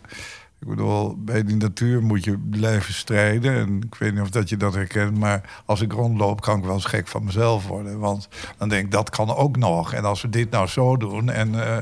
Ik 0.61 0.67
bedoel, 0.67 1.15
bij 1.17 1.43
die 1.43 1.55
natuur 1.55 2.03
moet 2.03 2.23
je 2.23 2.37
blijven 2.37 2.93
strijden. 2.93 3.53
En 3.53 3.81
ik 3.85 3.95
weet 3.95 4.13
niet 4.13 4.21
of 4.21 4.29
dat 4.29 4.49
je 4.49 4.57
dat 4.57 4.73
herkent, 4.73 5.17
maar 5.17 5.61
als 5.65 5.81
ik 5.81 5.91
rondloop, 5.91 6.41
kan 6.41 6.57
ik 6.57 6.63
wel 6.63 6.73
eens 6.73 6.85
gek 6.85 7.07
van 7.07 7.23
mezelf 7.23 7.67
worden. 7.67 7.99
Want 7.99 8.27
dan 8.57 8.69
denk 8.69 8.85
ik, 8.85 8.91
dat 8.91 9.09
kan 9.09 9.35
ook 9.35 9.57
nog. 9.57 9.93
En 9.93 10.05
als 10.05 10.21
we 10.21 10.29
dit 10.29 10.49
nou 10.49 10.67
zo 10.67 10.97
doen. 10.97 11.29
En 11.29 11.53
uh, 11.53 11.77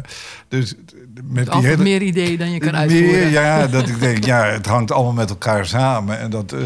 dus 0.48 0.76
met 1.24 1.52
die 1.52 1.66
hele, 1.66 1.84
meer 1.84 2.02
ideeën 2.02 2.38
dan 2.38 2.52
je 2.52 2.60
kan 2.60 2.76
uitvoeren. 2.76 3.12
Meer, 3.12 3.30
ja, 3.30 3.68
dat 3.68 3.88
ik 3.88 4.00
denk, 4.00 4.26
ja, 4.26 4.46
het 4.46 4.66
hangt 4.66 4.92
allemaal 4.92 5.14
met 5.14 5.30
elkaar 5.30 5.66
samen. 5.66 6.20
En 6.20 6.30
dat, 6.30 6.54
uh, 6.54 6.64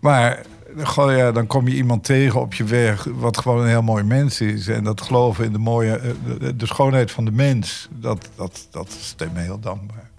maar 0.00 0.42
Goh, 0.76 1.16
ja, 1.16 1.32
dan 1.32 1.46
kom 1.46 1.68
je 1.68 1.74
iemand 1.74 2.04
tegen 2.04 2.40
op 2.40 2.54
je 2.54 2.64
weg 2.64 3.04
wat 3.04 3.38
gewoon 3.38 3.60
een 3.60 3.68
heel 3.68 3.82
mooi 3.82 4.04
mens 4.04 4.40
is. 4.40 4.68
En 4.68 4.84
dat 4.84 5.00
geloven 5.00 5.44
in 5.44 5.52
de, 5.52 5.58
mooie, 5.58 5.96
eh, 5.96 6.10
de, 6.38 6.56
de 6.56 6.66
schoonheid 6.66 7.10
van 7.10 7.24
de 7.24 7.30
mens, 7.30 7.88
dat, 7.92 8.28
dat, 8.36 8.68
dat 8.70 8.90
stemt 8.90 9.34
me 9.34 9.40
heel 9.40 9.60
dankbaar. 9.60 10.10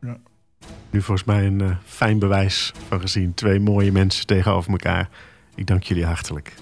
Ja. 0.00 0.16
Nu 0.90 1.02
volgens 1.02 1.26
mij 1.26 1.46
een 1.46 1.62
uh, 1.62 1.70
fijn 1.84 2.18
bewijs 2.18 2.72
van 2.88 3.00
gezien. 3.00 3.34
Twee 3.34 3.60
mooie 3.60 3.92
mensen 3.92 4.26
tegenover 4.26 4.70
elkaar. 4.70 5.08
Ik 5.54 5.66
dank 5.66 5.82
jullie 5.82 6.04
hartelijk. 6.04 6.54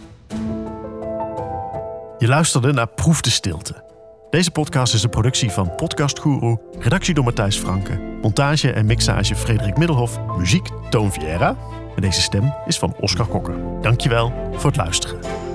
Je 2.18 2.28
luisterde 2.28 2.72
naar 2.72 2.88
Proef 2.88 3.20
de 3.20 3.30
Stilte. 3.30 3.84
Deze 4.30 4.50
podcast 4.50 4.94
is 4.94 5.02
een 5.02 5.10
productie 5.10 5.50
van 5.50 5.74
Podcast 5.74 6.20
Guru, 6.20 6.56
redactie 6.78 7.14
door 7.14 7.24
Matthijs 7.24 7.56
Franke, 7.56 8.00
montage 8.22 8.72
en 8.72 8.86
mixage 8.86 9.36
Frederik 9.36 9.76
Middelhof, 9.76 10.20
muziek 10.36 10.68
Toon 10.90 11.12
Viera. 11.12 11.56
En 11.96 12.02
deze 12.02 12.20
stem 12.20 12.54
is 12.66 12.78
van 12.78 12.94
Oscar 13.00 13.26
Kokker. 13.26 13.54
Dankjewel 13.82 14.32
voor 14.52 14.70
het 14.70 14.76
luisteren. 14.76 15.45